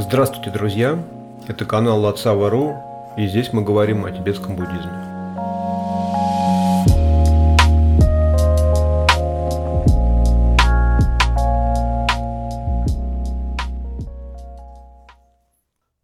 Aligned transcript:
Здравствуйте, 0.00 0.52
друзья! 0.52 0.96
Это 1.48 1.64
канал 1.64 2.00
Латсава.ру, 2.02 2.76
и 3.16 3.26
здесь 3.26 3.52
мы 3.52 3.64
говорим 3.64 4.04
о 4.04 4.12
тибетском 4.12 4.54
буддизме. 4.54 4.92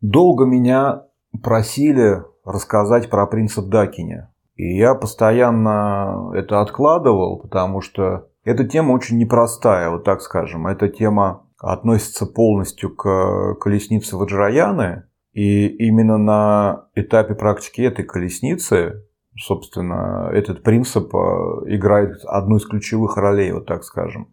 Долго 0.01 0.45
меня 0.45 1.05
просили 1.41 2.25
рассказать 2.45 3.09
про 3.09 3.29
принцип 3.29 3.67
Дакиня. 3.67 4.35
И 4.57 4.77
я 4.77 4.97
постоянно 4.97 6.33
это 6.35 6.61
откладывал, 6.61 7.39
потому 7.39 7.81
что 7.81 8.27
эта 8.43 8.65
тема 8.65 8.91
очень 8.91 9.19
непростая, 9.19 9.91
вот 9.91 10.03
так 10.03 10.21
скажем. 10.21 10.67
Эта 10.67 10.89
тема 10.89 11.44
относится 11.65 12.27
полностью 12.27 12.95
к 12.95 13.55
колеснице 13.61 14.17
Ваджраяны. 14.17 15.05
И 15.33 15.67
именно 15.67 16.17
на 16.19 16.87
этапе 16.95 17.35
практики 17.35 17.81
этой 17.81 18.05
колесницы, 18.05 19.05
собственно, 19.37 20.31
этот 20.33 20.63
принцип 20.63 21.13
э, 21.13 21.19
играет 21.67 22.25
одну 22.25 22.57
из 22.57 22.67
ключевых 22.67 23.17
ролей, 23.17 23.51
вот 23.51 23.67
так 23.67 23.83
скажем. 23.83 24.29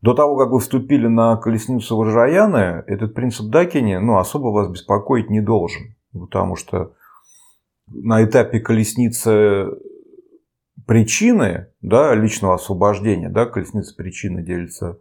До 0.00 0.14
того, 0.14 0.36
как 0.36 0.50
вы 0.50 0.60
вступили 0.60 1.08
на 1.08 1.36
колесницу 1.38 1.96
Ваджраяны, 1.96 2.84
этот 2.86 3.14
принцип 3.14 3.50
Дакини 3.50 3.96
ну, 3.96 4.18
особо 4.18 4.48
вас 4.48 4.68
беспокоить 4.68 5.28
не 5.28 5.40
должен. 5.40 5.96
Потому 6.12 6.54
что 6.54 6.92
на 7.88 8.22
этапе 8.24 8.60
колесницы 8.60 9.66
причины 10.86 11.68
да, 11.82 12.14
личного 12.14 12.54
освобождения, 12.54 13.28
да, 13.28 13.46
колесница 13.46 13.96
причины 13.96 14.42
делится 14.42 14.98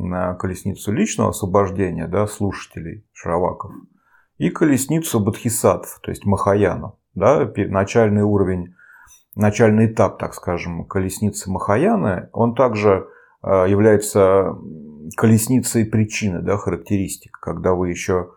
на 0.00 0.34
колесницу 0.34 0.92
личного 0.92 1.30
освобождения 1.30 2.06
да, 2.06 2.26
слушателей 2.26 3.06
шраваков 3.12 3.72
и 4.38 4.48
колесницу 4.48 5.20
бодхисаттв, 5.20 6.00
то 6.00 6.10
есть 6.10 6.24
махаяна. 6.24 6.94
Да, 7.14 7.50
начальный 7.68 8.22
уровень, 8.22 8.74
начальный 9.34 9.86
этап, 9.86 10.18
так 10.18 10.32
скажем, 10.32 10.86
колесницы 10.86 11.50
махаяны, 11.50 12.30
он 12.32 12.54
также 12.54 13.08
э, 13.42 13.66
является 13.68 14.56
колесницей 15.16 15.84
причины, 15.84 16.40
да, 16.40 16.56
характеристик, 16.56 17.38
когда 17.38 17.74
вы 17.74 17.90
еще 17.90 18.30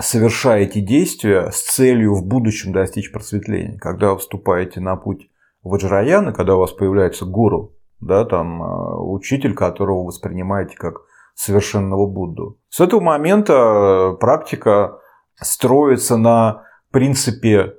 совершаете 0.00 0.80
действия 0.80 1.50
с 1.52 1.62
целью 1.62 2.14
в 2.14 2.26
будущем 2.26 2.72
достичь 2.72 3.12
просветления. 3.12 3.78
Когда 3.78 4.12
вы 4.12 4.18
вступаете 4.18 4.80
на 4.80 4.96
путь 4.96 5.30
ваджраяны, 5.62 6.32
когда 6.32 6.56
у 6.56 6.60
вас 6.60 6.72
появляется 6.72 7.26
гуру, 7.26 7.75
да, 8.00 8.24
там 8.24 8.62
а, 8.62 8.96
учитель, 9.00 9.54
которого 9.54 10.00
вы 10.00 10.06
воспринимаете 10.06 10.76
как 10.76 11.02
совершенного 11.34 12.06
Будду. 12.06 12.58
С 12.68 12.80
этого 12.80 13.00
момента 13.00 13.52
э, 13.52 14.16
практика 14.18 14.98
строится 15.34 16.16
на 16.16 16.64
принципе 16.90 17.74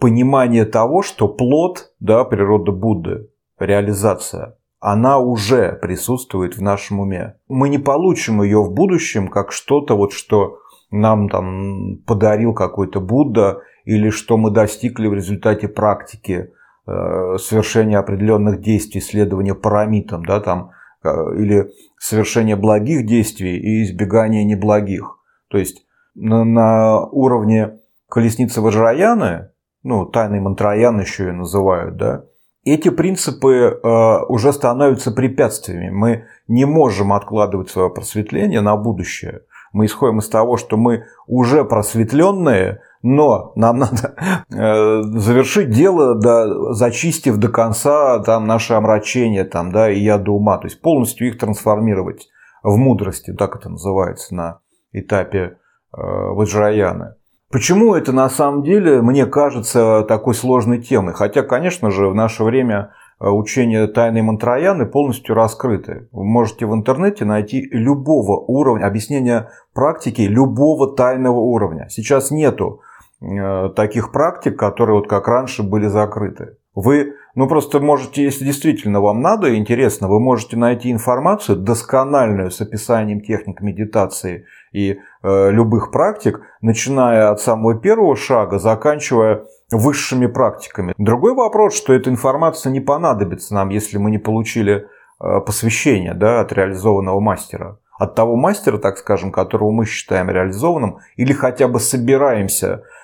понимания 0.00 0.64
того, 0.64 1.02
что 1.02 1.28
плод, 1.28 1.92
да, 2.00 2.24
природа 2.24 2.72
Будды, 2.72 3.30
реализация, 3.58 4.56
она 4.80 5.18
уже 5.18 5.72
присутствует 5.72 6.56
в 6.56 6.62
нашем 6.62 7.00
уме. 7.00 7.36
Мы 7.48 7.68
не 7.68 7.78
получим 7.78 8.42
ее 8.42 8.62
в 8.62 8.72
будущем 8.72 9.28
как 9.28 9.52
что-то, 9.52 9.96
вот, 9.96 10.12
что 10.12 10.58
нам 10.90 11.28
там 11.28 11.98
подарил 12.06 12.54
какой-то 12.54 13.00
Будда 13.00 13.60
или 13.84 14.10
что 14.10 14.36
мы 14.36 14.50
достигли 14.50 15.06
в 15.06 15.14
результате 15.14 15.68
практики 15.68 16.52
э, 16.86 17.36
совершения 17.38 17.98
определенных 17.98 18.60
действий, 18.60 19.00
следования 19.00 19.54
парамитам, 19.54 20.24
да, 20.24 20.40
там, 20.40 20.70
э, 21.02 21.08
или 21.36 21.70
совершения 21.98 22.56
благих 22.56 23.06
действий 23.06 23.56
и 23.58 23.84
избегания 23.84 24.44
неблагих. 24.44 25.18
То 25.48 25.58
есть 25.58 25.86
на, 26.14 26.44
на 26.44 27.00
уровне 27.00 27.78
колесницы 28.08 28.60
Ваджраяны, 28.60 29.50
ну, 29.82 30.06
тайный 30.06 30.40
мантраян 30.40 31.00
еще 31.00 31.28
и 31.28 31.32
называют, 31.32 31.96
да, 31.96 32.24
эти 32.64 32.88
принципы 32.88 33.78
э, 33.80 34.24
уже 34.28 34.52
становятся 34.52 35.12
препятствиями. 35.12 35.90
Мы 35.90 36.24
не 36.48 36.64
можем 36.64 37.12
откладывать 37.12 37.70
свое 37.70 37.90
просветление 37.90 38.60
на 38.60 38.76
будущее– 38.76 39.42
мы 39.76 39.84
исходим 39.84 40.20
из 40.20 40.28
того, 40.30 40.56
что 40.56 40.78
мы 40.78 41.04
уже 41.26 41.62
просветленные, 41.62 42.80
но 43.06 43.52
нам 43.54 43.78
надо 43.78 44.14
э, 44.50 45.02
завершить 45.02 45.70
дело, 45.70 46.14
да, 46.14 46.72
зачистив 46.72 47.36
до 47.36 47.48
конца 47.48 48.18
там, 48.20 48.46
наши 48.46 48.74
омрачения 48.74 49.44
там, 49.44 49.72
да, 49.72 49.90
и 49.90 50.00
яда 50.00 50.32
ума, 50.32 50.58
то 50.58 50.66
есть 50.66 50.80
полностью 50.80 51.28
их 51.28 51.38
трансформировать 51.38 52.28
в 52.62 52.76
мудрости, 52.76 53.32
так 53.32 53.56
это 53.56 53.68
называется 53.68 54.34
на 54.34 54.58
этапе 54.92 55.38
э, 55.38 55.52
Ваджраяны. 55.92 57.14
Почему 57.50 57.94
это 57.94 58.12
на 58.12 58.28
самом 58.28 58.64
деле, 58.64 59.00
мне 59.02 59.24
кажется, 59.24 60.04
такой 60.08 60.34
сложной 60.34 60.82
темой? 60.82 61.14
Хотя, 61.14 61.42
конечно 61.42 61.92
же, 61.92 62.08
в 62.08 62.14
наше 62.14 62.42
время 62.42 62.90
Э, 63.18 63.30
учения 63.30 63.86
тайны 63.86 64.22
Мантраяны 64.22 64.84
полностью 64.84 65.34
раскрыты. 65.34 66.08
Вы 66.12 66.24
можете 66.24 66.66
в 66.66 66.74
интернете 66.74 67.24
найти 67.24 67.66
любого 67.70 68.38
уровня, 68.38 68.86
объяснения 68.86 69.50
практики 69.72 70.22
любого 70.22 70.94
тайного 70.94 71.38
уровня. 71.38 71.88
Сейчас 71.88 72.30
нету 72.30 72.82
таких 73.20 74.12
практик, 74.12 74.58
которые 74.58 74.96
вот 74.96 75.08
как 75.08 75.26
раньше 75.28 75.62
были 75.62 75.86
закрыты. 75.86 76.56
Вы, 76.76 77.14
ну 77.34 77.48
просто 77.48 77.80
можете, 77.80 78.22
если 78.22 78.44
действительно 78.44 79.00
вам 79.00 79.22
надо, 79.22 79.56
интересно, 79.56 80.08
вы 80.08 80.20
можете 80.20 80.58
найти 80.58 80.92
информацию 80.92 81.56
доскональную 81.56 82.50
с 82.50 82.60
описанием 82.60 83.22
техник 83.22 83.62
медитации 83.62 84.44
и 84.72 84.98
э, 85.22 85.50
любых 85.50 85.90
практик, 85.90 86.42
начиная 86.60 87.30
от 87.30 87.40
самого 87.40 87.80
первого 87.80 88.14
шага, 88.14 88.58
заканчивая 88.58 89.46
высшими 89.72 90.26
практиками. 90.26 90.92
Другой 90.98 91.34
вопрос, 91.34 91.74
что 91.74 91.94
эта 91.94 92.10
информация 92.10 92.70
не 92.70 92.80
понадобится 92.80 93.54
нам, 93.54 93.70
если 93.70 93.96
мы 93.96 94.10
не 94.10 94.18
получили 94.18 94.86
э, 95.18 95.40
посвящение 95.46 96.12
да, 96.12 96.40
от 96.40 96.52
реализованного 96.52 97.20
мастера. 97.20 97.78
От 97.98 98.14
того 98.14 98.36
мастера, 98.36 98.76
так 98.76 98.98
скажем, 98.98 99.32
которого 99.32 99.70
мы 99.70 99.86
считаем 99.86 100.28
реализованным, 100.28 100.98
или 101.16 101.32
хотя 101.32 101.68
бы 101.68 101.80
собираемся 101.80 102.66
э, 102.66 102.95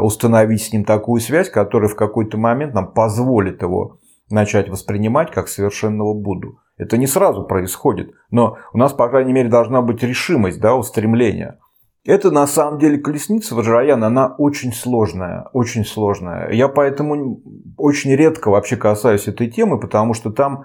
установить 0.00 0.62
с 0.62 0.72
ним 0.72 0.84
такую 0.84 1.20
связь, 1.20 1.50
которая 1.50 1.88
в 1.88 1.96
какой-то 1.96 2.38
момент 2.38 2.74
нам 2.74 2.92
позволит 2.92 3.62
его 3.62 3.98
начать 4.30 4.68
воспринимать 4.68 5.30
как 5.30 5.48
совершенного 5.48 6.14
Будду. 6.14 6.58
Это 6.76 6.96
не 6.96 7.06
сразу 7.06 7.44
происходит, 7.44 8.12
но 8.30 8.58
у 8.72 8.78
нас, 8.78 8.92
по 8.92 9.08
крайней 9.08 9.32
мере, 9.32 9.48
должна 9.48 9.82
быть 9.82 10.02
решимость, 10.02 10.60
да, 10.60 10.74
устремление– 10.74 11.58
это 12.08 12.30
на 12.30 12.46
самом 12.46 12.78
деле 12.78 12.96
колесница 12.96 13.54
Ваджраяна, 13.54 14.06
она 14.06 14.34
очень 14.38 14.72
сложная, 14.72 15.48
очень 15.52 15.84
сложная. 15.84 16.50
Я 16.52 16.68
поэтому 16.68 17.42
очень 17.76 18.14
редко 18.16 18.50
вообще 18.50 18.76
касаюсь 18.76 19.28
этой 19.28 19.50
темы, 19.50 19.78
потому 19.78 20.14
что 20.14 20.30
там, 20.30 20.64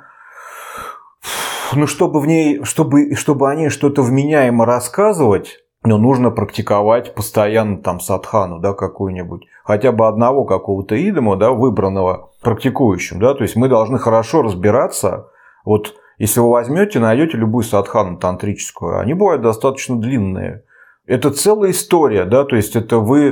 ну, 1.74 1.86
чтобы 1.86 2.22
в 2.22 2.28
ней, 2.28 2.64
чтобы, 2.64 3.16
чтобы 3.16 3.52
о 3.52 3.56
ней 3.56 3.68
что-то 3.68 4.04
вменяемо 4.04 4.66
рассказывать, 4.66 5.63
ну, 5.84 5.98
нужно 5.98 6.32
практиковать 6.32 7.14
постоянно 7.14 7.78
там 7.78 8.00
садхану, 8.00 8.60
да, 8.60 8.74
какую-нибудь. 8.74 9.46
Хотя 9.64 9.92
бы 9.92 10.08
одного 10.08 10.46
какого-то 10.46 10.96
идома, 10.96 11.36
да, 11.36 11.52
выбранного 11.52 12.32
практикующим, 12.42 13.20
да. 13.20 13.34
То 13.34 13.44
есть 13.44 13.56
мы 13.56 13.68
должны 13.68 14.00
хорошо 14.00 14.42
разбираться. 14.42 15.28
Вот 15.66 15.94
если 16.18 16.40
вы 16.40 16.52
возьмете, 16.52 17.00
найдете 17.00 17.38
любую 17.38 17.64
садхану 17.64 18.18
тантрическую, 18.18 19.00
они 19.00 19.14
бывают 19.14 19.42
достаточно 19.42 19.98
длинные 19.98 20.64
это 21.06 21.32
целая 21.32 21.72
история, 21.72 22.26
да, 22.26 22.46
то 22.46 22.56
есть 22.56 22.76
это 22.76 23.00
вы 23.00 23.26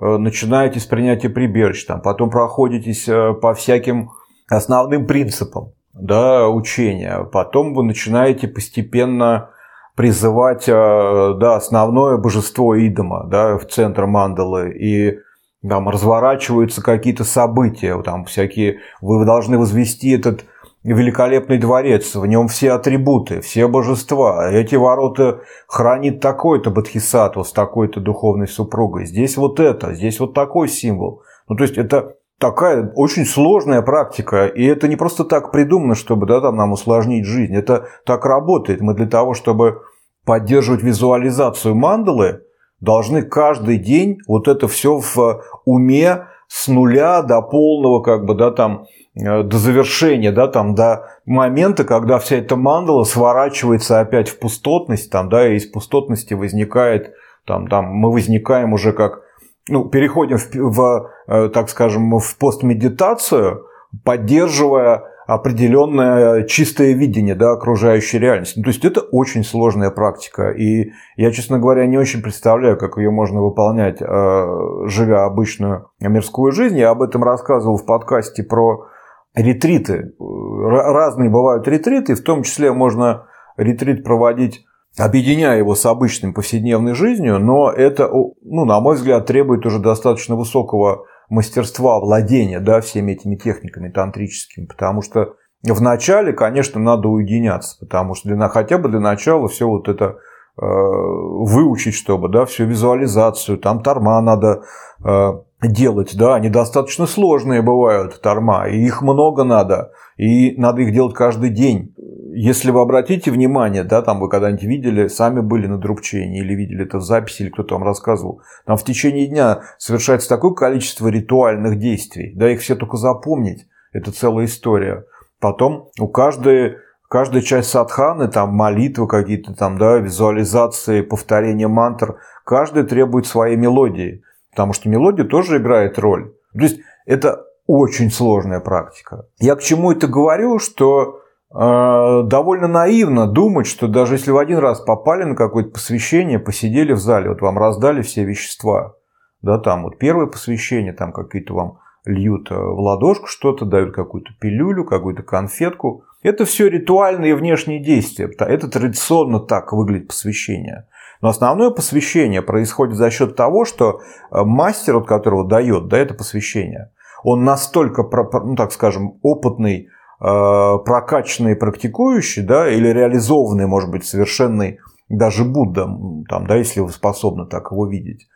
э, 0.00 0.16
начинаете 0.16 0.80
с 0.80 0.86
принятия 0.86 1.28
прибежищ, 1.28 1.84
там, 1.84 2.00
потом 2.00 2.30
проходитесь 2.30 3.08
э, 3.08 3.34
по 3.34 3.54
всяким 3.54 4.10
основным 4.48 5.06
принципам 5.06 5.72
да, 5.94 6.48
учения, 6.48 7.24
потом 7.32 7.74
вы 7.74 7.84
начинаете 7.84 8.48
постепенно 8.48 9.50
призывать 9.96 10.68
э, 10.68 11.34
да, 11.38 11.56
основное 11.56 12.16
божество 12.16 12.76
Идома 12.76 13.26
да, 13.28 13.58
в 13.58 13.66
центр 13.66 14.06
мандалы, 14.06 14.72
и 14.72 15.18
там 15.66 15.88
разворачиваются 15.88 16.82
какие-то 16.82 17.24
события, 17.24 18.00
там 18.02 18.24
всякие, 18.24 18.78
вы 19.00 19.24
должны 19.24 19.58
возвести 19.58 20.10
этот 20.10 20.44
великолепный 20.82 21.58
дворец, 21.58 22.14
в 22.14 22.26
нем 22.26 22.48
все 22.48 22.72
атрибуты, 22.72 23.40
все 23.40 23.68
божества. 23.68 24.50
Эти 24.50 24.74
ворота 24.74 25.42
хранит 25.68 26.20
такой-то 26.20 26.70
бодхисаттва 26.70 27.44
с 27.44 27.52
такой-то 27.52 28.00
духовной 28.00 28.48
супругой. 28.48 29.06
Здесь 29.06 29.36
вот 29.36 29.60
это, 29.60 29.94
здесь 29.94 30.18
вот 30.18 30.34
такой 30.34 30.68
символ. 30.68 31.22
Ну, 31.48 31.56
то 31.56 31.62
есть, 31.62 31.78
это 31.78 32.16
такая 32.38 32.92
очень 32.94 33.24
сложная 33.24 33.82
практика, 33.82 34.46
и 34.46 34.64
это 34.64 34.88
не 34.88 34.96
просто 34.96 35.24
так 35.24 35.52
придумано, 35.52 35.94
чтобы 35.94 36.26
да, 36.26 36.40
там, 36.40 36.56
нам 36.56 36.72
усложнить 36.72 37.24
жизнь. 37.24 37.54
Это 37.54 37.88
так 38.04 38.24
работает. 38.24 38.80
Мы 38.80 38.94
для 38.94 39.06
того, 39.06 39.34
чтобы 39.34 39.82
поддерживать 40.24 40.82
визуализацию 40.82 41.74
мандалы, 41.74 42.42
должны 42.80 43.22
каждый 43.22 43.78
день 43.78 44.18
вот 44.26 44.48
это 44.48 44.66
все 44.68 44.98
в 44.98 45.42
уме 45.64 46.26
с 46.48 46.68
нуля 46.68 47.22
до 47.22 47.40
полного, 47.42 48.02
как 48.02 48.24
бы, 48.24 48.34
да, 48.34 48.50
там, 48.50 48.86
Э, 49.14 49.42
до 49.42 49.58
завершения, 49.58 50.32
да, 50.32 50.48
там, 50.48 50.74
до 50.74 51.06
момента, 51.26 51.84
когда 51.84 52.18
вся 52.18 52.36
эта 52.36 52.56
мандала 52.56 53.04
сворачивается 53.04 54.00
опять 54.00 54.30
в 54.30 54.38
пустотность, 54.38 55.10
там, 55.10 55.28
да, 55.28 55.48
и 55.48 55.56
из 55.56 55.66
пустотности 55.66 56.32
возникает 56.32 57.12
Там, 57.44 57.66
там 57.66 57.86
мы 57.86 58.10
возникаем 58.10 58.72
уже 58.72 58.92
как, 58.92 59.20
ну, 59.68 59.88
переходим 59.88 60.38
в, 60.38 60.54
в 60.54 61.10
э, 61.28 61.48
так 61.48 61.68
скажем, 61.68 62.18
в 62.18 62.36
постмедитацию, 62.38 63.66
поддерживая 64.04 65.04
определенное 65.26 66.44
чистое 66.44 66.92
видение 66.92 67.34
да, 67.34 67.52
окружающей 67.52 68.18
реальности. 68.18 68.58
Ну, 68.58 68.64
то 68.64 68.70
есть 68.70 68.84
это 68.84 69.00
очень 69.00 69.44
сложная 69.44 69.90
практика. 69.90 70.50
И 70.50 70.92
я, 71.16 71.30
честно 71.30 71.58
говоря, 71.58 71.86
не 71.86 71.96
очень 71.96 72.22
представляю, 72.22 72.76
как 72.76 72.96
ее 72.96 73.10
можно 73.10 73.40
выполнять, 73.40 74.02
э, 74.02 74.86
живя 74.86 75.24
обычную 75.24 75.90
мирскую 76.00 76.52
жизнь. 76.52 76.78
Я 76.78 76.90
об 76.90 77.02
этом 77.02 77.22
рассказывал 77.22 77.76
в 77.76 77.86
подкасте 77.86 78.42
про 78.42 78.88
ретриты. 79.34 80.12
Разные 80.18 81.30
бывают 81.30 81.66
ретриты, 81.68 82.14
в 82.14 82.22
том 82.22 82.42
числе 82.42 82.72
можно 82.72 83.26
ретрит 83.56 84.04
проводить 84.04 84.64
объединяя 84.98 85.58
его 85.58 85.74
с 85.74 85.86
обычной 85.86 86.32
повседневной 86.32 86.94
жизнью, 86.94 87.38
но 87.38 87.70
это, 87.70 88.08
ну, 88.42 88.64
на 88.64 88.80
мой 88.80 88.96
взгляд, 88.96 89.26
требует 89.26 89.64
уже 89.64 89.78
достаточно 89.78 90.36
высокого 90.36 91.06
мастерства 91.28 91.98
владения 91.98 92.60
да, 92.60 92.80
всеми 92.80 93.12
этими 93.12 93.36
техниками 93.36 93.88
тантрическими, 93.88 94.66
потому 94.66 95.00
что 95.00 95.34
вначале, 95.62 96.32
конечно, 96.32 96.80
надо 96.80 97.08
уединяться, 97.08 97.78
потому 97.80 98.14
что 98.14 98.28
для, 98.28 98.48
хотя 98.48 98.78
бы 98.78 98.88
для 98.90 99.00
начала 99.00 99.48
все 99.48 99.66
вот 99.66 99.88
это 99.88 100.04
э, 100.04 100.60
выучить, 100.60 101.94
чтобы, 101.94 102.28
да, 102.28 102.44
всю 102.44 102.66
визуализацию, 102.66 103.58
там 103.58 103.82
торма 103.82 104.20
надо 104.20 104.64
э, 105.02 105.32
делать, 105.62 106.14
да, 106.16 106.34
они 106.34 106.50
достаточно 106.50 107.06
сложные 107.06 107.62
бывают, 107.62 108.20
торма, 108.20 108.68
и 108.68 108.78
их 108.78 109.00
много 109.00 109.44
надо, 109.44 109.92
и 110.16 110.54
надо 110.60 110.82
их 110.82 110.92
делать 110.92 111.14
каждый 111.14 111.50
день. 111.50 111.94
Если 112.34 112.70
вы 112.70 112.80
обратите 112.80 113.30
внимание, 113.30 113.84
да, 113.84 114.00
там 114.00 114.20
вы 114.20 114.30
когда-нибудь 114.30 114.62
видели, 114.62 115.08
сами 115.08 115.40
были 115.40 115.66
на 115.66 115.78
друбчении 115.78 116.40
или 116.40 116.54
видели 116.54 116.84
это 116.84 116.98
в 116.98 117.02
записи, 117.02 117.42
или 117.42 117.50
кто-то 117.50 117.74
вам 117.74 117.84
рассказывал, 117.84 118.40
там 118.64 118.76
в 118.76 118.84
течение 118.84 119.26
дня 119.26 119.62
совершается 119.78 120.28
такое 120.28 120.52
количество 120.52 121.08
ритуальных 121.08 121.78
действий, 121.78 122.32
да, 122.34 122.50
их 122.50 122.60
все 122.60 122.74
только 122.74 122.96
запомнить, 122.96 123.66
это 123.92 124.12
целая 124.12 124.46
история. 124.46 125.04
Потом 125.40 125.90
у 125.98 126.08
каждой 126.08 126.76
каждая 127.10 127.42
часть 127.42 127.68
садханы, 127.68 128.28
там 128.28 128.54
молитвы 128.54 129.06
какие-то, 129.06 129.54
там, 129.54 129.76
да, 129.76 129.98
визуализации, 129.98 131.02
повторение 131.02 131.68
мантр, 131.68 132.16
каждый 132.46 132.84
требует 132.84 133.26
своей 133.26 133.56
мелодии, 133.56 134.22
потому 134.50 134.72
что 134.72 134.88
мелодия 134.88 135.26
тоже 135.26 135.58
играет 135.58 135.98
роль. 135.98 136.32
То 136.54 136.60
есть 136.60 136.80
это 137.04 137.44
очень 137.66 138.10
сложная 138.10 138.60
практика. 138.60 139.26
Я 139.38 139.56
к 139.56 139.60
чему 139.62 139.92
это 139.92 140.06
говорю, 140.06 140.58
что 140.58 141.21
довольно 141.54 142.66
наивно 142.66 143.26
думать, 143.26 143.66
что 143.66 143.88
даже 143.88 144.14
если 144.14 144.30
вы 144.30 144.40
один 144.40 144.58
раз 144.58 144.80
попали 144.80 145.24
на 145.24 145.34
какое-то 145.34 145.70
посвящение, 145.70 146.38
посидели 146.38 146.92
в 146.92 146.98
зале, 146.98 147.28
вот 147.28 147.42
вам 147.42 147.58
раздали 147.58 148.02
все 148.02 148.24
вещества, 148.24 148.94
да, 149.42 149.58
там 149.58 149.82
вот 149.82 149.98
первое 149.98 150.26
посвящение, 150.26 150.92
там 150.92 151.12
какие-то 151.12 151.54
вам 151.54 151.78
льют 152.04 152.50
э, 152.50 152.54
в 152.54 152.78
ладошку 152.80 153.26
что-то, 153.26 153.64
дают 153.64 153.94
какую-то 153.94 154.30
пилюлю, 154.40 154.84
какую-то 154.84 155.22
конфетку. 155.22 156.04
Это 156.22 156.44
все 156.44 156.68
ритуальные 156.68 157.36
внешние 157.36 157.82
действия. 157.82 158.30
Это 158.38 158.68
традиционно 158.68 159.40
так 159.40 159.72
выглядит 159.72 160.08
посвящение. 160.08 160.86
Но 161.20 161.28
основное 161.28 161.70
посвящение 161.70 162.42
происходит 162.42 162.96
за 162.96 163.10
счет 163.10 163.36
того, 163.36 163.64
что 163.64 164.00
э, 164.00 164.42
мастер, 164.44 164.96
от 164.96 165.06
которого 165.06 165.48
дает 165.48 165.88
да, 165.88 165.98
это 165.98 166.14
посвящение, 166.14 166.92
он 167.24 167.44
настолько, 167.44 168.02
ну 168.44 168.56
так 168.56 168.72
скажем, 168.72 169.18
опытный, 169.22 169.88
прокачанный, 170.24 171.56
практикующий, 171.56 172.42
да, 172.42 172.70
или 172.70 172.88
реализованный, 172.88 173.66
может 173.66 173.90
быть, 173.90 174.04
совершенный 174.04 174.78
даже 175.08 175.44
Будда, 175.44 175.84
там, 176.28 176.46
да, 176.46 176.54
если 176.56 176.80
вы 176.80 176.90
способны 176.90 177.46
так 177.46 177.72
его 177.72 177.86
видеть, 177.86 178.28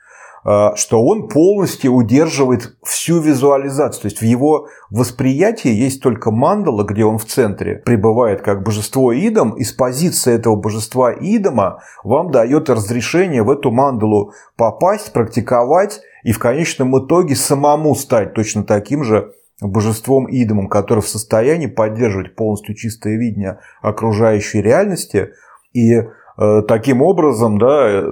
Э, 0.47 0.77
что 0.77 1.03
он 1.03 1.29
полностью 1.29 1.93
удерживает 1.93 2.77
всю 2.85 3.21
визуализацию. 3.21 4.03
То 4.03 4.06
есть 4.06 4.21
в 4.21 4.25
его 4.25 4.69
восприятии 4.91 5.73
есть 5.73 6.00
только 6.00 6.31
мандала, 6.31 6.85
где 6.85 7.05
он 7.05 7.19
в 7.19 7.25
центре 7.25 7.83
пребывает 7.85 8.43
как 8.43 8.62
божество 8.62 9.12
Идом, 9.12 9.56
и 9.56 9.65
с 9.65 9.73
позиции 9.73 10.33
этого 10.33 10.55
божества 10.55 11.12
Идома 11.12 11.81
вам 12.05 12.31
дает 12.31 12.71
разрешение 12.71 13.43
в 13.43 13.50
эту 13.50 13.73
мандалу 13.73 14.33
попасть, 14.56 15.12
практиковать 15.12 16.00
и 16.23 16.31
в 16.31 16.38
конечном 16.38 16.97
итоге 17.05 17.35
самому 17.35 17.97
стать 17.97 18.35
точно 18.35 18.62
таким 18.62 19.03
же 19.03 19.33
божеством 19.61 20.26
Идомом, 20.31 20.69
который 20.69 21.00
в 21.00 21.08
состоянии 21.08 21.67
поддерживать 21.67 22.35
полностью 22.35 22.75
чистое 22.75 23.17
видение 23.17 23.58
окружающей 23.82 24.61
реальности 24.61 25.31
и 25.73 26.03
Э, 26.38 26.61
таким 26.69 27.00
образом 27.00 27.58
да, 27.58 28.05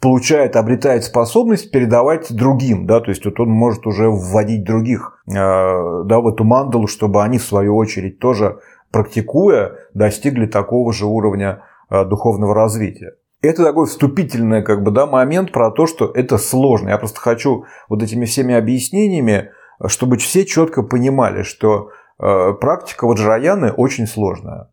получает, 0.00 0.56
обретает 0.56 1.04
способность 1.04 1.70
передавать 1.70 2.32
другим. 2.34 2.86
Да, 2.86 3.00
то 3.00 3.10
есть 3.10 3.24
вот 3.24 3.38
он 3.40 3.50
может 3.50 3.86
уже 3.86 4.08
вводить 4.08 4.64
других 4.64 5.22
э, 5.28 5.34
да, 5.34 6.20
в 6.20 6.28
эту 6.28 6.44
мандалу, 6.44 6.86
чтобы 6.86 7.22
они 7.22 7.38
в 7.38 7.42
свою 7.42 7.76
очередь 7.76 8.18
тоже 8.18 8.60
практикуя 8.90 9.72
достигли 9.92 10.46
такого 10.46 10.94
же 10.94 11.04
уровня 11.04 11.62
э, 11.90 12.06
духовного 12.06 12.54
развития. 12.54 13.12
Это 13.42 13.62
такой 13.62 13.86
вступительный 13.86 14.62
как 14.62 14.82
бы, 14.82 14.90
да, 14.90 15.06
момент 15.06 15.52
про 15.52 15.70
то, 15.70 15.86
что 15.86 16.10
это 16.12 16.38
сложно. 16.38 16.88
Я 16.88 16.98
просто 16.98 17.20
хочу 17.20 17.64
вот 17.88 18.02
этими 18.02 18.24
всеми 18.24 18.54
объяснениями, 18.54 19.50
чтобы 19.86 20.16
все 20.16 20.44
четко 20.44 20.82
понимали, 20.82 21.42
что 21.42 21.90
практика 22.18 23.06
ваджраяны 23.06 23.70
очень 23.70 24.06
сложная. 24.06 24.70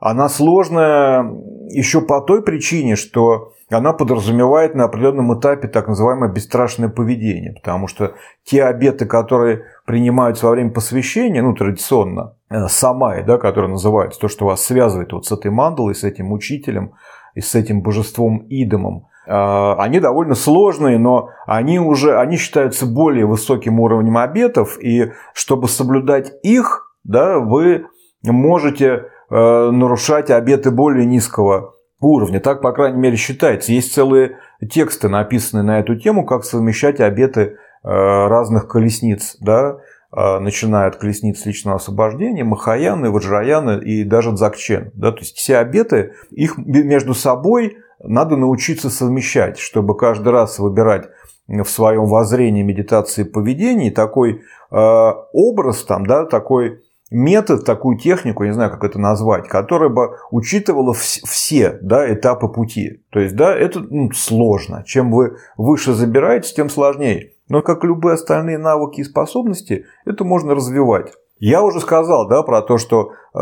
Она 0.00 0.28
сложная 0.28 1.24
еще 1.68 2.00
по 2.00 2.20
той 2.20 2.42
причине, 2.42 2.96
что 2.96 3.52
она 3.70 3.92
подразумевает 3.92 4.74
на 4.74 4.84
определенном 4.84 5.38
этапе 5.38 5.68
так 5.68 5.86
называемое 5.86 6.30
бесстрашное 6.30 6.88
поведение, 6.88 7.52
потому 7.52 7.86
что 7.86 8.14
те 8.42 8.64
обеты, 8.64 9.06
которые 9.06 9.66
принимаются 9.86 10.46
во 10.46 10.52
время 10.52 10.70
посвящения, 10.70 11.42
ну, 11.42 11.54
традиционно, 11.54 12.34
э, 12.48 12.66
самай, 12.68 13.22
да, 13.22 13.38
который 13.38 13.70
называется, 13.70 14.18
то, 14.18 14.28
что 14.28 14.46
вас 14.46 14.64
связывает 14.64 15.12
вот 15.12 15.26
с 15.26 15.32
этой 15.32 15.50
мандалой, 15.52 15.94
с 15.94 16.02
этим 16.02 16.32
учителем 16.32 16.94
и 17.34 17.40
с 17.40 17.54
этим 17.54 17.82
божеством 17.82 18.44
Идомом, 18.48 19.06
э, 19.19 19.19
они 19.32 20.00
довольно 20.00 20.34
сложные, 20.34 20.98
но 20.98 21.30
они 21.46 21.78
уже 21.78 22.18
они 22.18 22.36
считаются 22.36 22.86
более 22.86 23.26
высоким 23.26 23.80
уровнем 23.80 24.18
обетов, 24.18 24.78
и 24.82 25.12
чтобы 25.34 25.68
соблюдать 25.68 26.32
их, 26.42 26.92
да, 27.04 27.38
вы 27.38 27.86
можете 28.22 29.04
Э, 29.30 29.70
нарушать 29.70 30.28
обеты 30.30 30.72
более 30.72 31.06
низкого 31.06 31.76
уровня. 32.00 32.40
Так, 32.40 32.62
по 32.62 32.72
крайней 32.72 32.98
мере, 32.98 33.16
считается. 33.16 33.72
Есть 33.72 33.94
целые 33.94 34.38
тексты, 34.68 35.08
написанные 35.08 35.62
на 35.62 35.78
эту 35.78 35.94
тему, 35.94 36.26
как 36.26 36.42
совмещать 36.42 36.98
обеты 36.98 37.40
э, 37.40 37.54
разных 37.84 38.66
колесниц, 38.66 39.36
да, 39.40 39.76
э, 40.12 40.38
начиная 40.40 40.88
от 40.88 40.96
колесниц 40.96 41.46
личного 41.46 41.76
освобождения, 41.76 42.42
Махаяны, 42.42 43.12
Ваджраяны 43.12 43.78
и 43.84 44.02
даже 44.02 44.32
Дзакчен. 44.32 44.90
Да, 44.94 45.12
то 45.12 45.20
есть 45.20 45.36
все 45.36 45.58
обеты, 45.58 46.14
их 46.30 46.58
между 46.58 47.14
собой 47.14 47.76
надо 48.02 48.36
научиться 48.36 48.90
совмещать, 48.90 49.58
чтобы 49.58 49.96
каждый 49.96 50.32
раз 50.32 50.58
выбирать 50.58 51.08
в 51.48 51.64
своем 51.64 52.06
воззрении 52.06 52.62
медитации 52.62 53.24
поведения 53.24 53.90
такой 53.90 54.42
образ, 54.70 55.82
там, 55.82 56.06
да, 56.06 56.24
такой 56.24 56.80
метод, 57.10 57.64
такую 57.64 57.98
технику, 57.98 58.44
не 58.44 58.52
знаю, 58.52 58.70
как 58.70 58.84
это 58.84 58.98
назвать, 58.98 59.48
которая 59.48 59.88
бы 59.90 60.16
учитывала 60.30 60.94
все 60.94 61.78
да, 61.82 62.12
этапы 62.12 62.48
пути. 62.48 63.02
То 63.10 63.20
есть, 63.20 63.36
да, 63.36 63.54
это 63.54 63.80
ну, 63.80 64.10
сложно. 64.12 64.84
Чем 64.86 65.10
вы 65.10 65.36
выше 65.56 65.92
забираетесь, 65.92 66.52
тем 66.52 66.70
сложнее. 66.70 67.32
Но 67.48 67.62
как 67.62 67.82
любые 67.84 68.14
остальные 68.14 68.58
навыки 68.58 69.00
и 69.00 69.04
способности, 69.04 69.86
это 70.04 70.24
можно 70.24 70.54
развивать. 70.54 71.12
Я 71.40 71.62
уже 71.62 71.80
сказал 71.80 72.28
да, 72.28 72.42
про 72.42 72.62
то, 72.62 72.78
что 72.78 73.12
э, 73.34 73.38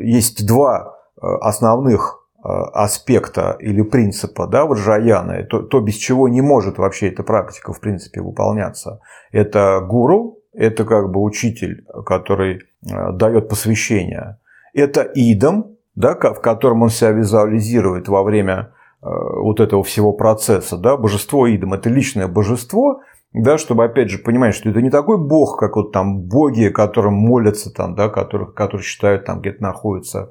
есть 0.00 0.46
два 0.46 0.98
э, 1.16 1.26
основных 1.40 2.17
э, 2.17 2.17
аспекта 2.42 3.56
или 3.58 3.82
принципа 3.82 4.46
да, 4.46 4.64
вот 4.64 4.78
джаяны, 4.78 5.44
то, 5.44 5.62
то, 5.62 5.80
без 5.80 5.94
чего 5.94 6.28
не 6.28 6.40
может 6.40 6.78
вообще 6.78 7.08
эта 7.08 7.22
практика 7.22 7.72
в 7.72 7.80
принципе 7.80 8.20
выполняться. 8.20 9.00
Это 9.32 9.80
гуру, 9.80 10.38
это 10.52 10.84
как 10.84 11.10
бы 11.10 11.20
учитель, 11.22 11.84
который 12.06 12.62
Э, 12.86 13.12
дает 13.12 13.48
посвящение. 13.48 14.38
Это 14.72 15.02
идом, 15.14 15.76
да, 15.96 16.14
в 16.14 16.40
котором 16.40 16.82
он 16.82 16.90
себя 16.90 17.10
визуализирует 17.10 18.08
во 18.08 18.22
время 18.22 18.72
э, 19.02 19.06
вот 19.08 19.58
этого 19.58 19.82
всего 19.82 20.12
процесса. 20.12 20.76
Да, 20.76 20.96
божество 20.96 21.48
идом– 21.52 21.72
это 21.74 21.88
личное 21.88 22.28
божество, 22.28 23.00
да, 23.32 23.58
чтобы, 23.58 23.84
опять 23.84 24.10
же, 24.10 24.18
понимать, 24.18 24.54
что 24.54 24.70
это 24.70 24.80
не 24.80 24.90
такой 24.90 25.18
бог, 25.18 25.58
как 25.58 25.74
вот 25.74 25.92
там 25.92 26.20
боги, 26.22 26.68
которым 26.68 27.14
молятся, 27.14 27.72
там, 27.74 27.96
да, 27.96 28.08
которых, 28.08 28.54
которые 28.54 28.84
считают, 28.84 29.24
там 29.24 29.40
где-то 29.40 29.60
находятся 29.60 30.18
э, 30.18 30.28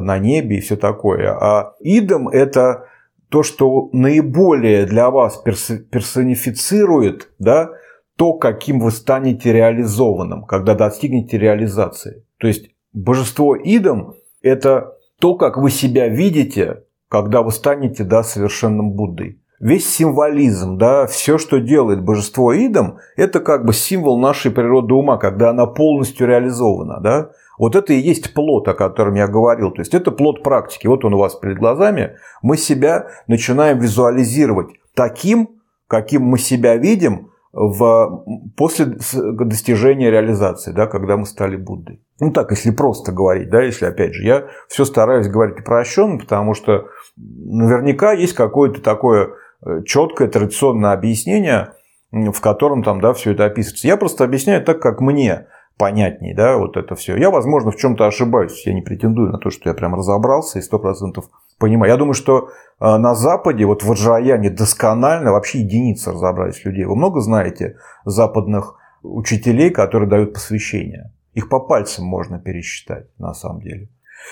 на 0.00 0.18
небе 0.18 0.56
и 0.56 0.60
все 0.60 0.76
такое. 0.76 1.32
А 1.32 1.74
идом– 1.80 2.28
это 2.30 2.86
то, 3.28 3.42
что 3.42 3.88
наиболее 3.92 4.86
для 4.86 5.10
вас 5.10 5.36
персонифицирует 5.38 7.30
да, 7.38 7.70
то, 8.16 8.34
каким 8.34 8.78
вы 8.80 8.90
станете 8.90 9.52
реализованным, 9.52 10.44
когда 10.44 10.74
достигнете 10.74 11.38
реализации. 11.38 12.24
То 12.38 12.46
есть 12.46 12.70
божество 12.92 13.56
идом– 13.56 14.14
это 14.42 14.96
то, 15.18 15.34
как 15.36 15.56
вы 15.56 15.70
себя 15.70 16.08
видите, 16.08 16.82
когда 17.08 17.42
вы 17.42 17.52
станете 17.52 18.04
да, 18.04 18.22
совершенным 18.22 18.92
Буддой. 18.92 19.40
весь 19.62 19.88
символизм, 19.88 20.76
да, 20.76 21.06
все, 21.06 21.38
что 21.38 21.60
делает 21.60 22.02
божество 22.02 22.52
идом, 22.54 22.98
это 23.16 23.38
как 23.40 23.64
бы 23.64 23.72
символ 23.72 24.18
нашей 24.18 24.50
природы 24.50 24.92
ума, 24.92 25.16
когда 25.16 25.50
она 25.50 25.66
полностью 25.66 26.26
реализована, 26.26 27.00
да. 27.00 27.30
Вот 27.58 27.76
это 27.76 27.92
и 27.92 27.98
есть 27.98 28.34
плод, 28.34 28.68
о 28.68 28.74
котором 28.74 29.14
я 29.14 29.28
говорил. 29.28 29.70
То 29.70 29.80
есть 29.80 29.94
это 29.94 30.10
плод 30.10 30.42
практики. 30.42 30.86
Вот 30.86 31.04
он 31.04 31.14
у 31.14 31.18
вас 31.18 31.34
перед 31.34 31.58
глазами. 31.58 32.16
Мы 32.42 32.56
себя 32.56 33.08
начинаем 33.26 33.78
визуализировать 33.78 34.68
таким, 34.94 35.60
каким 35.86 36.22
мы 36.22 36.38
себя 36.38 36.76
видим 36.76 37.32
в, 37.52 38.24
после 38.56 38.86
достижения 38.86 40.10
реализации, 40.10 40.72
да, 40.72 40.86
когда 40.86 41.16
мы 41.16 41.26
стали 41.26 41.56
Буддой. 41.56 42.00
Ну 42.18 42.32
так, 42.32 42.50
если 42.50 42.70
просто 42.70 43.12
говорить, 43.12 43.50
да, 43.50 43.62
если 43.62 43.84
опять 43.84 44.14
же, 44.14 44.24
я 44.24 44.46
все 44.68 44.84
стараюсь 44.84 45.28
говорить 45.28 45.60
упрощенно, 45.60 46.18
потому 46.18 46.54
что 46.54 46.86
наверняка 47.16 48.12
есть 48.12 48.32
какое-то 48.32 48.80
такое 48.80 49.32
э, 49.64 49.82
четкое 49.84 50.28
традиционное 50.28 50.92
объяснение, 50.92 51.72
в 52.10 52.40
котором 52.40 52.82
там, 52.82 53.00
да, 53.00 53.12
все 53.12 53.32
это 53.32 53.44
описывается. 53.44 53.86
Я 53.86 53.96
просто 53.96 54.24
объясняю 54.24 54.64
так, 54.64 54.80
как 54.80 55.00
мне 55.00 55.46
понятней, 55.82 56.32
да, 56.32 56.58
вот 56.58 56.76
это 56.76 56.94
все. 56.94 57.16
Я, 57.16 57.30
возможно, 57.30 57.72
в 57.72 57.76
чем-то 57.76 58.06
ошибаюсь. 58.06 58.64
Я 58.64 58.72
не 58.72 58.82
претендую 58.82 59.32
на 59.32 59.38
то, 59.38 59.50
что 59.50 59.68
я 59.68 59.74
прям 59.74 59.96
разобрался 59.96 60.60
и 60.60 60.62
сто 60.62 60.78
процентов 60.78 61.24
понимаю. 61.58 61.90
Я 61.90 61.96
думаю, 61.96 62.14
что 62.14 62.50
э, 62.78 62.96
на 62.98 63.16
Западе, 63.16 63.66
вот 63.66 63.82
в 63.82 63.90
Аджаяне 63.90 64.48
досконально 64.48 65.32
вообще 65.32 65.58
единицы 65.58 66.12
разобрались 66.12 66.64
людей. 66.64 66.84
Вы 66.84 66.94
много 66.94 67.20
знаете 67.20 67.78
западных 68.04 68.76
учителей, 69.02 69.70
которые 69.70 70.08
дают 70.08 70.34
посвящение? 70.34 71.10
Их 71.34 71.48
по 71.48 71.58
пальцам 71.58 72.04
можно 72.04 72.38
пересчитать, 72.38 73.06
на 73.18 73.34
самом 73.34 73.62
деле. 73.62 73.88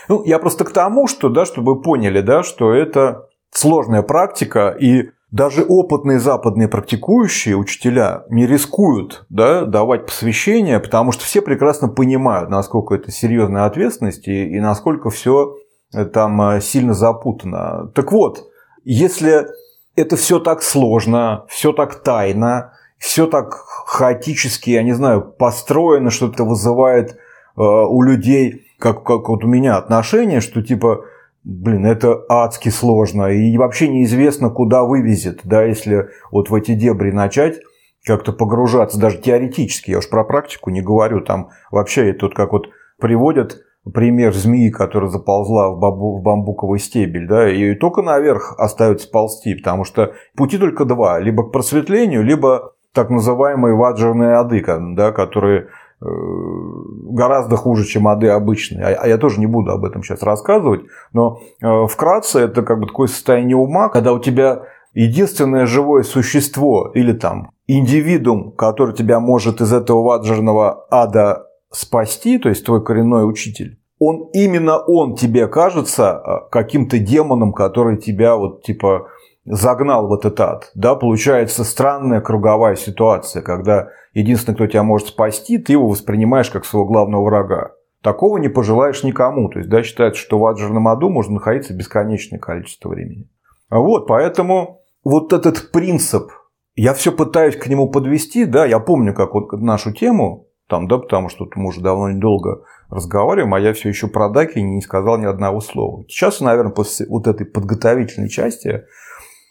Ну, 0.09 0.23
я 0.25 0.39
просто 0.39 0.65
к 0.65 0.71
тому, 0.71 1.09
что, 1.09 1.31
да, 1.31 1.45
чтобы 1.45 1.75
вы 1.75 1.83
поняли, 1.83 2.21
да, 2.21 2.45
что 2.45 2.73
это 2.73 3.27
сложная 3.51 4.03
практика, 4.03 4.69
и 4.81 5.11
даже 5.31 5.65
опытные 5.65 6.19
западные 6.19 6.69
практикующие 6.69 7.57
учителя 7.57 8.25
не 8.31 8.47
рискуют 8.47 9.27
да, 9.29 9.65
давать 9.65 10.07
посвящение, 10.07 10.81
потому 10.81 11.13
что 11.13 11.25
все 11.25 11.41
прекрасно 11.41 11.89
понимают, 11.89 12.51
насколько 12.51 12.95
это 12.95 13.13
серьезная 13.13 13.65
ответственность 13.65 14.27
и, 14.27 14.57
и 14.57 14.61
насколько 14.61 15.11
все 15.11 15.57
э, 15.95 16.05
там 16.05 16.41
э, 16.43 16.61
сильно 16.61 16.95
запутано. 16.95 17.93
Так 17.95 18.11
вот, 18.11 18.49
если 18.85 19.47
это 19.95 20.17
все 20.17 20.41
так 20.41 20.63
сложно, 20.63 21.45
все 21.49 21.73
так 21.73 22.03
тайно, 22.03 22.73
все 22.99 23.27
так 23.27 23.53
хаотически, 23.87 24.71
я 24.71 24.83
не 24.83 24.93
знаю, 24.93 25.23
построено, 25.23 26.11
что 26.11 26.27
это 26.27 26.43
вызывает 26.43 27.13
э, 27.13 27.17
у 27.57 28.03
людей, 28.03 28.67
как, 28.81 29.05
как 29.05 29.29
вот 29.29 29.45
у 29.45 29.47
меня 29.47 29.77
отношение, 29.77 30.41
что 30.41 30.61
типа 30.61 31.05
блин, 31.45 31.87
это 31.87 32.25
адски 32.29 32.69
сложно. 32.69 33.27
И 33.27 33.57
вообще 33.57 33.89
неизвестно, 33.89 34.51
куда 34.51 34.85
вывезет, 34.85 35.41
да, 35.45 35.65
если 35.65 36.09
вот 36.31 36.51
в 36.51 36.55
эти 36.55 36.75
дебри 36.75 37.11
начать 37.11 37.61
как-то 38.05 38.33
погружаться, 38.33 38.99
даже 38.99 39.19
теоретически, 39.19 39.91
я 39.91 39.99
уж 39.99 40.09
про 40.09 40.25
практику 40.25 40.71
не 40.71 40.81
говорю, 40.81 41.21
там 41.21 41.51
вообще 41.71 42.13
тут 42.13 42.35
как 42.35 42.53
вот 42.53 42.69
приводят 42.99 43.63
пример 43.93 44.35
змеи, 44.35 44.71
которая 44.71 45.11
заползла 45.11 45.71
в, 45.71 45.79
бамбу, 45.79 46.19
в 46.19 46.23
бамбуковый 46.23 46.79
стебель, 46.79 47.27
да, 47.27 47.51
и 47.51 47.75
только 47.75 48.03
наверх 48.03 48.55
оставится 48.59 49.11
ползти, 49.11 49.55
потому 49.55 49.85
что 49.85 50.15
пути 50.37 50.59
только 50.59 50.85
два, 50.85 51.19
либо 51.19 51.49
к 51.49 51.53
просветлению, 51.53 52.23
либо 52.23 52.75
так 52.93 53.09
называемые 53.11 53.75
ваджерные 53.75 54.35
ады, 54.35 54.65
да, 54.95 55.13
которые 55.13 55.69
гораздо 56.01 57.57
хуже, 57.57 57.85
чем 57.85 58.09
ады 58.09 58.29
обычные. 58.29 58.85
А, 58.85 59.03
а 59.03 59.09
я 59.09 59.19
тоже 59.19 59.39
не 59.39 59.47
буду 59.47 59.71
об 59.71 59.85
этом 59.85 60.03
сейчас 60.03 60.23
рассказывать. 60.23 60.83
Но 61.13 61.41
э, 61.63 61.87
вкратце 61.87 62.41
это 62.41 62.63
как 62.63 62.81
бы 62.81 62.87
такое 62.87 63.09
состояние 63.09 63.57
ума, 63.57 63.89
когда 63.89 64.13
у 64.13 64.19
тебя 64.19 64.63
единственное 64.95 65.67
живое 65.67 66.03
существо 66.03 66.91
или 66.95 67.13
там 67.13 67.51
индивидуум, 67.67 68.53
который 68.53 68.95
тебя 68.95 69.21
может 69.21 69.61
из 69.61 69.73
этого 69.73 70.03
ваджерного 70.03 70.87
ада 70.91 71.47
спасти, 71.71 72.39
то 72.39 72.49
есть 72.49 72.65
твой 72.65 72.83
коренной 72.83 73.29
учитель, 73.29 73.79
он 73.99 74.31
именно 74.33 74.79
он 74.79 75.15
тебе 75.15 75.47
кажется 75.47 76.23
э, 76.25 76.51
каким-то 76.51 76.99
демоном, 76.99 77.53
который 77.53 77.99
тебя 77.99 78.37
вот 78.37 78.63
типа 78.63 79.09
загнал 79.45 80.09
в 80.09 80.13
этот 80.15 80.41
ад. 80.41 80.71
Да, 80.75 80.95
получается 80.95 81.65
странная 81.65 82.21
круговая 82.21 82.77
ситуация, 82.77 83.43
когда 83.43 83.89
единственный, 84.13 84.55
кто 84.55 84.67
тебя 84.67 84.83
может 84.83 85.09
спасти, 85.09 85.59
ты 85.59 85.73
его 85.73 85.89
воспринимаешь 85.89 86.51
как 86.51 86.65
своего 86.65 86.87
главного 86.87 87.25
врага. 87.25 87.73
Такого 88.03 88.39
не 88.39 88.49
пожелаешь 88.49 89.05
никому. 89.05 89.49
То 89.51 89.59
есть, 89.59 89.71
да, 89.71 89.83
считается, 89.83 90.21
что 90.21 90.39
в 90.39 90.47
аджерном 90.47 90.89
аду 90.89 91.11
можно 91.11 91.35
находиться 91.35 91.75
бесконечное 91.75 92.39
количество 92.39 92.89
времени. 92.89 93.29
Вот, 93.71 94.07
поэтому 94.07 94.81
вот 95.05 95.33
этот 95.33 95.71
принцип, 95.71 96.31
я 96.75 96.95
все 96.95 97.13
пытаюсь 97.13 97.57
к 97.57 97.67
нему 97.67 97.91
подвести, 97.91 98.45
да, 98.45 98.65
я 98.67 98.81
помню, 98.81 99.15
как 99.15 99.35
вот 99.35 99.53
нашу 99.53 99.93
тему, 99.93 100.49
там, 100.69 100.89
да, 100.89 100.99
потому 100.99 101.29
что 101.29 101.49
мы 101.55 101.69
уже 101.69 101.81
давно 101.81 102.11
недолго 102.11 102.63
разговариваем, 102.89 103.53
а 103.55 103.61
я 103.61 103.73
все 103.73 103.89
еще 103.89 104.09
про 104.09 104.29
Даки 104.29 104.61
не 104.61 104.81
сказал 104.81 105.19
ни 105.19 105.27
одного 105.27 105.61
слова. 105.61 106.05
Сейчас, 106.09 106.41
наверное, 106.41 106.73
после 106.73 107.07
вот 107.07 107.27
этой 107.27 107.47
подготовительной 107.47 108.29
части 108.29 108.85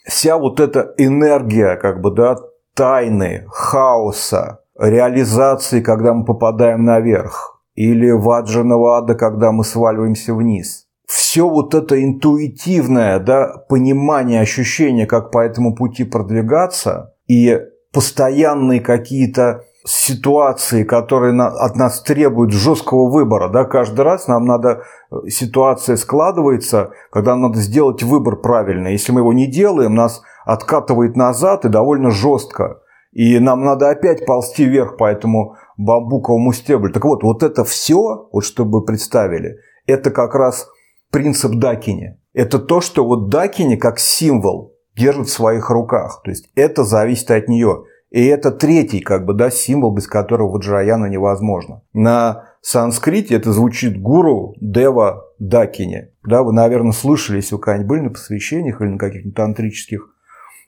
вся 0.09 0.37
вот 0.37 0.59
эта 0.59 0.93
энергия, 0.97 1.77
как 1.77 2.01
бы, 2.01 2.11
да, 2.11 2.37
тайны, 2.73 3.45
хаоса, 3.47 4.59
реализации, 4.77 5.81
когда 5.81 6.13
мы 6.13 6.25
попадаем 6.25 6.83
наверх, 6.83 7.61
или 7.75 8.11
ваджаного 8.11 8.97
ада, 8.97 9.15
когда 9.15 9.51
мы 9.51 9.63
сваливаемся 9.63 10.33
вниз. 10.33 10.85
Все 11.05 11.47
вот 11.47 11.73
это 11.73 12.03
интуитивное 12.03 13.19
да, 13.19 13.65
понимание, 13.69 14.41
ощущение, 14.41 15.07
как 15.07 15.31
по 15.31 15.39
этому 15.39 15.75
пути 15.75 16.03
продвигаться, 16.03 17.15
и 17.27 17.59
постоянные 17.91 18.79
какие-то 18.79 19.63
ситуации, 19.86 20.83
которые 20.83 21.39
от 21.41 21.75
нас 21.75 22.01
требуют 22.01 22.51
жесткого 22.51 23.09
выбора. 23.09 23.50
Да? 23.50 23.65
Каждый 23.65 24.01
раз 24.01 24.27
нам 24.27 24.45
надо, 24.45 24.83
э, 25.12 25.29
ситуация 25.29 25.95
складывается, 25.95 26.91
когда 27.12 27.31
нам 27.31 27.43
надо 27.43 27.59
сделать 27.59 28.03
выбор 28.03 28.38
правильный. 28.38 28.91
Если 28.91 29.12
мы 29.12 29.21
его 29.21 29.33
не 29.33 29.48
делаем, 29.48 29.95
нас 29.95 30.21
откатывает 30.45 31.15
назад 31.15 31.65
и 31.65 31.69
довольно 31.69 32.12
жестко. 32.12 32.81
И 33.12 33.39
нам 33.39 33.63
надо 33.63 33.89
опять 33.89 34.25
ползти 34.25 34.65
вверх 34.65 34.98
по 34.98 35.05
этому 35.05 35.55
бамбуковому 35.77 36.53
стеблю. 36.53 36.91
Так 36.91 37.05
вот, 37.05 37.24
вот 37.24 37.41
это 37.41 37.63
все, 37.63 38.27
вот 38.31 38.43
чтобы 38.43 38.86
представили, 38.86 39.57
это 39.88 40.12
как 40.12 40.36
раз 40.36 40.69
принцип 41.12 41.55
Дакини. 41.55 42.19
Это 42.33 42.59
то, 42.59 42.81
что 42.81 43.05
вот 43.05 43.29
Дакини 43.29 43.75
как 43.75 43.98
символ 43.98 44.75
держит 44.95 45.27
в 45.27 45.31
своих 45.31 45.69
руках. 45.69 46.21
То 46.24 46.29
есть 46.29 46.50
это 46.55 46.83
зависит 46.83 47.31
от 47.31 47.48
нее. 47.48 47.86
И 48.11 48.25
это 48.25 48.51
третий, 48.51 49.01
как 49.01 49.25
бы, 49.25 49.33
да, 49.33 49.51
символ, 49.51 49.93
без 49.93 50.07
которого 50.07 50.51
ваджраяна 50.53 51.05
невозможно. 51.05 51.83
На 51.93 52.45
санскрите 52.61 53.35
это 53.35 53.53
звучит 53.53 54.01
гуру 54.01 54.55
дева 54.59 55.25
дакини. 55.37 56.09
Да, 56.23 56.41
вы, 56.41 56.51
наверное, 56.51 56.91
слышали, 56.91 57.37
если 57.37 57.55
вы 57.55 57.61
когда-нибудь 57.61 57.87
были 57.87 58.01
на 58.01 58.09
посвящениях 58.09 58.81
или 58.81 58.89
на 58.89 58.97
каких-нибудь 58.97 59.35
тантрических 59.35 60.09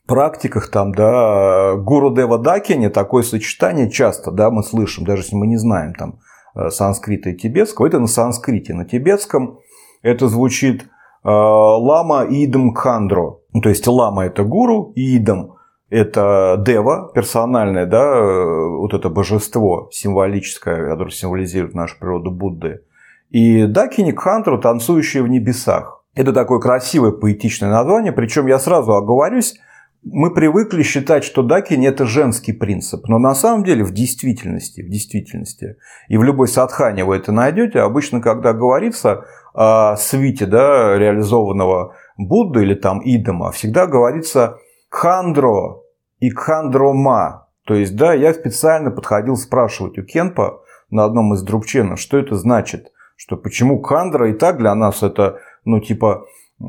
практиках, 0.05 0.69
там, 0.69 0.93
да, 0.93 1.75
гуру 1.77 2.13
дева 2.13 2.38
дакини, 2.38 2.89
такое 2.89 3.24
сочетание 3.24 3.89
часто, 3.89 4.31
да, 4.31 4.51
мы 4.51 4.63
слышим, 4.63 5.03
даже 5.03 5.24
если 5.24 5.36
мы 5.36 5.48
не 5.48 5.57
знаем 5.57 5.95
там 5.95 6.19
э, 6.55 6.69
санскрита 6.69 7.31
и 7.31 7.36
тибетского, 7.36 7.88
это 7.88 8.00
на 8.00 8.07
санскрите. 8.07 8.75
На 8.75 8.86
тибетском 8.86 9.60
это 10.03 10.27
звучит 10.27 10.83
э, 10.83 10.88
лама 11.24 12.25
идам 12.25 12.74
кхандро. 12.75 13.39
Ну, 13.51 13.62
то 13.62 13.69
есть 13.69 13.88
лама 13.88 14.25
это 14.25 14.43
гуру, 14.43 14.93
идам 14.95 15.55
это 15.91 16.55
Дева, 16.65 17.12
персональное, 17.13 17.86
да, 17.86 18.15
э, 18.15 18.69
вот 18.77 18.93
это 18.93 19.10
божество 19.10 19.89
символическое, 19.91 20.89
которое 20.89 21.12
символизирует 21.12 21.75
нашу 21.75 22.00
природу 22.00 22.31
Будды. 22.31 22.81
И 23.29 23.65
Дакини 23.65 24.12
Кхантру 24.12 24.57
«Танцующие 24.57 25.21
в 25.21 25.27
небесах». 25.27 26.03
Это 26.15 26.33
такое 26.33 26.60
красивое 26.60 27.12
поэтичное 27.12 27.69
название, 27.69 28.13
причем 28.13 28.48
я 28.48 28.57
сразу 28.57 28.93
оговорюсь, 28.93 29.55
мы 30.03 30.33
привыкли 30.33 30.81
считать, 30.81 31.24
что 31.24 31.43
дакини– 31.43 31.88
это 31.89 32.05
женский 32.05 32.53
принцип, 32.53 33.07
но 33.07 33.19
на 33.19 33.36
самом 33.36 33.63
деле 33.63 33.83
в 33.83 33.93
действительности, 33.93 34.81
в 34.81 34.89
действительности, 34.89 35.75
и 36.07 36.17
в 36.17 36.24
любой 36.24 36.48
садхане 36.48 37.05
вы 37.05 37.17
это 37.17 37.31
найдете, 37.31 37.81
обычно, 37.81 38.19
когда 38.19 38.53
говорится 38.53 39.25
о 39.53 39.95
свите 39.98 40.48
да, 40.48 40.98
реализованного 40.98 41.95
Будды 42.17 42.63
или 42.63 42.74
там 42.74 43.00
Идома, 43.03 43.51
всегда 43.51 43.86
говорится 43.86 44.57
Хандро 44.91 45.79
и 46.19 46.29
Кхандрома. 46.29 47.48
То 47.65 47.74
есть, 47.75 47.95
да, 47.95 48.13
я 48.13 48.33
специально 48.33 48.91
подходил 48.91 49.38
спрашивать 49.38 49.98
у 49.98 50.03
Кенпа 50.03 50.62
на 50.89 51.05
одном 51.05 51.33
из 51.33 51.41
друбченов, 51.41 52.00
что 52.00 52.17
это 52.17 52.36
значит, 52.36 52.91
что 53.15 53.38
почему 53.38 53.81
Кхандра 53.81 54.29
и 54.29 54.33
так 54.33 54.57
для 54.57 54.75
нас 54.75 55.01
это, 55.01 55.39
ну, 55.63 55.79
типа, 55.79 56.25
э, 56.60 56.65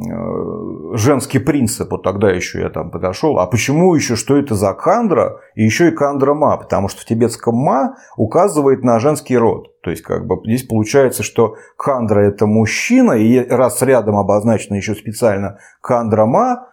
женский 0.94 1.40
принцип, 1.40 1.90
вот 1.90 2.04
тогда 2.04 2.30
еще 2.30 2.60
я 2.60 2.70
там 2.70 2.92
подошел, 2.92 3.40
а 3.40 3.46
почему 3.46 3.92
еще, 3.92 4.14
что 4.14 4.36
это 4.36 4.54
за 4.54 4.72
кандра, 4.72 5.40
и 5.56 5.64
еще 5.64 5.88
и 5.88 5.92
кандра 5.92 6.32
ма, 6.32 6.56
потому 6.56 6.88
что 6.88 7.00
в 7.00 7.04
тибетском 7.04 7.56
ма 7.56 7.96
указывает 8.16 8.84
на 8.84 9.00
женский 9.00 9.36
род. 9.36 9.80
То 9.80 9.90
есть, 9.90 10.02
как 10.02 10.26
бы 10.26 10.36
здесь 10.44 10.62
получается, 10.62 11.24
что 11.24 11.56
кандра 11.76 12.20
это 12.20 12.46
мужчина, 12.46 13.12
и 13.12 13.44
раз 13.48 13.82
рядом 13.82 14.16
обозначено 14.16 14.76
еще 14.76 14.94
специально 14.94 15.58
кандра 15.80 16.24
ма, 16.24 16.68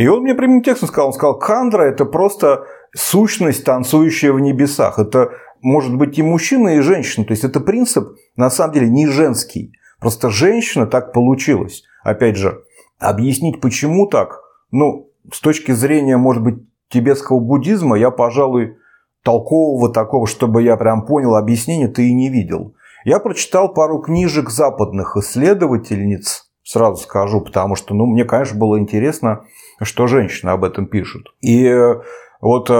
И 0.00 0.08
он 0.08 0.22
мне 0.22 0.34
прямым 0.34 0.62
текстом 0.62 0.88
сказал, 0.88 1.08
он 1.08 1.12
сказал, 1.12 1.38
Кандра– 1.38 1.82
это 1.84 2.06
просто 2.06 2.64
сущность, 2.96 3.64
танцующая 3.64 4.32
в 4.32 4.40
небесах. 4.40 4.98
Это 4.98 5.32
может 5.60 5.94
быть 5.94 6.18
и 6.18 6.22
мужчина, 6.22 6.70
и 6.70 6.80
женщина. 6.80 7.26
То 7.26 7.32
есть 7.32 7.44
это 7.44 7.60
принцип, 7.60 8.16
на 8.34 8.48
самом 8.48 8.72
деле, 8.72 8.88
не 8.88 9.06
женский. 9.06 9.74
Просто 9.98 10.30
женщина 10.30 10.86
так 10.86 11.12
получилось. 11.12 11.82
Опять 12.02 12.36
же, 12.36 12.62
объяснить, 12.98 13.60
почему 13.60 14.06
так, 14.06 14.40
ну, 14.70 15.10
с 15.30 15.38
точки 15.40 15.72
зрения, 15.72 16.16
может 16.16 16.42
быть, 16.42 16.54
тибетского 16.88 17.38
буддизма, 17.38 17.98
я, 17.98 18.10
пожалуй, 18.10 18.78
толкового 19.22 19.92
такого, 19.92 20.26
чтобы 20.26 20.62
я 20.62 20.78
прям 20.78 21.04
понял 21.04 21.36
объяснение, 21.36 21.88
ты 21.88 22.08
и 22.08 22.14
не 22.14 22.30
видел. 22.30 22.74
Я 23.04 23.18
прочитал 23.18 23.74
пару 23.74 23.98
книжек 23.98 24.48
западных 24.48 25.18
исследовательниц, 25.18 26.50
сразу 26.62 27.02
скажу, 27.02 27.42
потому 27.42 27.74
что, 27.74 27.92
ну, 27.92 28.06
мне, 28.06 28.24
конечно, 28.24 28.58
было 28.58 28.78
интересно, 28.78 29.44
что 29.84 30.06
женщины 30.06 30.50
об 30.50 30.64
этом 30.64 30.86
пишут. 30.86 31.34
И 31.40 31.64
э, 31.64 32.00
вот 32.40 32.70
э, 32.70 32.74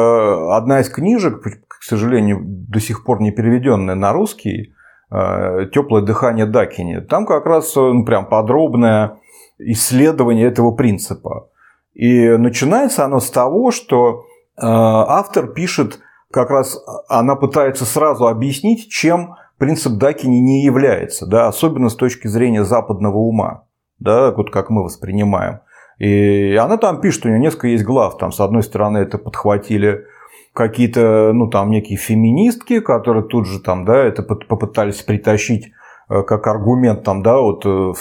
одна 0.52 0.80
из 0.80 0.88
книжек, 0.88 1.42
к 1.42 1.82
сожалению, 1.82 2.40
до 2.42 2.80
сих 2.80 3.04
пор 3.04 3.20
не 3.20 3.30
переведенная 3.30 3.94
на 3.94 4.12
русский, 4.12 4.74
э, 5.10 5.66
«Теплое 5.72 6.02
дыхание 6.02 6.46
Дакини», 6.46 7.00
там 7.00 7.26
как 7.26 7.46
раз 7.46 7.74
ну, 7.74 8.04
прям 8.04 8.26
подробное 8.26 9.18
исследование 9.58 10.46
этого 10.46 10.72
принципа. 10.72 11.48
И 11.94 12.28
начинается 12.28 13.04
оно 13.04 13.20
с 13.20 13.30
того, 13.30 13.72
что 13.72 14.24
автор 14.56 15.48
пишет, 15.48 16.00
как 16.30 16.50
раз 16.50 16.78
она 17.08 17.34
пытается 17.34 17.84
сразу 17.84 18.28
объяснить, 18.28 18.88
чем 18.88 19.36
принцип 19.58 19.94
Дакини 19.94 20.38
не 20.38 20.64
является, 20.64 21.26
да, 21.26 21.48
особенно 21.48 21.90
с 21.90 21.96
точки 21.96 22.26
зрения 22.26 22.64
западного 22.64 23.16
ума, 23.16 23.64
да, 23.98 24.30
вот 24.30 24.50
как 24.50 24.70
мы 24.70 24.82
воспринимаем. 24.82 25.60
И 26.00 26.56
она 26.56 26.78
там 26.78 27.00
пишет, 27.02 27.26
у 27.26 27.28
нее 27.28 27.38
несколько 27.38 27.68
есть 27.68 27.84
глав. 27.84 28.16
Там, 28.16 28.32
с 28.32 28.40
одной 28.40 28.62
стороны, 28.62 28.98
это 28.98 29.18
подхватили 29.18 30.06
какие-то, 30.54 31.32
ну, 31.34 31.48
там, 31.48 31.70
некие 31.70 31.98
феминистки, 31.98 32.80
которые 32.80 33.22
тут 33.22 33.46
же 33.46 33.60
там, 33.60 33.84
да, 33.84 33.98
это 33.98 34.22
попытались 34.22 35.02
притащить 35.02 35.72
э, 36.08 36.22
как 36.22 36.46
аргумент 36.46 37.04
там, 37.04 37.22
да, 37.22 37.38
вот 37.38 37.66
э, 37.66 37.92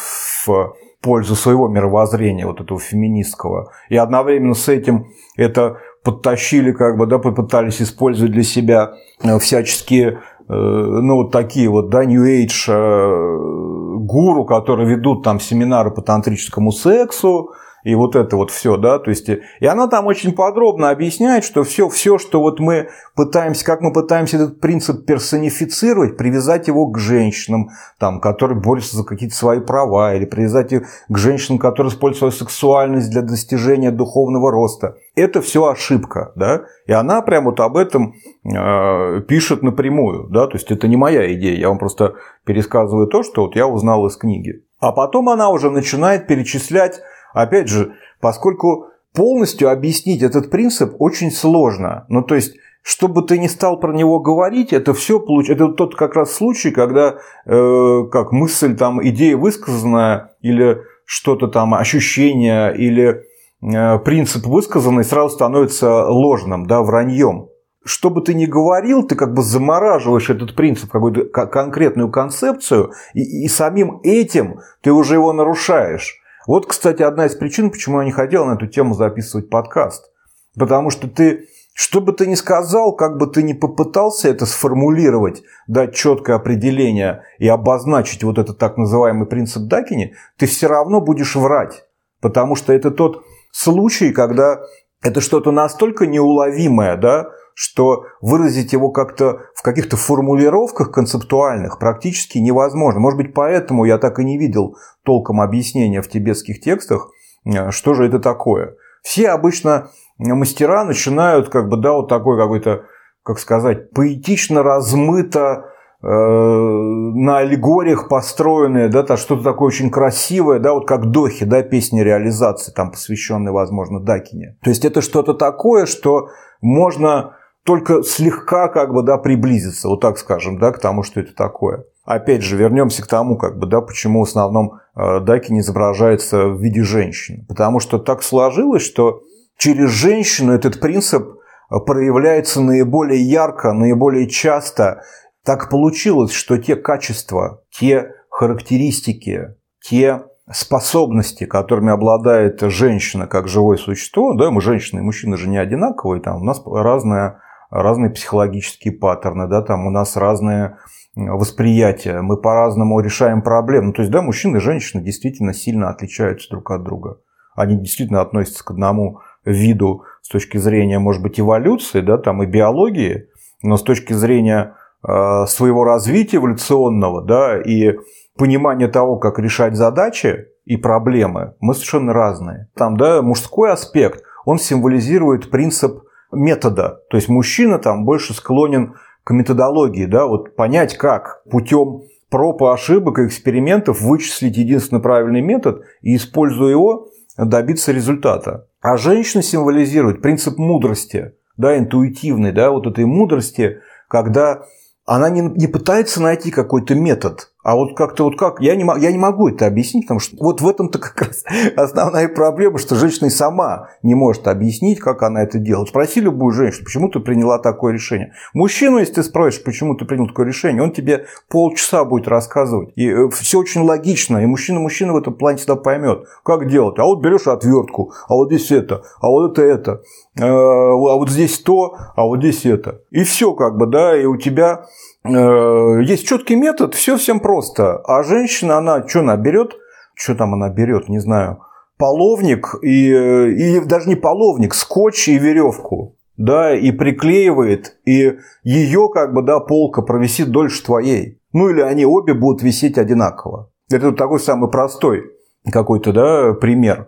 в 0.48 0.74
пользу 1.02 1.36
своего 1.36 1.68
мировоззрения, 1.68 2.48
вот 2.48 2.62
этого 2.62 2.80
феминистского. 2.80 3.74
И 3.90 3.98
одновременно 3.98 4.54
с 4.54 4.70
этим 4.70 5.08
это 5.36 5.80
подтащили, 6.02 6.72
как 6.72 6.98
бы, 6.98 7.06
да, 7.06 7.20
попытались 7.20 7.82
использовать 7.82 8.32
для 8.32 8.44
себя 8.44 8.94
э, 9.22 9.38
всяческие 9.40 10.22
ну, 10.52 11.18
вот 11.18 11.32
такие 11.32 11.70
вот, 11.70 11.90
да, 11.92 12.06
New 12.06 12.26
Age 12.26 14.00
гуру, 14.00 14.46
которые 14.46 14.90
ведут 14.90 15.24
там 15.24 15.40
семинары 15.40 15.92
по 15.92 16.02
тантрическому 16.02 16.72
сексу, 16.72 17.52
и 17.84 17.96
вот 17.96 18.16
это 18.16 18.36
вот 18.36 18.52
все, 18.52 18.78
да, 18.78 19.00
то 19.00 19.10
есть, 19.10 19.30
и 19.30 19.66
она 19.66 19.88
там 19.88 20.06
очень 20.08 20.34
подробно 20.34 20.90
объясняет, 20.90 21.44
что 21.44 21.64
все, 21.64 21.90
все, 21.90 22.18
что 22.18 22.42
вот 22.42 22.60
мы 22.60 22.90
пытаемся, 23.16 23.66
как 23.66 23.82
мы 23.82 23.94
пытаемся 23.94 24.38
этот 24.38 24.60
принцип 24.60 25.06
персонифицировать, 25.06 26.18
привязать 26.18 26.68
его 26.68 26.88
к 26.88 26.98
женщинам, 26.98 27.70
там, 27.98 28.20
которые 28.20 28.60
борются 28.60 28.98
за 28.98 29.04
какие-то 29.04 29.36
свои 29.36 29.60
права, 29.60 30.16
или 30.16 30.26
привязать 30.26 30.72
его 30.72 30.86
к 31.08 31.18
женщинам, 31.18 31.60
которые 31.60 31.92
используют 31.92 32.20
свою 32.20 32.32
сексуальность 32.32 33.10
для 33.10 33.22
достижения 33.22 33.92
духовного 33.92 34.52
роста. 34.52 34.96
Это 35.16 35.42
все 35.42 35.66
ошибка, 35.66 36.32
да, 36.36 36.64
и 36.86 36.92
она 36.92 37.22
прям 37.22 37.46
вот 37.46 37.60
об 37.60 37.78
этом 37.78 38.14
э, 38.44 39.22
пишет 39.22 39.64
напрямую, 39.64 40.28
да, 40.30 40.48
то 40.48 40.56
есть 40.56 40.72
это 40.72 40.88
не 40.88 40.98
моя 40.98 41.34
идея, 41.34 41.58
я 41.58 41.70
вам 41.70 41.78
просто 41.78 42.16
пересказываю 42.46 43.08
то, 43.08 43.24
что 43.24 43.44
вот 43.44 43.56
я 43.56 43.68
узнал 43.68 44.06
из 44.08 44.16
книги. 44.16 44.64
А 44.80 44.94
потом 44.94 45.30
она 45.30 45.50
уже 45.50 45.70
начинает 45.70 46.28
перечислять 46.28 47.02
Опять 47.34 47.68
же, 47.68 47.94
поскольку 48.20 48.88
полностью 49.14 49.70
объяснить 49.70 50.22
этот 50.22 50.50
принцип 50.50 50.96
очень 51.00 51.32
сложно. 51.32 52.06
Ну, 52.10 52.22
то 52.22 52.36
есть, 52.36 52.56
чтобы 52.82 53.24
ты 53.24 53.38
не 53.38 53.48
стал 53.48 53.80
про 53.80 53.94
него 53.94 54.20
говорить, 54.20 54.74
это 54.74 54.94
все 54.94 55.20
получ... 55.20 55.50
это 55.50 55.70
тот 55.70 55.96
как 55.96 56.16
раз 56.16 56.34
случай, 56.34 56.72
когда 56.72 57.18
э, 57.46 58.04
как 58.12 58.32
мысль, 58.32 58.76
там, 58.76 59.06
идея 59.08 59.38
высказанная 59.38 60.36
или 60.42 60.82
что-то 61.06 61.48
там, 61.48 61.74
ощущение 61.74 62.76
или 62.76 63.24
э, 63.62 64.00
принцип 64.00 64.46
высказанный 64.46 65.04
сразу 65.04 65.36
становится 65.36 66.06
ложным, 66.06 66.66
да, 66.66 66.82
враньем. 66.82 67.50
Что 67.84 68.10
бы 68.10 68.22
ты 68.22 68.34
ни 68.34 68.46
говорил, 68.46 69.08
ты 69.08 69.16
как 69.16 69.34
бы 69.34 69.42
замораживаешь 69.42 70.30
этот 70.30 70.56
принцип, 70.56 70.92
какую-то 70.92 71.26
конкретную 71.26 72.12
концепцию, 72.12 72.92
и, 73.14 73.46
и 73.46 73.48
самим 73.48 74.00
этим 74.04 74.60
ты 74.82 74.92
уже 74.92 75.16
его 75.16 75.34
нарушаешь. 75.34 76.22
Вот, 76.48 76.68
кстати, 76.68 77.02
одна 77.02 77.26
из 77.26 77.36
причин, 77.36 77.70
почему 77.70 78.00
я 78.00 78.06
не 78.06 78.12
хотел 78.12 78.46
на 78.46 78.54
эту 78.54 78.68
тему 78.68 78.94
записывать 78.94 79.50
подкаст. 79.50 80.12
Потому 80.58 80.90
что 80.90 81.08
ты, 81.08 81.48
что 81.74 82.02
бы 82.02 82.14
ты 82.14 82.28
ни 82.28 82.36
сказал, 82.36 82.96
как 82.96 83.18
бы 83.18 83.28
ты 83.28 83.44
ни 83.44 83.54
попытался 83.54 84.30
это 84.30 84.46
сформулировать, 84.46 85.44
дать 85.68 85.96
четкое 85.96 86.38
определение 86.38 87.24
и 87.38 87.48
обозначить 87.48 88.24
вот 88.24 88.38
этот 88.38 88.58
так 88.58 88.78
называемый 88.78 89.28
принцип 89.28 89.64
Дакини, 89.64 90.16
ты 90.38 90.46
все 90.46 90.68
равно 90.68 91.02
будешь 91.02 91.36
врать. 91.36 91.86
Потому 92.22 92.56
что 92.56 92.74
это 92.74 92.92
тот 92.92 93.24
случай, 93.52 94.12
когда 94.12 94.62
это 95.02 95.22
что-то 95.22 95.52
настолько 95.52 96.08
неуловимое, 96.08 96.98
да, 96.98 97.30
что 97.62 98.06
выразить 98.22 98.72
его 98.72 98.90
как-то 98.90 99.42
в 99.54 99.64
каких-то 99.64 99.98
формулировках 99.98 100.94
концептуальных 100.94 101.78
практически 101.78 102.38
невозможно. 102.38 103.02
Может 103.02 103.18
быть, 103.18 103.34
поэтому 103.34 103.84
я 103.84 103.98
так 103.98 104.18
и 104.20 104.24
не 104.24 104.38
видел 104.38 104.78
толком 105.04 105.42
объяснения 105.42 106.02
в 106.02 106.08
тибетских 106.08 106.62
текстах, 106.62 107.10
э, 107.44 107.72
что 107.72 107.96
же 107.96 108.06
это 108.06 108.20
такое. 108.20 108.78
Все 109.02 109.28
обычно 109.28 109.90
мастера 110.18 110.86
начинают 110.86 111.50
как 111.50 111.68
бы, 111.68 111.76
да, 111.76 111.92
вот 111.92 112.08
такой 112.08 112.38
какой-то, 112.38 112.86
как 113.24 113.40
сказать, 113.40 113.92
поэтично 113.92 114.64
размыто 114.64 115.66
э, 116.02 116.08
на 116.08 117.40
аллегориях 117.40 118.08
построенные, 118.08 118.88
да, 118.88 119.04
то 119.04 119.18
что-то 119.18 119.44
такое 119.44 119.68
очень 119.68 119.92
красивое, 119.92 120.60
да, 120.60 120.74
вот 120.74 120.88
как 120.88 121.12
Дохи, 121.12 121.44
да, 121.44 121.62
песни 121.62 122.00
реализации, 122.00 122.72
там 122.72 122.92
посвященные, 122.92 123.52
возможно, 123.52 124.00
Дакине. 124.00 124.56
То 124.64 124.70
есть 124.70 124.86
это 124.86 125.02
что-то 125.02 125.34
такое, 125.34 125.88
что 125.88 126.30
можно 126.62 127.36
только 127.66 128.04
слегка 128.04 128.68
как 128.68 128.94
бы, 128.94 129.04
да, 129.04 129.18
приблизиться, 129.18 129.88
вот 129.88 130.02
так 130.02 130.18
скажем, 130.18 130.60
да, 130.60 130.72
к 130.72 130.80
тому, 130.80 131.04
что 131.04 131.20
это 131.20 131.34
такое. 131.34 131.86
Опять 132.06 132.42
же, 132.42 132.58
вернемся 132.58 133.04
к 133.04 133.08
тому, 133.08 133.38
как 133.38 133.60
бы, 133.60 133.68
да, 133.68 133.82
почему 133.82 134.22
в 134.22 134.28
основном 134.28 134.80
э, 134.96 135.20
Даки 135.20 135.52
не 135.52 135.60
изображается 135.60 136.48
в 136.48 136.60
виде 136.60 136.82
женщины. 136.82 137.46
Потому 137.48 137.80
что 137.80 138.00
так 138.00 138.24
сложилось, 138.24 138.82
что 138.82 139.22
через 139.58 139.90
женщину 139.92 140.54
этот 140.54 140.80
принцип 140.80 141.28
э, 141.28 141.76
проявляется 141.86 142.62
наиболее 142.62 143.22
ярко, 143.22 143.74
наиболее 143.74 144.28
часто. 144.28 145.04
Так 145.46 145.70
получилось, 145.70 146.32
что 146.32 146.58
те 146.58 146.76
качества, 146.76 147.62
те 147.70 148.14
характеристики, 148.30 149.56
те 149.88 150.24
способности, 150.52 151.46
которыми 151.46 151.92
обладает 151.92 152.62
женщина 152.62 153.28
как 153.28 153.48
живое 153.48 153.78
существо, 153.78 154.34
да, 154.34 154.50
мы 154.50 154.62
женщины 154.62 155.00
и 155.00 155.04
мужчины 155.04 155.38
же 155.38 155.48
не 155.48 155.58
одинаковые, 155.58 156.22
там 156.22 156.42
у 156.42 156.44
нас 156.44 156.62
разная 156.66 157.42
разные 157.70 158.10
психологические 158.12 158.94
паттерны, 158.94 159.48
да, 159.48 159.62
там 159.62 159.86
у 159.86 159.90
нас 159.90 160.18
разные 160.18 160.78
восприятия, 161.16 162.22
мы 162.22 162.38
по-разному 162.38 163.00
решаем 163.00 163.42
проблемы. 163.42 163.88
Ну, 163.88 163.94
то 163.94 164.02
есть, 164.02 164.12
да, 164.12 164.22
мужчины 164.22 164.58
и 164.58 164.62
женщины 164.62 165.04
действительно 165.04 165.54
сильно 165.54 165.90
отличаются 165.90 166.50
друг 166.50 166.72
от 166.72 166.84
друга. 166.84 167.20
Они 167.56 167.78
действительно 167.78 168.22
относятся 168.22 168.64
к 168.64 168.72
одному 168.72 169.20
виду 169.44 170.04
с 170.22 170.30
точки 170.30 170.58
зрения, 170.58 171.00
может 171.00 171.22
быть, 171.22 171.40
эволюции, 171.40 172.02
да, 172.02 172.18
там 172.18 172.44
и 172.44 172.46
биологии, 172.46 173.28
но 173.62 173.78
с 173.78 173.84
точки 173.84 174.14
зрения 174.14 174.76
э, 175.08 175.46
своего 175.48 175.84
развития 175.84 176.38
эволюционного, 176.38 177.24
да, 177.24 177.62
и 177.62 177.98
понимания 178.38 178.88
того, 178.88 179.18
как 179.18 179.40
решать 179.40 179.76
задачи 179.76 180.46
и 180.66 180.78
проблемы, 180.78 181.56
мы 181.60 181.74
совершенно 181.74 182.14
разные. 182.14 182.70
Там, 182.76 182.96
да, 182.96 183.22
мужской 183.22 183.72
аспект, 183.72 184.24
он 184.46 184.60
символизирует 184.60 185.50
принцип 185.52 186.04
метода. 186.32 187.02
То 187.10 187.18
есть 187.18 187.30
мужчина 187.30 187.80
там 187.80 188.06
больше 188.06 188.34
склонен 188.34 188.96
к 189.24 189.32
методологии, 189.32 190.06
да, 190.06 190.26
вот 190.26 190.56
понять, 190.56 190.98
как 190.98 191.44
путем 191.50 192.04
проб 192.30 192.62
и 192.62 192.66
ошибок 192.66 193.20
и 193.20 193.28
экспериментов 193.28 194.02
вычислить 194.02 194.58
единственно 194.58 195.02
правильный 195.02 195.42
метод 195.42 195.84
и, 196.02 196.16
используя 196.16 196.72
его, 196.72 197.08
добиться 197.38 197.92
результата. 197.92 198.68
А 198.82 198.98
женщина 198.98 199.44
символизирует 199.44 200.22
принцип 200.22 200.58
мудрости, 200.58 201.34
да, 201.58 201.78
интуитивной, 201.78 202.52
да, 202.52 202.72
вот 202.72 202.88
этой 202.88 203.06
мудрости, 203.06 203.82
когда 204.08 204.64
она 205.06 205.30
не, 205.30 205.42
не 205.42 205.68
пытается 205.68 206.22
найти 206.22 206.52
какой-то 206.52 206.96
метод, 206.96 207.52
А 207.62 207.76
вот 207.76 207.96
как-то 207.96 208.24
вот 208.24 208.38
как, 208.38 208.62
я 208.62 208.76
не, 208.76 208.86
я 209.02 209.12
не 209.12 209.18
могу 209.18 209.50
это 209.50 209.66
объяснить, 209.66 210.06
потому 210.06 210.20
что 210.20 210.38
вот 210.40 210.62
в 210.62 210.68
этом-то 210.68 210.98
как 211.00 211.22
раз 211.22 211.44
основная 211.76 212.30
проблема, 212.30 212.78
что 212.78 212.96
женщина 212.96 213.30
сама 213.30 213.90
не 214.02 214.16
может 214.16 214.48
объяснить, 214.48 215.00
как 215.00 215.24
она 215.24 215.44
это 215.44 215.60
делает. 215.60 215.90
Спроси 215.90 216.22
любую 216.22 216.54
женщину, 216.54 216.86
почему 216.86 217.10
ты 217.10 217.20
приняла 217.20 217.60
такое 217.60 217.94
решение. 217.94 218.34
Мужчину, 218.54 218.98
если 218.98 219.16
ты 219.16 219.24
спросишь, 219.24 219.64
почему 219.64 219.96
ты 219.96 220.06
принял 220.06 220.28
такое 220.28 220.46
решение, 220.46 220.82
он 220.82 220.92
тебе 220.92 221.26
полчаса 221.50 222.06
будет 222.06 222.28
рассказывать. 222.28 222.92
И 222.96 223.10
э, 223.10 223.30
все 223.30 223.60
очень 223.60 223.82
логично, 223.82 224.38
и 224.38 224.46
мужчина-мужчина 224.46 225.14
в 225.14 225.18
этом 225.18 225.34
плане 225.34 225.58
всегда 225.58 225.76
поймет, 225.76 226.24
как 226.44 226.70
делать. 226.70 226.98
А 226.98 227.04
вот 227.04 227.22
берешь 227.22 227.48
отвертку, 227.48 228.14
а 228.28 228.36
вот 228.36 228.52
здесь 228.52 228.72
это, 228.72 229.04
а 229.20 229.28
вот 229.28 229.58
это 229.58 229.80
это, 229.80 230.02
э, 230.38 230.46
а 230.46 231.16
вот 231.16 231.30
здесь 231.30 231.60
то, 231.60 231.96
а 232.16 232.24
вот 232.24 232.40
здесь 232.40 232.66
это. 232.66 233.02
И 233.12 233.24
все 233.24 233.54
как 233.54 233.78
бы, 233.78 233.86
да, 233.86 234.18
и 234.18 234.26
у 234.26 234.38
тебя 234.38 234.86
есть 235.26 236.28
четкий 236.28 236.56
метод, 236.56 236.96
все 236.96 237.18
всем 237.18 237.40
просто. 237.40 237.98
А 237.98 238.24
женщина, 238.24 238.78
она 238.78 239.08
что 239.08 239.20
она 239.20 239.36
берет? 239.38 239.76
Что 240.16 240.36
там 240.36 240.54
она 240.54 240.70
берет, 240.70 241.10
не 241.10 241.20
знаю. 241.20 241.64
Половник 241.98 242.76
и, 242.82 243.10
и 243.10 243.80
даже 243.82 244.08
не 244.08 244.16
половник, 244.16 244.74
скотч 244.74 245.28
и 245.28 245.38
веревку. 245.38 246.16
Да, 246.38 246.74
и 246.74 246.92
приклеивает, 246.92 247.98
и 248.06 248.38
ее 248.64 249.10
как 249.14 249.34
бы, 249.34 249.42
да, 249.42 249.60
полка 249.60 250.02
провисит 250.02 250.52
дольше 250.52 250.86
твоей. 250.86 251.42
Ну 251.52 251.70
или 251.70 251.82
они 251.82 252.06
обе 252.06 252.34
будут 252.34 252.64
висеть 252.64 252.98
одинаково. 252.98 253.72
Это 253.92 254.14
такой 254.14 254.40
самый 254.40 254.70
простой 254.72 255.24
какой-то, 255.70 256.14
да, 256.14 256.54
пример. 256.54 257.08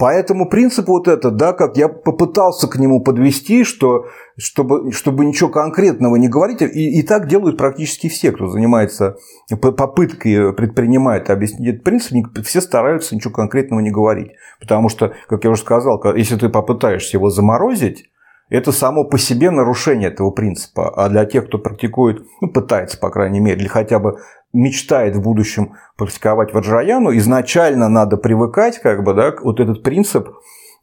Поэтому 0.00 0.48
принцип 0.48 0.88
вот 0.88 1.08
этот, 1.08 1.36
да, 1.36 1.52
как 1.52 1.76
я 1.76 1.86
попытался 1.86 2.68
к 2.68 2.78
нему 2.78 3.02
подвести, 3.02 3.64
что 3.64 4.06
чтобы, 4.38 4.92
чтобы 4.92 5.26
ничего 5.26 5.50
конкретного 5.50 6.16
не 6.16 6.26
говорить, 6.26 6.62
и, 6.62 6.98
и 6.98 7.02
так 7.02 7.28
делают 7.28 7.58
практически 7.58 8.08
все, 8.08 8.32
кто 8.32 8.46
занимается 8.46 9.16
попыткой, 9.60 10.54
предпринимает 10.54 11.28
объяснить 11.28 11.68
этот 11.68 11.84
принцип, 11.84 12.16
все 12.42 12.62
стараются 12.62 13.14
ничего 13.14 13.34
конкретного 13.34 13.80
не 13.80 13.90
говорить. 13.90 14.32
Потому 14.58 14.88
что, 14.88 15.12
как 15.28 15.44
я 15.44 15.50
уже 15.50 15.60
сказал, 15.60 16.02
если 16.16 16.36
ты 16.36 16.48
попытаешься 16.48 17.18
его 17.18 17.28
заморозить, 17.28 18.08
это 18.48 18.72
само 18.72 19.04
по 19.04 19.18
себе 19.18 19.50
нарушение 19.50 20.08
этого 20.08 20.30
принципа. 20.30 20.92
А 20.96 21.10
для 21.10 21.26
тех, 21.26 21.46
кто 21.46 21.58
практикует, 21.58 22.26
ну, 22.40 22.48
пытается, 22.48 22.98
по 22.98 23.10
крайней 23.10 23.40
мере, 23.40 23.60
или 23.60 23.68
хотя 23.68 23.98
бы 23.98 24.16
мечтает 24.52 25.16
в 25.16 25.22
будущем 25.22 25.74
практиковать 25.96 26.52
ваджраяну, 26.52 27.16
изначально 27.16 27.88
надо 27.88 28.16
привыкать, 28.16 28.78
как 28.78 29.04
бы, 29.04 29.14
да, 29.14 29.34
вот 29.42 29.60
этот 29.60 29.82
принцип 29.82 30.28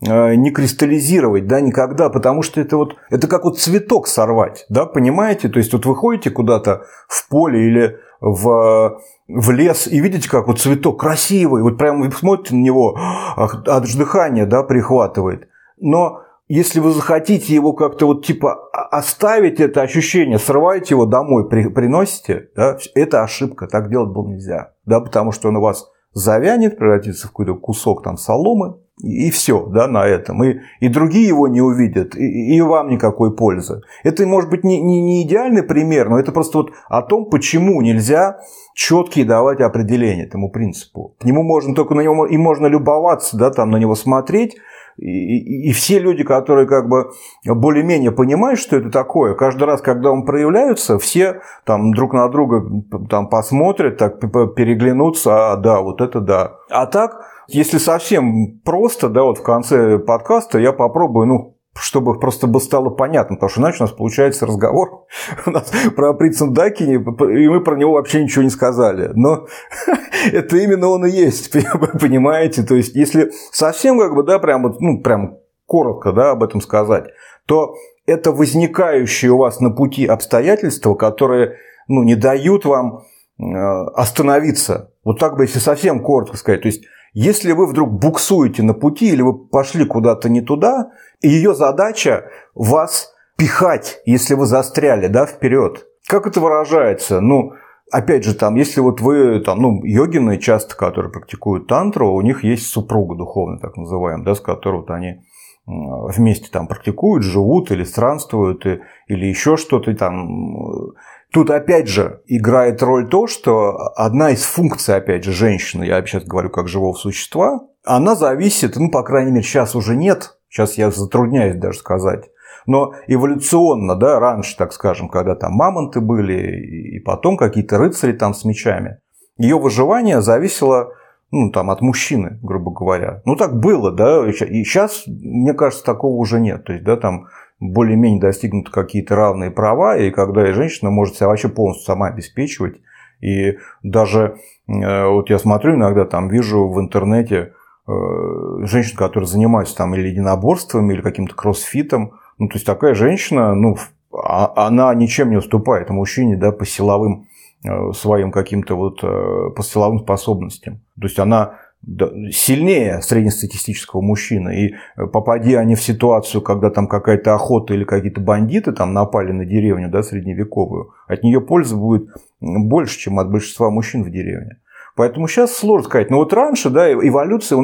э, 0.05 0.35
не 0.35 0.51
кристаллизировать, 0.51 1.47
да, 1.47 1.59
никогда, 1.61 2.09
потому 2.09 2.41
что 2.41 2.61
это 2.61 2.77
вот, 2.77 2.95
это 3.09 3.27
как 3.27 3.43
вот 3.43 3.59
цветок 3.59 4.07
сорвать, 4.07 4.65
да, 4.69 4.85
понимаете? 4.85 5.49
То 5.49 5.59
есть, 5.59 5.73
вот 5.73 5.85
вы 5.85 5.95
ходите 5.95 6.29
куда-то 6.29 6.83
в 7.07 7.27
поле 7.29 7.67
или 7.67 7.97
в, 8.21 8.99
в 9.27 9.51
лес 9.51 9.87
и 9.87 9.99
видите, 9.99 10.29
как 10.29 10.47
вот 10.47 10.59
цветок 10.59 10.99
красивый, 10.99 11.61
вот 11.61 11.77
прямо 11.77 12.05
вы 12.05 12.11
смотрите 12.11 12.55
на 12.55 12.61
него, 12.61 12.97
аж 13.35 13.93
дыхания, 13.95 14.45
да, 14.45 14.63
прихватывает. 14.63 15.47
Но 15.79 16.21
если 16.47 16.79
вы 16.79 16.91
захотите 16.91 17.53
его 17.53 17.73
как-то 17.73 18.05
вот 18.05 18.25
типа 18.25 18.69
оставить 18.91 19.59
это 19.59 19.81
ощущение, 19.81 20.39
срываете 20.39 20.95
его 20.95 21.05
домой, 21.05 21.49
при, 21.49 21.67
приносите, 21.67 22.49
да, 22.55 22.77
это 22.95 23.23
ошибка, 23.23 23.67
так 23.67 23.89
делать 23.89 24.13
было 24.13 24.27
нельзя, 24.27 24.73
да, 24.85 24.99
потому 24.99 25.31
что 25.31 25.49
он 25.49 25.57
у 25.57 25.61
вас 25.61 25.89
завянет, 26.13 26.77
превратится 26.77 27.27
в 27.27 27.31
какой-то 27.31 27.55
кусок 27.55 28.03
там 28.03 28.17
соломы, 28.17 28.77
и, 29.03 29.27
и 29.27 29.31
все, 29.31 29.65
да, 29.67 29.87
на 29.87 30.05
этом. 30.07 30.43
И, 30.43 30.59
и 30.79 30.87
другие 30.87 31.27
его 31.27 31.47
не 31.47 31.61
увидят, 31.61 32.15
и, 32.15 32.55
и 32.55 32.61
вам 32.61 32.89
никакой 32.89 33.35
пользы. 33.35 33.81
Это, 34.03 34.25
может 34.25 34.49
быть, 34.49 34.63
не, 34.63 34.81
не, 34.81 35.01
не 35.01 35.23
идеальный 35.23 35.63
пример, 35.63 36.09
но 36.09 36.19
это 36.19 36.31
просто 36.31 36.59
вот 36.59 36.71
о 36.87 37.01
том, 37.01 37.29
почему 37.29 37.81
нельзя 37.81 38.39
четкие 38.73 39.25
давать 39.25 39.59
определения 39.59 40.23
этому 40.23 40.49
принципу. 40.49 41.15
К 41.19 41.25
нему 41.25 41.43
можно 41.43 41.75
только 41.75 41.93
на 41.93 42.01
него 42.01 42.25
и 42.25 42.37
можно 42.37 42.67
любоваться, 42.67 43.37
да, 43.37 43.51
там 43.51 43.69
на 43.69 43.77
него 43.77 43.95
смотреть, 43.95 44.57
и, 44.97 45.69
и 45.69 45.71
все 45.73 45.99
люди, 45.99 46.23
которые 46.23 46.67
как 46.67 46.87
бы 46.89 47.11
более-менее 47.45 48.11
понимают, 48.11 48.59
что 48.59 48.77
это 48.77 48.89
такое, 48.89 49.35
каждый 49.35 49.63
раз, 49.65 49.81
когда 49.81 50.11
он 50.11 50.25
проявляется, 50.25 50.97
все 50.97 51.41
там 51.65 51.93
друг 51.93 52.13
на 52.13 52.27
друга 52.29 52.65
там 53.09 53.29
посмотрят, 53.29 53.97
так 53.97 54.19
переглянутся, 54.55 55.51
а 55.51 55.55
да, 55.57 55.81
вот 55.81 56.01
это 56.01 56.19
да. 56.19 56.57
А 56.69 56.87
так, 56.87 57.11
если 57.47 57.77
совсем 57.77 58.59
просто, 58.65 59.09
да, 59.09 59.23
вот 59.23 59.37
в 59.37 59.43
конце 59.43 59.99
подкаста 59.99 60.59
я 60.59 60.73
попробую, 60.73 61.27
ну, 61.27 61.56
чтобы 61.79 62.19
просто 62.19 62.47
бы 62.47 62.59
стало 62.59 62.89
понятно, 62.89 63.35
потому 63.35 63.49
что 63.49 63.61
иначе 63.61 63.77
у 63.79 63.83
нас 63.83 63.91
получается 63.91 64.45
разговор 64.45 65.05
у 65.45 65.51
нас 65.51 65.71
про 65.95 66.13
Прицен 66.13 66.53
Дакини, 66.53 66.95
и 66.95 67.47
мы 67.47 67.61
про 67.61 67.75
него 67.75 67.93
вообще 67.93 68.23
ничего 68.23 68.43
не 68.43 68.49
сказали. 68.49 69.11
Но 69.13 69.47
это 70.31 70.57
именно 70.57 70.87
он 70.89 71.05
и 71.05 71.11
есть, 71.11 71.51
понимаете? 71.99 72.63
То 72.63 72.75
есть, 72.75 72.95
если 72.95 73.31
совсем 73.51 73.99
как 73.99 74.15
бы, 74.15 74.23
да, 74.23 74.39
прям 74.39 74.75
ну, 74.79 75.01
прям 75.01 75.37
коротко, 75.65 76.11
да, 76.11 76.31
об 76.31 76.43
этом 76.43 76.61
сказать, 76.61 77.05
то 77.45 77.75
это 78.05 78.31
возникающие 78.31 79.31
у 79.31 79.37
вас 79.37 79.59
на 79.59 79.69
пути 79.69 80.05
обстоятельства, 80.05 80.95
которые, 80.95 81.57
ну, 81.87 82.03
не 82.03 82.15
дают 82.15 82.65
вам 82.65 83.03
э, 83.39 83.43
остановиться. 83.43 84.91
Вот 85.03 85.19
так 85.19 85.35
бы, 85.35 85.43
если 85.43 85.59
совсем 85.59 86.01
коротко 86.01 86.37
сказать. 86.37 86.61
То 86.61 86.67
есть, 86.67 86.83
если 87.19 87.51
вы 87.51 87.65
вдруг 87.65 87.91
буксуете 87.93 88.61
на 88.61 88.75
пути 88.75 89.09
или 89.09 89.23
вы 89.23 89.33
пошли 89.33 89.85
куда-то 89.85 90.29
не 90.29 90.41
туда, 90.41 90.91
ее 91.19 91.55
задача 91.55 92.29
вас 92.53 93.11
пихать, 93.37 94.03
если 94.05 94.35
вы 94.35 94.45
застряли, 94.45 95.07
да, 95.07 95.25
вперед. 95.25 95.87
Как 96.07 96.27
это 96.27 96.39
выражается? 96.39 97.19
Ну, 97.19 97.53
опять 97.91 98.23
же, 98.23 98.35
там, 98.35 98.53
если 98.53 98.81
вот 98.81 99.01
вы, 99.01 99.39
там, 99.39 99.59
ну, 99.63 99.83
йогины 99.83 100.37
часто, 100.37 100.75
которые 100.75 101.11
практикуют 101.11 101.65
тантру, 101.65 102.13
у 102.13 102.21
них 102.21 102.43
есть 102.43 102.67
супруга 102.67 103.15
духовная, 103.15 103.57
так 103.57 103.77
называемая, 103.77 104.23
да, 104.23 104.35
с 104.35 104.39
которой 104.39 104.81
вот 104.81 104.91
они 104.91 105.23
вместе 105.65 106.49
там 106.51 106.67
практикуют, 106.67 107.23
живут 107.23 107.71
или 107.71 107.83
странствуют, 107.83 108.63
или 108.65 109.25
еще 109.25 109.57
что-то 109.57 109.91
там. 109.95 110.93
Тут 111.31 111.49
опять 111.49 111.87
же 111.87 112.21
играет 112.25 112.81
роль 112.81 113.09
то, 113.09 113.27
что 113.27 113.91
одна 113.95 114.31
из 114.31 114.43
функций, 114.43 114.95
опять 114.95 115.23
же, 115.23 115.31
женщины, 115.31 115.83
я 115.83 116.01
сейчас 116.05 116.23
говорю 116.23 116.49
как 116.49 116.67
живого 116.67 116.93
существа, 116.93 117.61
она 117.83 118.15
зависит, 118.15 118.75
ну, 118.77 118.89
по 118.89 119.03
крайней 119.03 119.31
мере, 119.31 119.43
сейчас 119.43 119.75
уже 119.75 119.95
нет, 119.95 120.37
Сейчас 120.49 120.77
я 120.77 120.91
затрудняюсь 120.91 121.55
даже 121.55 121.79
сказать. 121.79 122.29
Но 122.65 122.93
эволюционно, 123.07 123.95
да, 123.95 124.19
раньше, 124.19 124.57
так 124.57 124.73
скажем, 124.73 125.07
когда 125.07 125.35
там 125.35 125.53
мамонты 125.53 126.01
были, 126.01 126.95
и 126.95 126.99
потом 126.99 127.37
какие-то 127.37 127.77
рыцари 127.77 128.13
там 128.13 128.33
с 128.33 128.43
мечами, 128.43 128.99
ее 129.37 129.57
выживание 129.57 130.21
зависело 130.21 130.93
ну, 131.31 131.51
там, 131.51 131.69
от 131.69 131.81
мужчины, 131.81 132.39
грубо 132.41 132.71
говоря. 132.71 133.21
Ну, 133.25 133.35
так 133.35 133.59
было, 133.59 133.91
да, 133.91 134.27
и 134.27 134.31
сейчас, 134.31 135.03
мне 135.07 135.53
кажется, 135.53 135.83
такого 135.83 136.15
уже 136.15 136.39
нет. 136.39 136.63
То 136.63 136.73
есть, 136.73 136.85
да, 136.85 136.95
там 136.95 137.27
более-менее 137.59 138.21
достигнуты 138.21 138.71
какие-то 138.71 139.15
равные 139.15 139.51
права, 139.51 139.97
и 139.97 140.11
когда 140.11 140.49
и 140.49 140.53
женщина 140.53 140.91
может 140.91 141.15
себя 141.15 141.27
вообще 141.27 141.49
полностью 141.49 141.85
сама 141.85 142.07
обеспечивать. 142.07 142.81
И 143.19 143.57
даже 143.83 144.37
э, 144.67 145.07
вот 145.07 145.29
я 145.29 145.39
смотрю 145.39 145.75
иногда, 145.75 146.05
там 146.05 146.29
вижу 146.29 146.67
в 146.69 146.79
интернете 146.79 147.53
Э, 147.87 148.65
женщин, 148.65 148.97
которые 148.97 149.27
занимаются 149.27 149.77
там 149.77 149.95
или 149.95 150.09
единоборствами, 150.09 150.93
или 150.93 151.01
каким-то 151.01 151.33
кроссфитом. 151.35 152.13
Ну, 152.37 152.49
то 152.49 152.55
есть 152.55 152.65
такая 152.65 152.93
женщина, 152.93 153.55
ну, 153.55 153.77
а, 154.11 154.67
она 154.67 154.93
ничем 154.93 155.29
не 155.29 155.37
уступает 155.37 155.89
мужчине, 155.89 156.35
да, 156.35 156.51
по 156.51 156.65
силовым 156.65 157.27
э, 157.63 157.91
своим 157.93 158.31
каким-то 158.31 158.75
вот 158.75 158.99
по 158.99 159.63
силовым 159.63 159.99
способностям. 159.99 160.81
То 160.99 161.07
есть 161.07 161.17
она 161.17 161.59
сильнее 161.85 163.01
среднестатистического 163.01 164.01
мужчины. 164.01 164.65
И 164.65 164.75
попади 165.13 165.55
они 165.55 165.75
в 165.75 165.81
ситуацию, 165.81 166.41
когда 166.41 166.69
там 166.69 166.87
какая-то 166.87 167.33
охота 167.33 167.73
или 167.73 167.83
какие-то 167.83 168.21
бандиты 168.21 168.71
там 168.71 168.93
напали 168.93 169.31
на 169.31 169.45
деревню 169.45 169.89
да, 169.89 170.03
средневековую, 170.03 170.91
от 171.07 171.23
нее 171.23 171.41
польза 171.41 171.75
будет 171.75 172.09
больше, 172.39 172.99
чем 172.99 173.19
от 173.19 173.31
большинства 173.31 173.69
мужчин 173.69 174.03
в 174.03 174.09
деревне. 174.09 174.59
Поэтому 174.95 175.27
сейчас 175.27 175.55
сложно 175.55 175.87
сказать. 175.87 176.09
Но 176.09 176.17
вот 176.17 176.33
раньше, 176.33 176.69
да, 176.69 176.91
эволюция, 176.91 177.59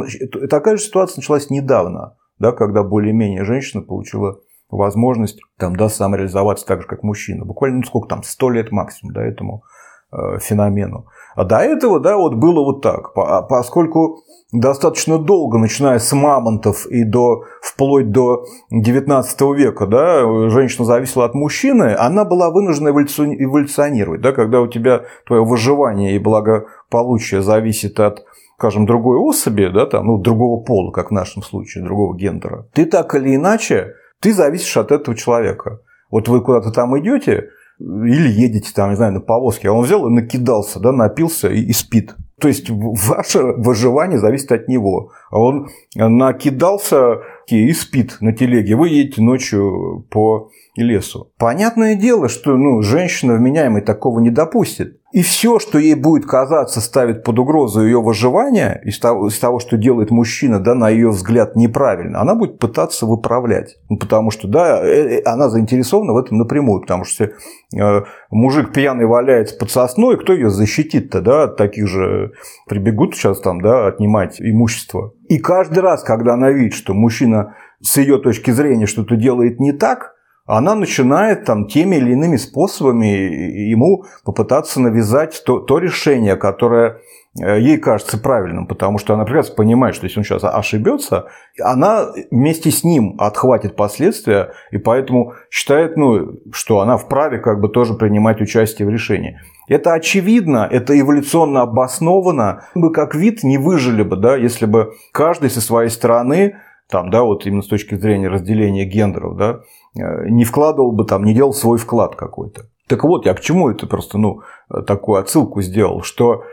такая 0.49 0.77
же 0.77 0.83
ситуация 0.83 1.17
началась 1.17 1.49
недавно, 1.49 2.15
да, 2.37 2.51
когда 2.51 2.83
более-менее 2.83 3.43
женщина 3.43 3.81
получила 3.81 4.39
возможность 4.69 5.39
там, 5.57 5.75
да, 5.75 5.89
самореализоваться 5.89 6.65
так 6.65 6.81
же, 6.81 6.87
как 6.87 7.03
мужчина. 7.03 7.43
Буквально, 7.45 7.77
ну, 7.77 7.83
сколько 7.83 8.07
там, 8.07 8.23
сто 8.23 8.49
лет 8.49 8.71
максимум, 8.71 9.13
да, 9.13 9.23
этому 9.23 9.63
э, 10.11 10.39
феномену. 10.39 11.07
А 11.35 11.43
до 11.43 11.57
этого, 11.57 11.99
да, 11.99 12.17
вот 12.17 12.35
было 12.35 12.63
вот 12.63 12.81
так. 12.81 13.11
А 13.15 13.41
поскольку 13.41 14.23
достаточно 14.51 15.17
долго, 15.17 15.57
начиная 15.57 15.99
с 15.99 16.13
мамонтов 16.13 16.85
и 16.85 17.03
до, 17.03 17.43
вплоть 17.61 18.11
до 18.11 18.45
19 18.69 19.41
века, 19.55 19.87
да, 19.87 20.49
женщина 20.49 20.85
зависела 20.85 21.25
от 21.25 21.33
мужчины, 21.33 21.95
она 21.97 22.23
была 22.23 22.51
вынуждена 22.51 22.89
эволюционировать. 22.89 24.21
Да, 24.21 24.31
когда 24.31 24.61
у 24.61 24.67
тебя 24.67 25.05
твое 25.25 25.43
выживание 25.43 26.15
и 26.15 26.19
благополучие 26.19 27.41
зависит 27.41 27.99
от 27.99 28.23
скажем, 28.55 28.85
другой 28.85 29.17
особи, 29.17 29.69
да, 29.73 29.85
там, 29.85 30.05
ну, 30.05 30.17
другого 30.17 30.63
пола, 30.63 30.91
как 30.91 31.09
в 31.09 31.11
нашем 31.11 31.43
случае, 31.43 31.83
другого 31.83 32.15
гендера, 32.15 32.65
ты 32.71 32.85
так 32.85 33.13
или 33.15 33.35
иначе, 33.35 33.95
ты 34.21 34.31
зависишь 34.31 34.77
от 34.77 34.91
этого 34.91 35.17
человека. 35.17 35.81
Вот 36.09 36.29
вы 36.29 36.39
куда-то 36.39 36.71
там 36.71 36.97
идете, 36.97 37.49
или 37.79 38.29
едете 38.29 38.71
там, 38.73 38.91
не 38.91 38.95
знаю, 38.95 39.13
на 39.13 39.19
повозке, 39.19 39.69
а 39.69 39.73
он 39.73 39.83
взял 39.83 40.07
и 40.07 40.11
накидался, 40.11 40.79
да, 40.79 40.91
напился 40.91 41.49
и, 41.49 41.61
и 41.61 41.73
спит. 41.73 42.15
То 42.39 42.47
есть 42.47 42.69
ваше 42.69 43.41
выживание 43.41 44.19
зависит 44.19 44.51
от 44.51 44.67
него. 44.67 45.11
А 45.31 45.39
он 45.39 45.69
накидался 45.95 47.21
и 47.47 47.71
спит 47.71 48.17
на 48.19 48.33
телеге. 48.33 48.75
Вы 48.75 48.89
едете 48.89 49.21
ночью 49.21 50.05
по 50.09 50.49
лесу. 50.75 51.31
Понятное 51.37 51.95
дело, 51.95 52.27
что 52.27 52.57
ну, 52.57 52.81
женщина 52.81 53.35
вменяемой 53.35 53.81
такого 53.81 54.19
не 54.19 54.29
допустит. 54.29 54.99
И 55.13 55.21
все, 55.21 55.59
что 55.59 55.77
ей 55.77 55.93
будет 55.93 56.25
казаться, 56.25 56.81
ставит 56.81 57.23
под 57.23 57.37
угрозу 57.37 57.85
ее 57.85 58.01
выживание 58.01 58.81
из 58.83 58.97
того, 58.97 59.27
из 59.27 59.37
того, 59.37 59.59
что 59.59 59.77
делает 59.77 60.09
мужчина, 60.09 60.59
да, 60.59 60.73
на 60.73 60.89
ее 60.89 61.09
взгляд 61.09 61.55
неправильно, 61.55 62.19
она 62.19 62.33
будет 62.33 62.57
пытаться 62.57 63.05
выправлять. 63.05 63.77
Ну, 63.89 63.97
потому 63.97 64.31
что, 64.31 64.47
да, 64.47 64.83
э, 64.83 65.19
э, 65.19 65.21
она 65.23 65.49
заинтересована 65.49 66.13
в 66.13 66.17
этом 66.17 66.39
напрямую. 66.39 66.81
Потому 66.81 67.03
что 67.03 67.25
э, 67.25 68.03
мужик 68.31 68.73
пьяный 68.73 69.05
валяется 69.05 69.55
под 69.55 69.69
сосной, 69.69 70.17
кто 70.17 70.33
ее 70.33 70.49
защитит-то, 70.49 71.21
да, 71.21 71.43
от 71.43 71.57
таких 71.57 71.87
же 71.87 72.31
прибегут 72.67 73.13
сейчас 73.13 73.39
там, 73.39 73.61
да, 73.61 73.85
отнимать 73.85 74.41
имущество. 74.41 75.13
И 75.29 75.37
каждый 75.37 75.79
раз, 75.79 76.01
когда 76.01 76.33
она 76.33 76.49
видит, 76.49 76.73
что 76.73 76.95
мужчина 76.95 77.55
с 77.81 77.97
ее 77.97 78.17
точки 78.17 78.49
зрения 78.49 78.87
что-то 78.87 79.15
делает 79.15 79.59
не 79.59 79.73
так, 79.73 80.12
она 80.45 80.75
начинает 80.75 81.45
там 81.45 81.67
теми 81.67 81.95
или 81.95 82.11
иными 82.11 82.35
способами 82.35 83.05
ему 83.05 84.03
попытаться 84.25 84.81
навязать 84.81 85.41
то, 85.45 85.59
то 85.59 85.77
решение, 85.77 86.35
которое 86.35 86.99
э, 87.41 87.61
ей 87.61 87.77
кажется 87.77 88.17
правильным, 88.17 88.67
потому 88.67 88.97
что 88.97 89.13
она 89.13 89.23
прекрасно 89.23 89.55
понимает, 89.55 89.95
что 89.95 90.05
если 90.05 90.19
он 90.19 90.25
сейчас 90.25 90.43
ошибется, 90.43 91.27
она 91.61 92.07
вместе 92.29 92.71
с 92.71 92.83
ним 92.83 93.15
отхватит 93.19 93.77
последствия, 93.77 94.51
и 94.71 94.77
поэтому 94.77 95.33
считает, 95.49 95.95
ну, 95.95 96.33
что 96.51 96.81
она 96.81 96.97
вправе 96.97 97.37
как 97.37 97.61
бы 97.61 97.69
тоже 97.69 97.93
принимать 97.93 98.41
участие 98.41 98.85
в 98.85 98.91
решении. 98.91 99.39
Это 99.69 99.93
очевидно, 99.93 100.67
это 100.69 100.99
эволюционно 100.99 101.61
обосновано. 101.61 102.65
Мы 102.75 102.91
как 102.91 103.15
вид 103.15 103.43
не 103.43 103.57
выжили 103.57 104.03
бы, 104.03 104.17
да, 104.17 104.35
если 104.35 104.65
бы 104.65 104.93
каждый 105.13 105.49
со 105.49 105.61
своей 105.61 105.89
стороны 105.89 106.57
там, 106.89 107.09
да, 107.09 107.23
вот 107.23 107.45
именно 107.45 107.61
с 107.61 107.67
точки 107.67 107.95
зрения 107.95 108.27
разделения 108.27 108.85
гендеров, 108.85 109.35
да, 109.35 109.61
не 109.95 110.43
вкладывал 110.43 110.91
бы 110.91 111.05
там, 111.05 111.23
не 111.23 111.33
делал 111.33 111.53
свой 111.53 111.77
вклад 111.77 112.15
какой-то. 112.15 112.67
Так 112.87 113.03
вот, 113.03 113.25
я 113.25 113.33
к 113.33 113.41
чему 113.41 113.69
это 113.69 113.87
просто, 113.87 114.17
ну, 114.17 114.41
такую 114.85 115.19
отсылку 115.19 115.61
сделал, 115.61 116.01
что 116.01 116.43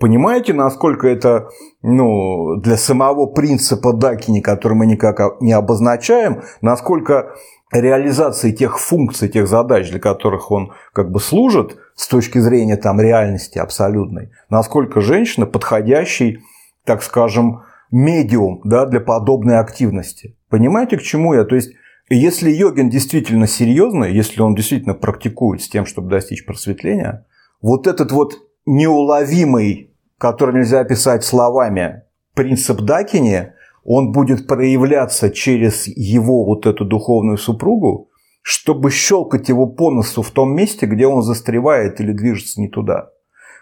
Понимаете, 0.00 0.54
насколько 0.54 1.06
это 1.06 1.50
ну, 1.82 2.56
для 2.56 2.76
самого 2.76 3.26
принципа 3.26 3.92
Дакини, 3.92 4.40
который 4.40 4.74
мы 4.74 4.86
никак 4.86 5.40
не 5.40 5.52
обозначаем, 5.52 6.42
насколько 6.60 7.36
реализации 7.72 8.50
тех 8.50 8.80
функций, 8.80 9.28
тех 9.28 9.46
задач, 9.46 9.88
для 9.88 10.00
которых 10.00 10.50
он 10.50 10.72
как 10.92 11.12
бы 11.12 11.20
служит 11.20 11.76
с 11.94 12.08
точки 12.08 12.38
зрения 12.38 12.76
там, 12.76 13.00
реальности 13.00 13.58
абсолютной, 13.58 14.32
насколько 14.50 15.00
женщина 15.00 15.46
подходящий, 15.46 16.40
так 16.84 17.02
скажем, 17.04 17.62
медиум 17.92 18.60
да, 18.64 18.84
для 18.84 19.00
подобной 19.00 19.58
активности. 19.58 20.36
Понимаете, 20.50 20.96
к 20.96 21.02
чему 21.02 21.34
я? 21.34 21.44
То 21.44 21.54
есть, 21.54 21.72
если 22.10 22.50
йогин 22.50 22.88
действительно 22.88 23.46
серьезный, 23.46 24.12
если 24.12 24.40
он 24.40 24.54
действительно 24.54 24.94
практикует 24.94 25.62
с 25.62 25.68
тем, 25.68 25.84
чтобы 25.84 26.08
достичь 26.10 26.46
просветления, 26.46 27.26
вот 27.60 27.86
этот 27.86 28.12
вот 28.12 28.34
неуловимый, 28.66 29.94
который 30.18 30.56
нельзя 30.56 30.80
описать 30.80 31.24
словами, 31.24 32.02
принцип 32.34 32.80
Дакини, 32.80 33.52
он 33.84 34.12
будет 34.12 34.46
проявляться 34.46 35.30
через 35.30 35.86
его 35.86 36.44
вот 36.44 36.66
эту 36.66 36.84
духовную 36.84 37.38
супругу, 37.38 38.10
чтобы 38.42 38.90
щелкать 38.90 39.48
его 39.48 39.66
по 39.66 39.90
носу 39.90 40.22
в 40.22 40.30
том 40.30 40.54
месте, 40.54 40.86
где 40.86 41.06
он 41.06 41.22
застревает 41.22 42.00
или 42.00 42.12
движется 42.12 42.60
не 42.60 42.68
туда. 42.68 43.10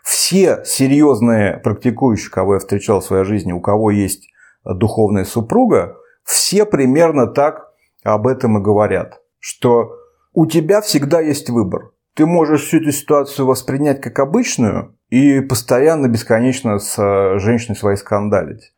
Все 0.04 0.62
серьезные 0.64 1.58
практикующие, 1.58 2.30
кого 2.30 2.54
я 2.54 2.60
встречал 2.60 3.00
в 3.00 3.04
своей 3.04 3.24
жизни, 3.24 3.52
у 3.52 3.60
кого 3.60 3.90
есть 3.90 4.28
духовная 4.64 5.24
супруга, 5.24 5.96
все 6.24 6.64
примерно 6.64 7.26
так 7.26 7.65
об 8.14 8.26
этом 8.26 8.58
и 8.58 8.62
говорят, 8.62 9.20
что 9.38 9.90
у 10.32 10.46
тебя 10.46 10.80
всегда 10.80 11.20
есть 11.20 11.50
выбор. 11.50 11.92
Ты 12.14 12.26
можешь 12.26 12.62
всю 12.62 12.78
эту 12.78 12.92
ситуацию 12.92 13.46
воспринять 13.46 14.00
как 14.00 14.18
обычную 14.18 14.96
и 15.10 15.40
постоянно, 15.40 16.08
бесконечно 16.08 16.78
с 16.78 16.98
э, 16.98 17.38
женщиной 17.38 17.74
своей 17.76 17.96
скандалить. 17.96 18.72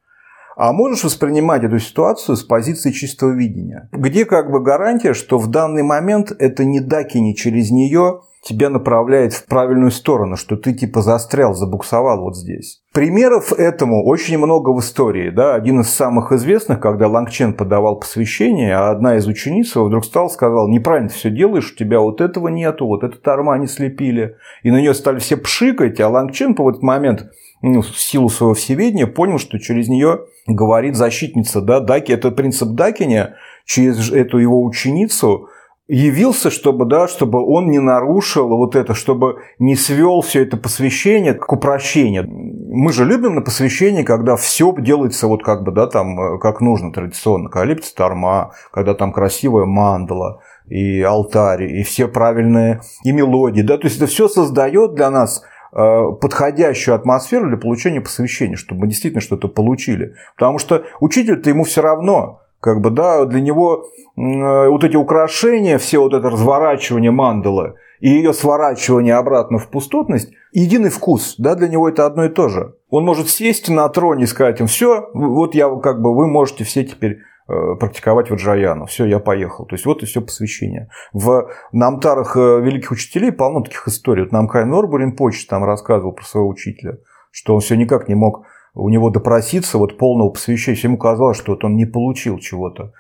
А 0.56 0.72
можешь 0.72 1.04
воспринимать 1.04 1.62
эту 1.62 1.78
ситуацию 1.78 2.36
с 2.36 2.42
позиции 2.42 2.90
чистого 2.90 3.30
видения, 3.30 3.88
где 3.92 4.24
как 4.24 4.50
бы 4.50 4.60
гарантия, 4.60 5.14
что 5.14 5.38
в 5.38 5.46
данный 5.48 5.84
момент 5.84 6.32
это 6.36 6.64
не 6.64 6.80
даки, 6.80 7.18
не 7.18 7.36
через 7.36 7.70
нее 7.70 8.22
тебя 8.48 8.70
направляет 8.70 9.34
в 9.34 9.46
правильную 9.46 9.90
сторону, 9.90 10.37
что 10.37 10.56
ты 10.56 10.72
типа 10.72 11.02
застрял, 11.02 11.54
забуксовал 11.54 12.22
вот 12.22 12.37
здесь. 12.37 12.82
Примеров 12.92 13.52
этому 13.52 14.04
очень 14.06 14.38
много 14.38 14.70
в 14.70 14.80
истории. 14.80 15.30
Да? 15.30 15.54
Один 15.54 15.80
из 15.80 15.90
самых 15.90 16.32
известных, 16.32 16.80
когда 16.80 17.06
Лангчен 17.06 17.52
подавал 17.52 18.00
посвящение, 18.00 18.74
а 18.74 18.90
одна 18.90 19.16
из 19.16 19.26
учениц 19.26 19.74
его 19.76 19.87
вдруг 19.87 20.04
стала 20.04 20.28
сказала, 20.28 20.68
неправильно 20.68 21.11
ты 21.11 21.14
все 21.14 21.30
делаешь, 21.30 21.72
у 21.72 21.76
тебя 21.76 22.00
вот 22.00 22.20
этого 22.20 22.48
нету, 22.48 22.87
вот 22.87 23.04
этот 23.04 23.26
арма 23.28 23.58
не 23.58 23.66
слепили. 23.66 24.37
И 24.62 24.70
на 24.70 24.78
нее 24.78 24.94
стали 24.94 25.18
все 25.18 25.37
пшикать, 25.37 26.00
а 26.00 26.08
Лангчен 26.08 26.54
по 26.54 26.70
этот 26.70 26.82
момент 26.82 27.26
ну, 27.62 27.82
в 27.82 27.98
силу 27.98 28.28
своего 28.28 28.54
всеведения 28.54 29.06
понял, 29.06 29.38
что 29.38 29.58
через 29.58 29.88
нее 29.88 30.20
говорит 30.46 30.96
защитница 30.96 31.61
да, 31.61 31.80
Даки. 31.80 32.12
Это 32.12 32.30
принцип 32.30 32.70
Дакиня 32.70 33.37
через 33.64 34.11
эту 34.11 34.38
его 34.38 34.64
ученицу 34.64 35.48
явился, 35.88 36.51
чтобы, 36.51 36.85
да, 36.85 37.09
чтобы 37.09 37.42
он 37.44 37.70
не 37.70 37.79
нарушил 37.79 38.48
вот 38.48 38.77
это, 38.77 38.94
чтобы 38.94 39.38
не 39.59 39.74
свел 39.74 40.20
все 40.20 40.42
это 40.42 40.59
посвящение 40.59 41.33
к 41.33 41.51
упрощению. 41.51 42.29
Мы 42.29 42.92
же 42.92 43.07
любим 43.07 43.35
на 43.35 43.40
посвящении, 43.40 44.03
когда 44.03 44.37
все 44.37 44.74
делается 44.79 45.27
вот 45.27 45.42
как 45.42 45.64
бы, 45.64 45.72
да, 45.72 45.87
там, 45.87 46.20
э, 46.20 46.38
как 46.38 46.61
нужно 46.61 46.92
традиционно. 46.92 47.48
Когда 47.48 47.64
лепится 47.64 47.94
торма, 47.94 48.53
когда 48.70 48.94
там 48.94 49.12
красивая 49.12 49.64
мандала, 49.64 50.42
и 50.68 51.01
алтарь, 51.01 51.64
и 51.64 51.83
все 51.83 52.07
правильные, 52.07 52.83
и 53.03 53.11
мелодии, 53.11 53.62
да, 53.62 53.79
то 53.79 53.87
есть 53.87 53.96
это 53.96 54.07
все 54.07 54.29
создает 54.29 54.94
для 54.94 55.11
нас 55.11 55.42
э, 55.72 56.03
подходящую 56.20 56.94
атмосферу 56.94 57.48
для 57.48 57.57
получения 57.57 58.03
посвящения, 58.03 58.57
чтобы 58.57 58.83
мы 58.83 58.88
действительно 58.88 59.22
что-то 59.22 59.48
получили. 59.48 60.14
Потому 60.37 60.59
что 60.59 60.85
учитель-то 61.01 61.48
ему 61.48 61.64
все 61.64 61.81
равно, 61.81 62.42
как 62.60 62.80
бы, 62.80 62.90
да, 62.90 63.24
для 63.24 63.40
него 63.40 63.84
э, 64.16 64.68
вот 64.68 64.84
эти 64.84 64.96
украшения, 64.96 65.78
все 65.78 65.98
вот 65.98 66.14
это 66.14 66.30
разворачивание 66.30 67.10
мандалы 67.10 67.74
и 68.00 68.08
ее 68.08 68.32
сворачивание 68.32 69.16
обратно 69.16 69.58
в 69.58 69.68
пустотность, 69.68 70.30
единый 70.52 70.90
вкус, 70.90 71.34
да, 71.38 71.54
для 71.54 71.68
него 71.68 71.88
это 71.88 72.06
одно 72.06 72.24
и 72.24 72.28
то 72.28 72.48
же. 72.48 72.74
Он 72.90 73.04
может 73.04 73.28
сесть 73.28 73.68
на 73.68 73.88
троне 73.88 74.24
и 74.24 74.26
сказать 74.26 74.60
им, 74.60 74.66
все, 74.66 75.08
вот 75.12 75.54
я 75.54 75.68
как 75.76 76.00
бы, 76.00 76.14
вы 76.14 76.26
можете 76.28 76.64
все 76.64 76.84
теперь 76.84 77.18
э, 77.48 77.74
практиковать 77.78 78.30
ваджаяну. 78.30 78.86
Все, 78.86 79.04
я 79.04 79.18
поехал. 79.18 79.66
То 79.66 79.74
есть 79.74 79.86
вот 79.86 80.02
и 80.02 80.06
все 80.06 80.20
посвящение. 80.20 80.88
В 81.12 81.50
намтарах 81.72 82.36
э, 82.36 82.60
великих 82.60 82.92
учителей 82.92 83.32
полно 83.32 83.62
таких 83.62 83.86
историй. 83.88 84.22
Вот 84.22 84.32
Намкай 84.32 84.64
Норбурин 84.64 85.16
Почта 85.16 85.50
там 85.50 85.64
рассказывал 85.64 86.12
про 86.12 86.24
своего 86.24 86.48
учителя, 86.48 86.98
что 87.30 87.54
он 87.54 87.60
все 87.60 87.76
никак 87.76 88.08
не 88.08 88.14
мог 88.14 88.44
у 88.74 88.88
него 88.88 89.11
допроситься 89.11 89.78
вот 89.78 89.98
полного 89.98 90.31
посвящения. 90.31 90.81
Ему 90.83 90.98
казалось, 90.98 91.37
что 91.37 91.52
вот 91.52 91.64
он 91.64 91.76
не 91.76 91.87
получил 91.87 92.38
чего-то 92.38 92.92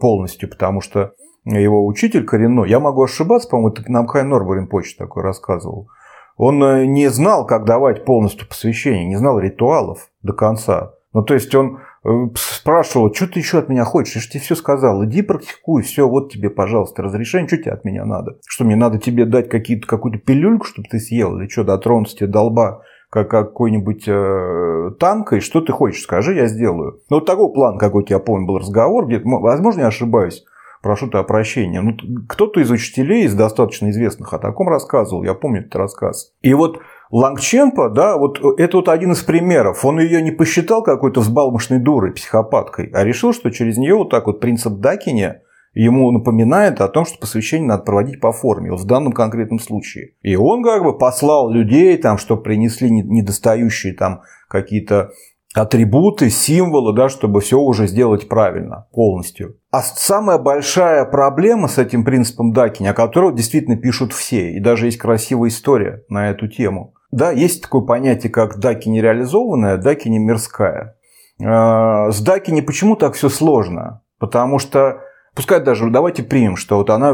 полностью, 0.00 0.48
потому 0.48 0.80
что 0.80 1.12
его 1.44 1.86
учитель 1.86 2.24
коренной, 2.24 2.68
я 2.68 2.80
могу 2.80 3.04
ошибаться, 3.04 3.48
по-моему, 3.48 3.72
это 3.72 3.90
нам 3.90 4.06
Хай 4.06 4.24
Норбурин 4.24 4.66
почта 4.66 5.04
такой 5.04 5.22
рассказывал, 5.22 5.88
он 6.36 6.62
э, 6.62 6.86
не 6.86 7.08
знал, 7.08 7.46
как 7.46 7.64
давать 7.64 8.04
полностью 8.04 8.48
посвящение, 8.48 9.06
не 9.06 9.16
знал 9.16 9.38
ритуалов 9.38 10.10
до 10.22 10.32
конца. 10.32 10.92
Ну, 11.12 11.22
то 11.22 11.34
есть 11.34 11.54
он 11.54 11.78
э, 12.04 12.08
спрашивал, 12.34 13.14
что 13.14 13.26
ты 13.26 13.38
еще 13.38 13.58
от 13.58 13.68
меня 13.68 13.84
хочешь? 13.84 14.16
Я 14.16 14.20
же 14.20 14.28
тебе 14.28 14.40
все 14.40 14.54
сказал, 14.54 15.04
иди 15.04 15.22
практикуй, 15.22 15.82
все, 15.82 16.06
вот 16.08 16.32
тебе, 16.32 16.50
пожалуйста, 16.50 17.02
разрешение, 17.02 17.48
что 17.48 17.56
тебе 17.56 17.72
от 17.72 17.84
меня 17.84 18.04
надо? 18.04 18.38
Что 18.46 18.64
мне 18.64 18.76
надо 18.76 18.98
тебе 18.98 19.24
дать 19.24 19.48
какие-то, 19.48 19.86
какую-то 19.86 20.18
пилюльку, 20.18 20.66
чтобы 20.66 20.88
ты 20.90 20.98
съел, 20.98 21.38
или 21.38 21.48
что, 21.48 21.64
дотронуться 21.64 22.16
тебе 22.16 22.26
долба 22.26 22.82
как 23.24 23.30
какой-нибудь 23.30 24.04
э, 24.06 24.90
танк, 25.00 25.32
и 25.32 25.40
что 25.40 25.62
ты 25.62 25.72
хочешь, 25.72 26.02
скажи, 26.02 26.34
я 26.34 26.46
сделаю. 26.46 27.00
Ну, 27.08 27.16
вот 27.16 27.26
такой 27.26 27.50
план 27.52 27.78
какой-то, 27.78 28.12
я 28.12 28.18
помню, 28.18 28.46
был 28.46 28.58
разговор, 28.58 29.06
где 29.06 29.20
возможно, 29.24 29.80
я 29.80 29.86
ошибаюсь, 29.86 30.44
прошу 30.82 31.08
ты 31.08 31.16
о 31.16 31.22
прощении. 31.22 31.78
Ну, 31.78 31.96
кто-то 32.28 32.60
из 32.60 32.70
учителей, 32.70 33.24
из 33.24 33.34
достаточно 33.34 33.88
известных, 33.88 34.34
о 34.34 34.38
таком 34.38 34.68
рассказывал, 34.68 35.24
я 35.24 35.32
помню 35.32 35.60
этот 35.60 35.76
рассказ. 35.76 36.32
И 36.42 36.52
вот 36.52 36.80
Лангченко, 37.10 37.88
да, 37.88 38.18
вот 38.18 38.38
это 38.58 38.76
вот 38.76 38.88
один 38.88 39.12
из 39.12 39.22
примеров. 39.22 39.84
Он 39.84 39.98
ее 39.98 40.20
не 40.20 40.32
посчитал 40.32 40.82
какой-то 40.82 41.20
взбалмошной 41.20 41.78
дурой, 41.78 42.12
психопаткой, 42.12 42.90
а 42.92 43.02
решил, 43.02 43.32
что 43.32 43.50
через 43.50 43.78
нее 43.78 43.94
вот 43.94 44.10
так 44.10 44.26
вот 44.26 44.40
принцип 44.40 44.74
Дакиня 44.74 45.40
ему 45.82 46.10
напоминает 46.10 46.80
о 46.80 46.88
том, 46.88 47.04
что 47.04 47.18
посвящение 47.18 47.68
надо 47.68 47.82
проводить 47.82 48.20
по 48.20 48.32
форме, 48.32 48.72
в 48.72 48.84
данном 48.84 49.12
конкретном 49.12 49.58
случае. 49.58 50.14
И 50.22 50.34
он 50.34 50.62
как 50.62 50.82
бы 50.82 50.96
послал 50.96 51.50
людей, 51.50 51.96
там, 51.98 52.18
чтобы 52.18 52.42
принесли 52.42 52.90
недостающие 52.90 53.92
там 53.92 54.22
какие-то 54.48 55.10
атрибуты, 55.54 56.30
символы, 56.30 56.94
да, 56.94 57.08
чтобы 57.08 57.40
все 57.40 57.58
уже 57.58 57.86
сделать 57.86 58.28
правильно, 58.28 58.86
полностью. 58.92 59.56
А 59.70 59.82
самая 59.82 60.38
большая 60.38 61.04
проблема 61.04 61.68
с 61.68 61.78
этим 61.78 62.04
принципом 62.04 62.52
Дакини, 62.52 62.88
о 62.88 62.94
котором 62.94 63.34
действительно 63.34 63.76
пишут 63.76 64.12
все, 64.12 64.52
и 64.52 64.60
даже 64.60 64.86
есть 64.86 64.98
красивая 64.98 65.48
история 65.48 66.02
на 66.08 66.30
эту 66.30 66.48
тему. 66.48 66.94
Да, 67.10 67.32
есть 67.32 67.62
такое 67.62 67.82
понятие, 67.82 68.32
как 68.32 68.58
Дакини 68.58 69.00
реализованная, 69.00 69.76
Дакини 69.76 70.18
мирская. 70.18 70.96
А, 71.42 72.10
с 72.10 72.20
Дакини 72.20 72.60
почему 72.60 72.96
так 72.96 73.14
все 73.14 73.28
сложно? 73.28 74.02
Потому 74.18 74.58
что 74.58 75.00
Пускай 75.36 75.60
даже 75.60 75.90
давайте 75.90 76.22
примем, 76.22 76.56
что 76.56 76.78
вот 76.78 76.88
она 76.88 77.12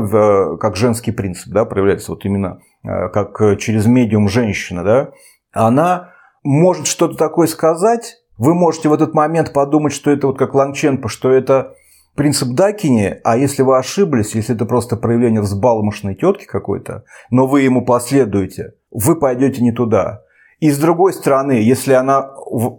как 0.57 0.77
женский 0.77 1.11
принцип 1.11 1.53
да, 1.53 1.65
проявляется 1.65 2.13
вот 2.13 2.25
именно 2.25 2.61
э, 2.85 3.09
как 3.09 3.59
через 3.59 3.87
медиум 3.87 4.29
женщина, 4.29 4.85
да, 4.85 5.11
она 5.53 6.13
может 6.45 6.87
что-то 6.87 7.17
такое 7.17 7.49
сказать, 7.49 8.19
вы 8.39 8.55
можете 8.55 8.89
в 8.89 8.93
этот 8.93 9.13
момент 9.13 9.53
подумать, 9.53 9.93
что 9.93 10.13
это 10.13 10.29
вот 10.29 10.39
как 10.39 10.55
Лангченко, 10.55 11.09
что 11.09 11.31
это 11.31 11.75
принцип 12.15 12.51
Дакини, 12.51 13.21
а 13.25 13.37
если 13.37 13.63
вы 13.63 13.77
ошиблись, 13.77 14.37
если 14.37 14.55
это 14.55 14.67
просто 14.67 14.97
проявление 14.97 15.41
взбалмошной 15.41 16.15
тетки 16.15 16.45
какой-то, 16.45 17.05
но 17.31 17.49
вы 17.49 17.63
ему 17.63 17.85
последуете, 17.85 18.75
вы 18.93 19.19
пойдете 19.19 19.63
не 19.63 19.73
туда. 19.73 20.23
И 20.61 20.71
с 20.71 20.79
другой 20.79 21.13
стороны, 21.13 21.53
если 21.53 21.93
она 21.93 22.31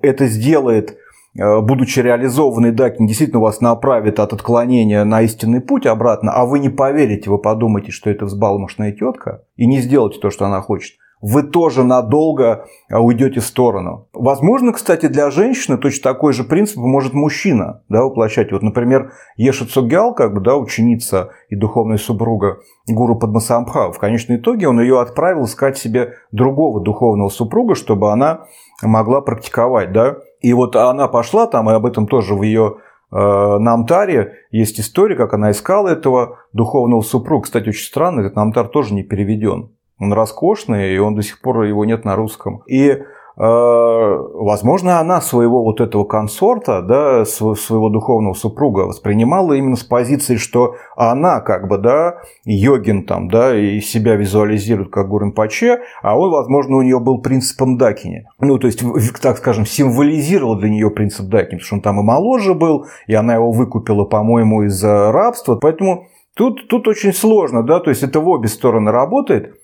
это 0.02 0.28
сделает 0.28 0.98
будучи 1.36 2.00
реализованный 2.00 2.72
Дакин, 2.72 3.08
действительно 3.08 3.42
вас 3.42 3.62
направит 3.62 4.20
от 4.20 4.34
отклонения 4.34 5.04
на 5.04 5.22
истинный 5.22 5.62
путь 5.62 5.86
обратно, 5.86 6.32
а 6.32 6.46
вы 6.46 6.60
не 6.60 6.70
поверите, 6.70 7.30
вы 7.30 7.40
подумаете, 7.40 7.92
что 7.92 8.10
это 8.10 8.26
взбалмошная 8.26 8.92
тетка, 8.92 9.44
и 9.56 9.66
не 9.66 9.82
сделаете 9.82 10.20
то, 10.20 10.30
что 10.30 10.46
она 10.46 10.62
хочет, 10.62 10.98
вы 11.24 11.44
тоже 11.44 11.86
надолго 11.86 12.66
э, 12.90 12.98
уйдете 12.98 13.40
в 13.40 13.46
сторону. 13.46 14.10
Возможно, 14.12 14.74
кстати, 14.74 15.06
для 15.06 15.32
женщины 15.32 15.78
точно 15.78 16.04
такой 16.12 16.34
же 16.34 16.44
принцип 16.44 16.76
может 16.76 17.14
мужчина 17.14 17.82
да, 17.88 18.04
воплощать. 18.04 18.52
Вот, 18.52 18.62
например, 18.62 19.14
Еша 19.38 19.66
Цугял, 19.66 20.14
как 20.14 20.34
бы, 20.34 20.42
да, 20.42 20.58
ученица 20.58 21.30
и 21.48 21.56
духовная 21.56 21.98
супруга 21.98 22.58
гуру 22.90 23.18
Падмасамбха, 23.18 23.94
в 23.94 24.00
конечном 24.00 24.38
итоге 24.38 24.68
он 24.68 24.82
ее 24.82 25.00
отправил 25.00 25.46
искать 25.46 25.78
себе 25.78 26.16
другого 26.34 26.82
духовного 26.82 27.30
супруга, 27.30 27.76
чтобы 27.76 28.12
она 28.12 28.42
могла 28.82 29.22
практиковать, 29.22 29.94
да, 29.94 30.18
и 30.44 30.54
вот 30.54 30.76
она 30.76 31.08
пошла 31.08 31.48
там, 31.48 31.70
и 31.70 31.74
об 31.74 31.86
этом 31.86 32.06
тоже 32.06 32.36
в 32.36 32.44
ее 32.44 32.76
э, 33.12 33.16
Намтаре 33.16 34.34
есть 34.52 34.78
история, 34.80 35.16
как 35.16 35.34
она 35.34 35.52
искала 35.52 35.88
этого 35.88 36.40
духовного 36.52 37.02
супруга. 37.02 37.46
Кстати, 37.46 37.70
очень 37.70 37.86
странно, 37.86 38.20
этот 38.20 38.36
Намтар 38.36 38.68
тоже 38.68 38.94
не 38.94 39.04
переведен. 39.04 39.72
Он 40.00 40.12
роскошный, 40.12 40.94
и 40.94 41.00
он 41.00 41.16
до 41.16 41.22
сих 41.22 41.40
пор 41.40 41.64
его 41.64 41.86
нет 41.86 42.04
на 42.04 42.18
русском. 42.18 42.62
И 42.68 43.04
возможно, 43.36 45.00
она 45.00 45.20
своего 45.20 45.64
вот 45.64 45.82
этого 45.82 46.04
консорта, 46.04 46.82
да, 46.82 47.26
своего 47.26 47.90
духовного 47.90 48.34
супруга 48.34 48.82
воспринимала 48.82 49.54
именно 49.54 49.76
с 49.76 49.84
позиции, 49.84 50.36
что 50.36 50.76
она 50.96 51.42
как 51.42 51.68
бы, 51.68 51.78
да, 51.78 52.18
йогин 52.46 53.06
там, 53.06 53.30
да, 53.30 53.58
и 53.58 53.80
себя 53.80 54.16
визуализирует 54.16 54.92
как 54.92 55.10
Гурин 55.10 55.32
Паче, 55.32 55.80
а 56.02 56.18
он, 56.18 56.32
возможно, 56.32 56.78
у 56.78 56.82
нее 56.84 57.00
был 57.00 57.22
принципом 57.22 57.78
Дакини. 57.78 58.26
Ну, 58.40 58.60
то 58.60 58.68
есть, 58.68 58.84
так 59.22 59.38
скажем, 59.38 59.66
символизировал 59.66 60.56
для 60.58 60.70
нее 60.70 60.92
принцип 60.92 61.28
Дакини, 61.28 61.60
потому 61.60 61.66
что 61.66 61.76
он 61.76 61.82
там 61.82 62.00
и 62.00 62.04
моложе 62.04 62.54
был, 62.54 62.86
и 63.08 63.16
она 63.16 63.34
его 63.34 63.52
выкупила, 63.52 64.06
по-моему, 64.06 64.64
из 64.64 64.84
рабства. 64.84 65.56
Поэтому 65.56 66.08
тут, 66.36 66.68
тут 66.68 66.88
очень 66.88 67.14
сложно, 67.14 67.64
да, 67.64 67.80
то 67.80 67.90
есть 67.90 68.04
это 68.04 68.20
в 68.20 68.28
обе 68.28 68.48
стороны 68.48 68.92
работает, 68.92 69.56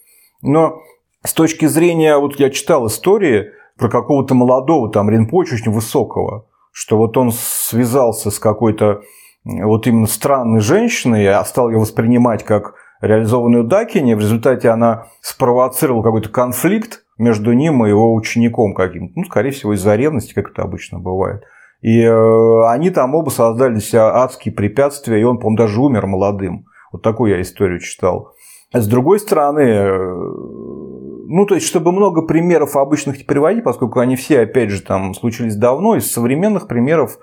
но 0.41 0.79
с 1.23 1.33
точки 1.33 1.65
зрения, 1.65 2.17
вот 2.17 2.39
я 2.39 2.49
читал 2.49 2.87
истории, 2.87 3.51
про 3.79 3.89
какого-то 3.89 4.35
молодого 4.35 4.91
там 4.91 5.09
Ринпоча 5.09 5.55
очень 5.55 5.71
высокого, 5.71 6.45
что 6.71 6.97
вот 6.97 7.17
он 7.17 7.31
связался 7.31 8.29
с 8.29 8.37
какой-то 8.37 9.01
вот 9.45 9.87
именно 9.87 10.05
странной 10.05 10.59
женщиной, 10.59 11.25
а 11.27 11.43
стал 11.45 11.69
ее 11.69 11.79
воспринимать 11.79 12.43
как 12.43 12.75
реализованную 13.01 13.63
Дакини, 13.63 14.13
в 14.13 14.19
результате 14.19 14.69
она 14.69 15.07
спровоцировала 15.21 16.03
какой-то 16.03 16.29
конфликт 16.29 17.05
между 17.17 17.53
ним 17.53 17.85
и 17.85 17.89
его 17.89 18.13
учеником 18.13 18.73
каким-то, 18.73 19.13
ну, 19.15 19.23
скорее 19.23 19.51
всего, 19.51 19.73
из-за 19.73 19.95
ревности, 19.95 20.33
как 20.33 20.51
это 20.51 20.63
обычно 20.63 20.99
бывает. 20.99 21.43
И 21.81 22.01
э, 22.01 22.63
они 22.67 22.89
там 22.89 23.15
оба 23.15 23.29
создали 23.29 23.79
себя 23.79 24.13
адские 24.13 24.53
препятствия, 24.53 25.21
и 25.21 25.23
он, 25.23 25.37
по-моему, 25.37 25.57
даже 25.57 25.81
умер 25.81 26.07
молодым. 26.07 26.65
Вот 26.91 27.01
такую 27.01 27.31
я 27.31 27.41
историю 27.41 27.79
читал. 27.79 28.33
С 28.73 28.85
другой 28.87 29.19
стороны, 29.19 29.61
э, 29.61 30.88
ну, 31.29 31.45
то 31.45 31.53
есть, 31.53 31.67
чтобы 31.67 31.91
много 31.91 32.23
примеров 32.23 32.75
обычных 32.75 33.23
приводить, 33.27 33.63
поскольку 33.63 33.99
они 33.99 34.15
все, 34.15 34.41
опять 34.41 34.71
же, 34.71 34.81
там 34.81 35.13
случились 35.13 35.55
давно, 35.55 35.95
из 35.95 36.11
современных 36.11 36.67
примеров 36.67 37.19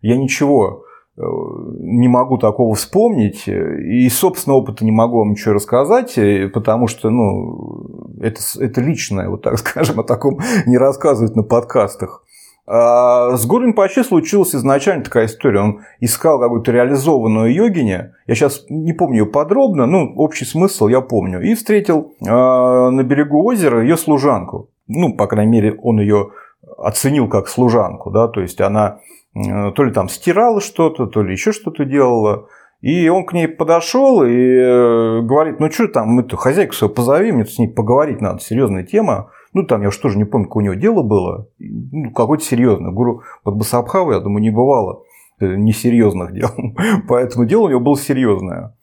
я 0.00 0.16
ничего 0.16 0.84
э, 1.18 1.20
не 1.20 2.08
могу 2.08 2.38
такого 2.38 2.74
вспомнить, 2.74 3.46
и 3.46 4.08
собственного 4.08 4.60
опыта 4.60 4.86
не 4.86 4.90
могу 4.90 5.18
вам 5.18 5.32
ничего 5.32 5.52
рассказать, 5.52 6.16
э, 6.16 6.48
потому 6.48 6.86
что, 6.86 7.10
ну, 7.10 8.08
это, 8.22 8.40
это 8.58 8.80
личное, 8.80 9.28
вот 9.28 9.42
так 9.42 9.58
скажем, 9.60 10.00
о 10.00 10.04
таком 10.04 10.38
не 10.64 10.78
рассказывать 10.78 11.36
на 11.36 11.42
подкастах. 11.42 12.24
А 12.74 13.36
с 13.36 13.44
Гурин 13.44 13.74
Пачи 13.74 14.02
случилась 14.02 14.54
изначально 14.54 15.04
такая 15.04 15.26
история. 15.26 15.60
Он 15.60 15.80
искал 16.00 16.40
какую-то 16.40 16.72
реализованную 16.72 17.52
йогине. 17.52 18.14
Я 18.26 18.34
сейчас 18.34 18.64
не 18.70 18.94
помню 18.94 19.24
ее 19.24 19.26
подробно, 19.26 19.84
ну, 19.84 20.14
общий 20.16 20.46
смысл 20.46 20.88
я 20.88 21.02
помню. 21.02 21.42
И 21.42 21.54
встретил 21.54 22.14
а, 22.26 22.88
на 22.88 23.02
берегу 23.02 23.44
озера 23.44 23.82
ее 23.82 23.98
служанку. 23.98 24.70
Ну, 24.88 25.14
по 25.14 25.26
крайней 25.26 25.52
мере, 25.52 25.74
он 25.82 26.00
ее 26.00 26.30
оценил 26.78 27.28
как 27.28 27.48
служанку, 27.48 28.10
да, 28.10 28.26
то 28.26 28.40
есть 28.40 28.58
она 28.62 29.00
то 29.34 29.84
ли 29.84 29.92
там 29.92 30.08
стирала 30.08 30.62
что-то, 30.62 31.06
то 31.06 31.22
ли 31.22 31.32
еще 31.32 31.52
что-то 31.52 31.84
делала. 31.84 32.46
И 32.80 33.06
он 33.10 33.26
к 33.26 33.34
ней 33.34 33.48
подошел 33.48 34.24
и 34.24 34.30
э, 34.30 35.20
говорит, 35.20 35.60
ну 35.60 35.70
что 35.70 35.88
там, 35.88 36.08
мы 36.08 36.26
хозяйку 36.28 36.72
свою 36.72 36.94
позови, 36.94 37.32
мне 37.32 37.44
с 37.44 37.58
ней 37.58 37.68
поговорить 37.68 38.22
надо, 38.22 38.40
серьезная 38.40 38.82
тема. 38.82 39.30
Ну, 39.52 39.64
там 39.64 39.82
я 39.82 39.88
уж 39.88 39.96
тоже 39.96 40.18
не 40.18 40.24
помню, 40.24 40.46
какое 40.46 40.62
у 40.62 40.64
него 40.64 40.74
дело 40.74 41.02
было. 41.02 41.48
Ну, 41.58 42.10
какое-то 42.12 42.44
серьезное. 42.44 42.90
Гуру 42.90 43.22
Падбасабхава, 43.44 44.12
я 44.12 44.20
думаю, 44.20 44.42
не 44.42 44.50
бывало 44.50 45.02
э, 45.40 45.56
несерьезных 45.56 46.32
дел. 46.32 46.50
Поэтому 47.08 47.44
дело 47.44 47.64
у 47.64 47.68
него 47.68 47.80
было 47.80 47.96
серьезное. 47.96 48.74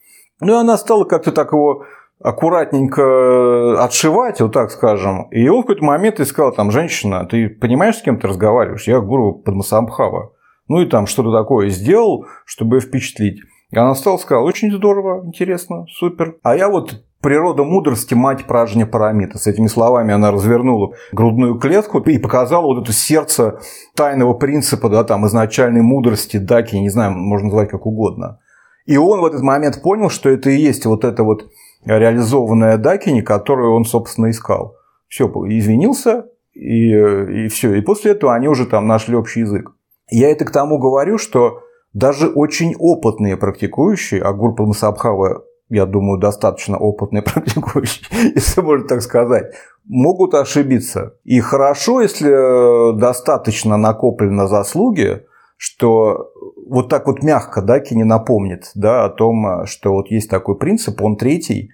Ну, 0.41 0.53
и 0.53 0.59
она 0.59 0.77
стала 0.77 1.05
как-то 1.05 1.31
так 1.31 1.51
его 1.53 1.83
аккуратненько 2.21 3.83
отшивать, 3.83 4.41
вот 4.41 4.53
так 4.53 4.71
скажем. 4.71 5.23
И 5.31 5.47
он 5.47 5.59
в 5.59 5.61
какой-то 5.61 5.85
момент 5.85 6.19
искал, 6.19 6.51
там, 6.51 6.69
женщина, 6.69 7.25
ты 7.25 7.49
понимаешь, 7.49 7.97
с 7.97 8.01
кем 8.01 8.19
ты 8.19 8.27
разговариваешь? 8.27 8.87
Я 8.87 8.99
гуру 8.99 9.33
Падмасамбхава. 9.33 10.33
Ну 10.67 10.81
и 10.81 10.85
там 10.85 11.07
что-то 11.07 11.31
такое 11.31 11.69
сделал, 11.69 12.25
чтобы 12.45 12.79
впечатлить. 12.79 13.41
И 13.71 13.77
она 13.77 13.95
стала 13.95 14.17
сказала, 14.17 14.45
очень 14.45 14.71
здорово, 14.71 15.25
интересно, 15.25 15.85
супер. 15.89 16.37
А 16.43 16.55
я 16.55 16.69
вот 16.69 17.03
Природа 17.21 17.63
мудрости– 17.63 18.13
мать 18.15 18.45
пражня 18.45 18.85
парамита. 18.85 19.37
С 19.37 19.45
этими 19.45 19.67
словами 19.67 20.13
она 20.13 20.31
развернула 20.31 20.93
грудную 21.11 21.59
клетку 21.59 21.99
и 21.99 22.17
показала 22.17 22.63
вот 22.63 22.83
это 22.83 22.93
сердце 22.93 23.59
тайного 23.93 24.33
принципа, 24.35 24.87
да, 24.87 25.03
там, 25.03 25.27
изначальной 25.27 25.81
мудрости, 25.81 26.37
даки, 26.37 26.77
не 26.77 26.89
знаю, 26.89 27.11
можно 27.11 27.47
назвать 27.47 27.69
как 27.69 27.85
угодно. 27.85 28.39
И 28.85 28.95
он 28.95 29.19
в 29.19 29.25
этот 29.25 29.41
момент 29.41 29.81
понял, 29.81 30.09
что 30.09 30.29
это 30.29 30.49
и 30.49 30.61
есть 30.61 30.85
вот 30.85 31.03
эта 31.03 31.23
вот 31.23 31.51
реализованная 31.83 32.77
дакини, 32.77 33.19
которую 33.19 33.73
он, 33.73 33.83
собственно, 33.83 34.29
искал. 34.29 34.77
Все, 35.09 35.27
извинился, 35.27 36.27
и, 36.53 36.91
и 36.91 37.47
все. 37.49 37.73
И 37.73 37.81
после 37.81 38.11
этого 38.11 38.33
они 38.33 38.47
уже 38.47 38.65
там 38.65 38.87
нашли 38.87 39.15
общий 39.15 39.41
язык. 39.41 39.71
Я 40.09 40.31
это 40.31 40.45
к 40.45 40.51
тому 40.51 40.77
говорю, 40.77 41.17
что 41.17 41.59
даже 41.93 42.29
очень 42.29 42.75
опытные 42.77 43.35
практикующие, 43.35 44.21
а 44.21 44.31
Гурпа 44.31 44.65
Масабхава 44.65 45.43
я 45.69 45.85
думаю, 45.85 46.19
достаточно 46.19 46.77
опытные 46.77 47.21
практикующие, 47.23 48.33
если 48.35 48.61
можно 48.61 48.87
так 48.87 49.01
сказать, 49.01 49.53
могут 49.85 50.33
ошибиться. 50.33 51.13
И 51.23 51.39
хорошо, 51.39 52.01
если 52.01 52.97
достаточно 52.99 53.77
накоплено 53.77 54.47
заслуги, 54.47 55.23
что 55.57 56.31
вот 56.67 56.89
так 56.89 57.07
вот 57.07 57.23
мягко 57.23 57.61
да, 57.61 57.79
не 57.91 58.03
напомнит 58.03 58.71
да, 58.75 59.05
о 59.05 59.09
том, 59.09 59.65
что 59.65 59.93
вот 59.93 60.09
есть 60.09 60.29
такой 60.29 60.57
принцип, 60.57 61.01
он 61.01 61.17
третий, 61.17 61.71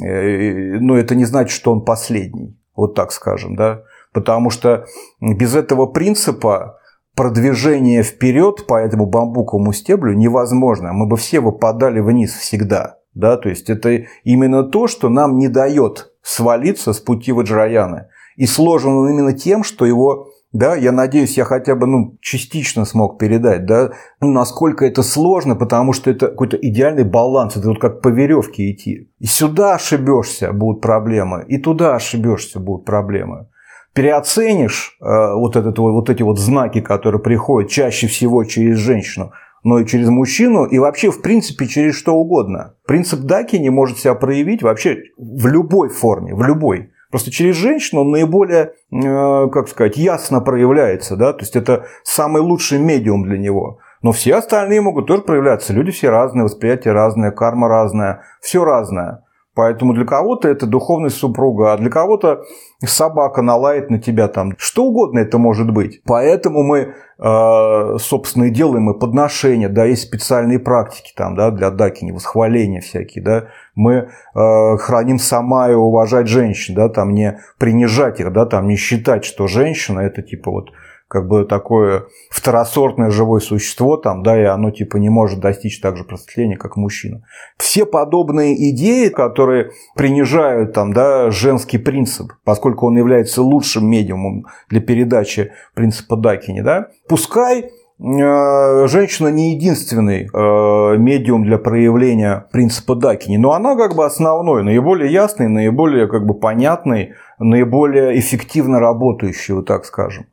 э, 0.00 0.78
но 0.78 0.96
это 0.96 1.14
не 1.14 1.24
значит, 1.24 1.50
что 1.50 1.72
он 1.72 1.84
последний, 1.84 2.56
вот 2.76 2.94
так 2.94 3.10
скажем, 3.10 3.56
да, 3.56 3.82
потому 4.12 4.50
что 4.50 4.86
без 5.20 5.56
этого 5.56 5.86
принципа 5.86 6.78
продвижение 7.16 8.02
вперед 8.02 8.66
по 8.66 8.78
этому 8.78 9.06
бамбуковому 9.06 9.72
стеблю 9.72 10.14
невозможно. 10.14 10.92
Мы 10.92 11.06
бы 11.06 11.16
все 11.16 11.40
выпадали 11.40 12.00
вниз 12.00 12.34
всегда. 12.34 12.98
Да, 13.14 13.36
то 13.36 13.48
есть 13.48 13.70
это 13.70 14.06
именно 14.24 14.64
то, 14.64 14.88
что 14.88 15.08
нам 15.08 15.38
не 15.38 15.48
дает 15.48 16.12
свалиться 16.22 16.92
с 16.92 17.00
пути 17.00 17.32
Ваджраяны. 17.32 18.08
И 18.36 18.46
сложен 18.46 18.90
он 18.92 19.10
именно 19.10 19.32
тем, 19.32 19.62
что 19.62 19.86
его, 19.86 20.26
да, 20.52 20.74
я 20.74 20.90
надеюсь, 20.90 21.36
я 21.36 21.44
хотя 21.44 21.76
бы 21.76 21.86
ну, 21.86 22.18
частично 22.20 22.84
смог 22.84 23.18
передать, 23.18 23.66
да, 23.66 23.92
ну, 24.20 24.32
насколько 24.32 24.84
это 24.84 25.04
сложно, 25.04 25.54
потому 25.54 25.92
что 25.92 26.10
это 26.10 26.26
какой-то 26.26 26.56
идеальный 26.56 27.04
баланс, 27.04 27.56
это 27.56 27.68
вот 27.68 27.78
как 27.80 28.00
по 28.00 28.08
веревке 28.08 28.72
идти. 28.72 29.10
И 29.20 29.26
сюда 29.26 29.74
ошибешься, 29.74 30.52
будут 30.52 30.82
проблемы, 30.82 31.44
и 31.46 31.58
туда 31.58 31.94
ошибешься, 31.94 32.58
будут 32.58 32.84
проблемы. 32.84 33.46
переоценишь 33.94 34.96
э, 35.00 35.04
вот, 35.34 35.54
этот, 35.54 35.78
вот 35.78 36.10
эти 36.10 36.22
вот 36.22 36.40
знаки, 36.40 36.80
которые 36.80 37.22
приходят 37.22 37.70
чаще 37.70 38.08
всего 38.08 38.42
через 38.42 38.78
женщину, 38.78 39.30
но 39.64 39.80
и 39.80 39.86
через 39.86 40.08
мужчину, 40.08 40.66
и 40.66 40.78
вообще, 40.78 41.10
в 41.10 41.22
принципе, 41.22 41.66
через 41.66 41.96
что 41.96 42.14
угодно. 42.14 42.74
Принцип 42.86 43.20
Дакини 43.20 43.70
может 43.70 43.98
себя 43.98 44.14
проявить 44.14 44.62
вообще 44.62 44.98
в 45.16 45.46
любой 45.46 45.88
форме, 45.88 46.34
в 46.34 46.42
любой. 46.42 46.90
Просто 47.10 47.30
через 47.30 47.56
женщину 47.56 48.02
он 48.02 48.10
наиболее, 48.10 48.72
э, 48.92 49.48
как 49.48 49.68
сказать, 49.68 49.96
ясно 49.96 50.40
проявляется, 50.40 51.16
да, 51.16 51.32
то 51.32 51.40
есть 51.40 51.56
это 51.56 51.86
самый 52.02 52.42
лучший 52.42 52.78
медиум 52.78 53.24
для 53.24 53.38
него. 53.38 53.78
Но 54.02 54.12
все 54.12 54.34
остальные 54.34 54.82
могут 54.82 55.06
тоже 55.06 55.22
проявляться. 55.22 55.72
Люди 55.72 55.90
все 55.90 56.10
разные, 56.10 56.44
восприятие 56.44 56.92
разное, 56.92 57.30
карма 57.30 57.68
разная, 57.68 58.22
все 58.42 58.62
разное. 58.62 59.23
Поэтому 59.54 59.94
для 59.94 60.04
кого-то 60.04 60.48
это 60.48 60.66
духовность 60.66 61.16
супруга, 61.16 61.72
а 61.72 61.76
для 61.76 61.88
кого-то 61.88 62.42
собака 62.84 63.40
налает 63.40 63.88
на 63.88 64.00
тебя 64.00 64.26
там. 64.26 64.54
Что 64.58 64.84
угодно 64.84 65.20
это 65.20 65.38
может 65.38 65.70
быть. 65.70 66.02
Поэтому 66.04 66.64
мы, 66.64 66.94
э, 67.18 67.98
собственно, 67.98 68.44
и 68.44 68.50
делаем 68.50 68.90
и 68.90 68.98
подношения, 68.98 69.68
да, 69.68 69.84
есть 69.84 70.02
специальные 70.02 70.58
практики 70.58 71.12
там, 71.16 71.36
да, 71.36 71.52
для 71.52 71.70
дакини, 71.70 72.10
восхваления 72.10 72.80
всякие, 72.80 73.22
да. 73.22 73.44
Мы 73.76 74.08
э, 74.34 74.76
храним 74.78 75.18
сама 75.20 75.70
и 75.70 75.74
уважать 75.74 76.26
женщин, 76.26 76.74
да, 76.74 76.88
там 76.88 77.14
не 77.14 77.38
принижать 77.58 78.18
их, 78.18 78.32
да, 78.32 78.46
там 78.46 78.66
не 78.66 78.76
считать, 78.76 79.24
что 79.24 79.46
женщина 79.46 80.00
это 80.00 80.22
типа 80.22 80.50
вот 80.50 80.70
как 81.08 81.28
бы 81.28 81.44
такое 81.44 82.06
второсортное 82.30 83.10
живое 83.10 83.40
существо, 83.40 83.96
там, 83.96 84.22
да, 84.22 84.40
и 84.40 84.44
оно 84.44 84.70
типа 84.70 84.96
не 84.96 85.10
может 85.10 85.40
достичь 85.40 85.80
так 85.80 85.96
же 85.96 86.04
просветления, 86.04 86.56
как 86.56 86.76
мужчина. 86.76 87.24
Все 87.58 87.86
подобные 87.86 88.70
идеи, 88.70 89.08
которые 89.10 89.70
принижают 89.94 90.72
там, 90.72 90.92
да, 90.92 91.30
женский 91.30 91.78
принцип, 91.78 92.32
поскольку 92.44 92.86
он 92.86 92.96
является 92.96 93.42
лучшим 93.42 93.86
медиумом 93.86 94.46
для 94.68 94.80
передачи 94.80 95.52
принципа 95.74 96.16
Дакини, 96.16 96.62
да, 96.62 96.88
пускай 97.06 97.60
э, 97.60 98.86
женщина 98.88 99.28
не 99.28 99.54
единственный 99.54 100.24
э, 100.32 100.96
медиум 100.96 101.44
для 101.44 101.58
проявления 101.58 102.46
принципа 102.50 102.94
Дакини, 102.94 103.36
но 103.36 103.52
она 103.52 103.76
как 103.76 103.94
бы 103.94 104.06
основной, 104.06 104.64
наиболее 104.64 105.12
ясный, 105.12 105.48
наиболее 105.48 106.08
как 106.08 106.26
бы 106.26 106.34
понятный, 106.34 107.12
наиболее 107.38 108.18
эффективно 108.18 108.80
работающий, 108.80 109.54
вот 109.54 109.66
так 109.66 109.84
скажем. 109.84 110.26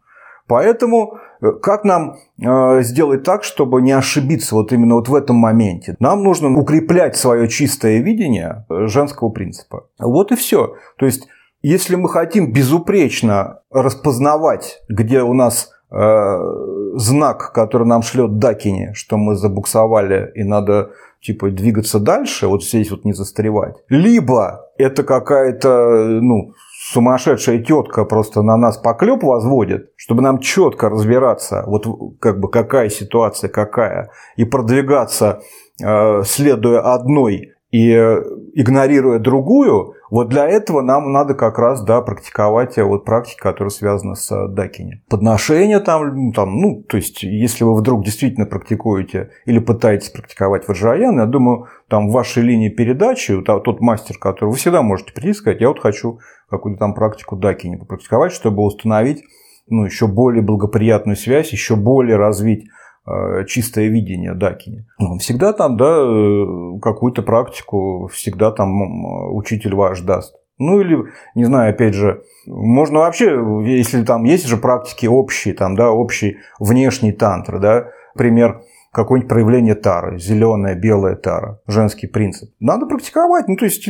Поэтому 0.52 1.18
э, 1.40 1.54
как 1.64 1.86
нам 1.86 2.18
э, 2.38 2.82
сделать 2.82 3.24
так, 3.24 3.46
чтобы 3.46 3.82
не 3.82 3.94
ошибиться 3.94 4.54
вот 4.54 4.74
именно 4.74 4.96
вот 4.96 5.08
в 5.08 5.16
этом 5.16 5.38
моменте? 5.38 5.96
Нам 6.02 6.24
нужно 6.24 6.54
укреплять 6.60 7.16
свое 7.16 7.48
чистое 7.48 8.00
видение 8.00 8.66
э, 8.70 8.88
женского 8.88 9.30
принципа. 9.30 9.86
Вот 9.98 10.34
и 10.34 10.36
все. 10.36 10.76
То 10.98 11.06
есть, 11.06 11.30
если 11.62 11.96
мы 11.96 12.10
хотим 12.10 12.52
безупречно 12.52 13.62
распознавать, 13.72 14.82
где 14.90 15.22
у 15.22 15.34
нас 15.34 15.72
знак, 16.96 17.52
который 17.52 17.86
нам 17.86 18.02
шлет 18.02 18.38
Дакини, 18.38 18.94
что 18.94 19.18
мы 19.18 19.36
забуксовали 19.36 20.32
и 20.36 20.44
надо 20.46 20.92
типа 21.22 21.50
двигаться 21.50 22.00
дальше, 22.00 22.48
вот 22.48 22.64
здесь 22.64 22.92
вот 22.92 23.04
не 23.04 23.12
застревать. 23.12 23.76
Либо 23.90 24.70
это 24.78 25.04
какая-то, 25.04 26.20
ну, 26.22 26.54
сумасшедшая 26.92 27.60
тетка 27.60 28.06
просто 28.06 28.42
на 28.42 28.58
нас 28.58 28.78
поклеп 28.78 29.24
возводит, 29.24 29.92
чтобы 29.96 30.22
нам 30.22 30.40
четко 30.40 30.90
разбираться, 30.90 31.64
вот 31.66 31.86
как 32.20 32.40
бы 32.40 32.50
какая 32.50 32.90
ситуация 32.90 33.50
какая, 33.50 34.12
и 34.36 34.44
продвигаться, 34.44 35.42
э, 35.82 36.24
следуя 36.26 36.94
одной 36.94 37.54
и 37.72 37.90
э, 37.90 38.22
игнорируя 38.54 39.18
другую, 39.18 39.96
вот 40.10 40.28
для 40.28 40.46
этого 40.46 40.82
нам 40.82 41.14
надо 41.14 41.36
как 41.36 41.58
раз 41.58 41.82
да, 41.84 42.02
практиковать 42.02 42.78
э, 42.78 42.84
вот 42.84 43.06
практики, 43.06 43.40
которые 43.40 43.72
связаны 43.72 44.16
с 44.18 44.48
дакини. 44.50 45.02
Подношения 45.10 45.80
там, 45.80 46.34
там, 46.34 46.58
ну, 46.58 46.84
то 46.84 46.98
есть, 46.98 47.24
если 47.24 47.64
вы 47.64 47.76
вдруг 47.76 48.04
действительно 48.04 48.46
практикуете 48.46 49.32
или 49.46 49.60
пытаетесь 49.60 50.10
практиковать 50.10 50.68
ваджраян, 50.68 51.18
я 51.18 51.26
думаю, 51.26 51.68
там 51.88 52.10
в 52.10 52.12
вашей 52.12 52.44
линии 52.44 52.70
передачи, 52.70 53.42
тот 53.42 53.80
мастер, 53.80 54.18
который 54.18 54.50
вы 54.50 54.56
всегда 54.58 54.82
можете 54.82 55.14
прийти 55.14 55.30
и 55.30 55.34
сказать, 55.34 55.62
я 55.62 55.70
вот 55.70 55.80
хочу 55.80 56.20
какую-то 56.50 56.80
там 56.80 56.94
практику 56.94 57.38
дакини 57.38 57.78
попрактиковать, 57.78 58.34
чтобы 58.34 58.64
установить 58.64 59.24
ну, 59.70 59.86
еще 59.86 60.08
более 60.08 60.42
благоприятную 60.42 61.16
связь, 61.16 61.54
еще 61.54 61.78
более 61.78 62.18
развить 62.18 62.66
э, 62.66 62.70
чистое 63.48 63.88
видение 63.88 64.34
дакини. 64.34 64.86
Он 65.00 65.20
всегда 65.20 65.54
там, 65.54 65.78
да, 65.78 66.04
э, 66.04 66.80
какую-то 66.82 67.22
практику, 67.22 68.10
всегда 68.12 68.52
там 68.52 69.34
учитель 69.36 69.76
ваш 69.76 70.02
даст. 70.02 70.36
Ну 70.58 70.80
или, 70.80 71.06
не 71.34 71.46
знаю, 71.46 71.72
опять 71.72 71.96
же, 71.96 72.22
можно 72.46 73.00
вообще, 73.00 73.36
если 73.66 74.04
там 74.04 74.26
есть 74.26 74.46
же 74.48 74.58
практики 74.58 75.08
общие, 75.08 75.56
там, 75.56 75.76
да, 75.76 75.92
общий 75.92 76.38
внешний 76.60 77.12
тантр, 77.12 77.60
да, 77.60 77.88
пример 78.16 78.62
какое-нибудь 78.92 79.30
проявление 79.30 79.76
тары, 79.76 80.20
зеленая, 80.20 80.76
белая 80.76 81.16
тара, 81.16 81.60
женский 81.66 82.08
принцип. 82.08 82.52
Надо 82.60 82.86
практиковать. 82.86 83.48
Ну, 83.48 83.56
то 83.56 83.66
есть, 83.66 83.84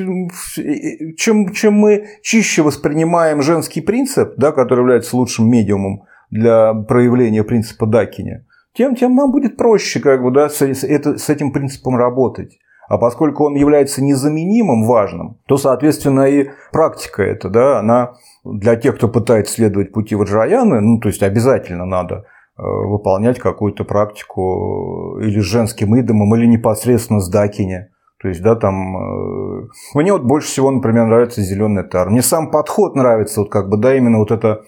чем, 1.18 1.52
чем 1.54 1.74
мы 1.74 2.06
чище 2.22 2.62
воспринимаем 2.62 3.42
женский 3.42 3.82
принцип, 3.82 4.36
да, 4.38 4.52
который 4.52 4.82
является 4.82 5.18
лучшим 5.18 5.50
медиумом 5.50 6.04
для 6.30 6.74
проявления 6.74 7.44
принципа 7.44 7.86
Дакини, 7.86 8.46
тем, 8.74 8.96
тем 8.96 9.16
нам 9.16 9.32
будет 9.32 9.58
проще 9.58 10.00
как 10.00 10.24
бы, 10.24 10.32
да, 10.32 10.50
с, 10.50 10.62
это, 10.62 11.18
с 11.18 11.30
этим 11.30 11.52
принципом 11.52 11.98
работать. 11.98 12.60
А 12.88 12.98
поскольку 12.98 13.46
он 13.46 13.56
является 13.56 14.04
незаменимым, 14.04 14.86
важным, 14.86 15.40
то, 15.48 15.58
соответственно, 15.58 16.28
и 16.28 16.50
практика 16.74 17.24
эта, 17.24 17.50
да, 17.50 17.80
она 17.80 18.14
для 18.44 18.76
тех, 18.76 18.96
кто 18.96 19.08
пытается 19.08 19.54
следовать 19.54 19.94
пути 19.94 20.16
Ваджраяны, 20.16 20.82
ну, 20.82 21.00
то 21.00 21.08
есть 21.08 21.24
обязательно 21.24 21.86
надо 21.86 22.26
Э, 22.58 22.64
выполнять 22.64 23.40
какую-то 23.40 23.86
практику 23.86 25.18
или 25.20 25.40
с 25.40 25.44
женским 25.44 26.00
идомом, 26.00 26.36
или 26.36 26.46
непосредственно 26.46 27.20
с 27.20 27.28
дакине. 27.28 27.90
То 28.22 28.28
есть, 28.28 28.42
да, 28.44 28.56
там... 28.56 28.98
Э, 28.98 29.68
мне 29.96 30.14
вот 30.14 30.24
больше 30.24 30.48
всего, 30.48 30.70
например, 30.70 31.06
нравится 31.06 31.42
зеленый 31.42 31.84
тар. 31.84 32.10
Мне 32.10 32.22
сам 32.22 32.52
подход 32.52 32.96
нравится, 32.96 33.42
вот 33.42 33.50
как 33.50 33.68
бы, 33.70 33.78
да, 33.78 33.96
именно 33.96 34.20
вот 34.20 34.32
эта 34.32 34.62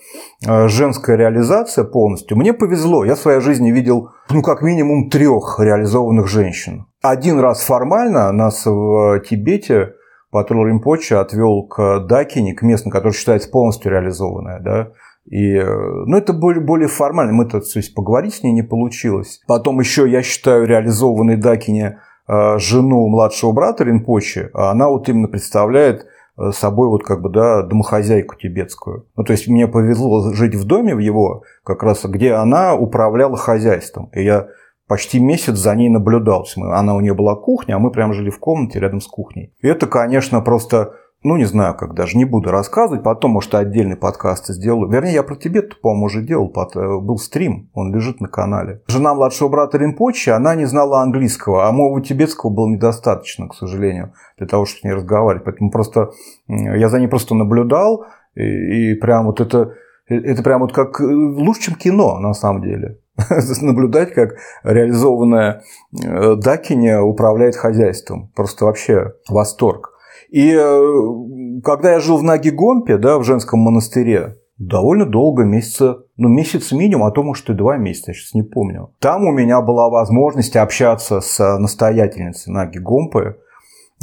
э, 0.47 0.67
женская 0.67 1.17
реализация 1.17 1.83
полностью. 1.83 2.35
Мне 2.35 2.53
повезло. 2.53 3.05
Я 3.05 3.15
в 3.15 3.19
своей 3.19 3.41
жизни 3.41 3.71
видел, 3.71 4.09
ну, 4.31 4.41
как 4.41 4.63
минимум 4.63 5.09
трех 5.09 5.59
реализованных 5.59 6.27
женщин. 6.27 6.87
Один 7.03 7.39
раз 7.39 7.63
формально 7.63 8.31
нас 8.31 8.65
в 8.65 9.19
Тибете 9.19 9.93
патруль 10.31 10.69
Римпоча 10.69 11.21
отвел 11.21 11.67
к 11.67 11.99
Дакине, 12.07 12.55
к 12.55 12.63
месту, 12.63 12.89
которое 12.89 13.13
считается 13.13 13.51
полностью 13.51 13.91
реализованное, 13.91 14.59
да, 14.61 14.87
и, 15.25 15.55
э, 15.55 15.65
ну, 15.65 16.17
это 16.17 16.33
более, 16.33 16.61
более 16.61 16.87
формально. 16.89 17.33
Мы-то, 17.33 17.61
то 17.61 17.79
есть, 17.79 17.95
поговорить 17.95 18.33
с 18.33 18.43
ней 18.43 18.51
не 18.51 18.63
получилось. 18.63 19.41
Потом 19.47 19.79
еще, 19.79 20.09
я 20.09 20.21
считаю, 20.21 20.65
реализованной 20.65 21.37
Дакине 21.37 21.85
э, 21.85 22.12
жену 22.57 23.07
младшего 23.07 23.51
брата 23.51 23.83
Ринпочи, 23.83 24.49
она 24.53 24.89
вот 24.89 25.09
именно 25.09 25.27
представляет 25.27 26.05
э, 26.37 26.51
собой 26.51 26.87
вот 26.87 27.03
как 27.03 27.21
бы, 27.21 27.29
да, 27.29 27.63
домохозяйку 27.63 28.35
тибетскую. 28.35 29.07
Ну, 29.15 29.23
то 29.23 29.33
есть, 29.33 29.47
мне 29.47 29.67
повезло 29.67 30.33
жить 30.33 30.55
в 30.55 30.65
доме 30.65 30.95
в 30.95 30.99
его, 30.99 31.43
как 31.63 31.83
раз, 31.83 32.05
где 32.05 32.33
она 32.33 32.75
управляла 32.75 33.37
хозяйством. 33.37 34.09
И 34.13 34.23
я 34.23 34.47
почти 34.87 35.19
месяц 35.19 35.55
за 35.55 35.75
ней 35.75 35.89
наблюдал. 35.89 36.45
Она 36.55 36.95
у 36.95 37.01
нее 37.01 37.13
была 37.13 37.35
кухня, 37.35 37.75
а 37.75 37.79
мы 37.79 37.91
прям 37.91 38.13
жили 38.13 38.29
в 38.29 38.39
комнате 38.39 38.79
рядом 38.79 39.01
с 39.01 39.07
кухней. 39.07 39.53
И 39.61 39.67
это, 39.67 39.87
конечно, 39.87 40.41
просто 40.41 40.93
ну, 41.23 41.37
не 41.37 41.45
знаю, 41.45 41.75
как 41.75 41.93
даже, 41.93 42.17
не 42.17 42.25
буду 42.25 42.51
рассказывать, 42.51 43.03
потом, 43.03 43.31
может, 43.31 43.55
отдельный 43.55 43.95
подкаст 43.95 44.47
сделаю. 44.47 44.89
Вернее, 44.89 45.13
я 45.13 45.23
про 45.23 45.35
Тибет, 45.35 45.79
по-моему, 45.79 46.05
уже 46.05 46.21
делал, 46.21 46.51
э, 46.53 46.99
был 46.99 47.17
стрим, 47.17 47.69
он 47.73 47.93
лежит 47.93 48.19
на 48.19 48.27
канале. 48.27 48.81
Жена 48.87 49.13
младшего 49.13 49.47
брата 49.47 49.77
Ринпочи, 49.77 50.29
она 50.29 50.53
не 50.55 50.65
знала 50.65 51.01
английского, 51.01 51.67
а 51.67 51.71
моего 51.71 51.99
тибетского 52.01 52.49
было 52.49 52.67
недостаточно, 52.67 53.47
к 53.47 53.55
сожалению, 53.55 54.13
для 54.37 54.47
того, 54.47 54.65
чтобы 54.65 54.81
с 54.81 54.83
ней 54.83 54.93
разговаривать. 54.93 55.45
Поэтому 55.45 55.71
просто 55.71 56.11
я 56.47 56.89
за 56.89 56.99
ней 56.99 57.07
просто 57.07 57.35
наблюдал, 57.35 58.05
и, 58.35 58.91
и 58.91 58.95
прям 58.95 59.25
вот 59.25 59.39
это, 59.39 59.73
э, 60.09 60.15
это 60.15 60.43
прям 60.43 60.59
вот 60.59 60.73
как 60.73 60.99
э, 60.99 61.05
лучше, 61.05 61.61
чем 61.61 61.75
кино, 61.75 62.19
на 62.19 62.33
самом 62.33 62.63
деле 62.63 62.99
наблюдать, 63.61 64.13
как 64.13 64.35
реализованная 64.63 65.61
Дакиня 65.91 67.01
управляет 67.01 67.55
хозяйством. 67.55 68.29
Просто 68.35 68.65
вообще 68.65 69.13
восторг. 69.29 69.92
И 70.33 70.51
э, 70.51 71.61
когда 71.63 71.91
я 71.91 71.99
жил 71.99 72.17
в 72.17 72.23
Нагигомпе, 72.23 72.97
да, 72.97 73.19
в 73.19 73.23
женском 73.23 73.59
монастыре, 73.59 74.39
довольно 74.57 75.05
долго, 75.05 75.43
месяца, 75.43 75.99
ну, 76.17 76.27
месяц 76.27 76.71
минимум, 76.71 77.05
а 77.05 77.11
то, 77.11 77.21
может, 77.21 77.51
и 77.51 77.53
два 77.53 77.77
месяца, 77.77 78.11
я 78.11 78.15
сейчас 78.15 78.33
не 78.33 78.41
помню. 78.41 78.95
Там 78.99 79.27
у 79.27 79.31
меня 79.31 79.61
была 79.61 79.89
возможность 79.89 80.55
общаться 80.55 81.21
с 81.21 81.59
настоятельницей 81.59 82.51
Наги 82.51 82.79
Гомпы, 82.79 83.37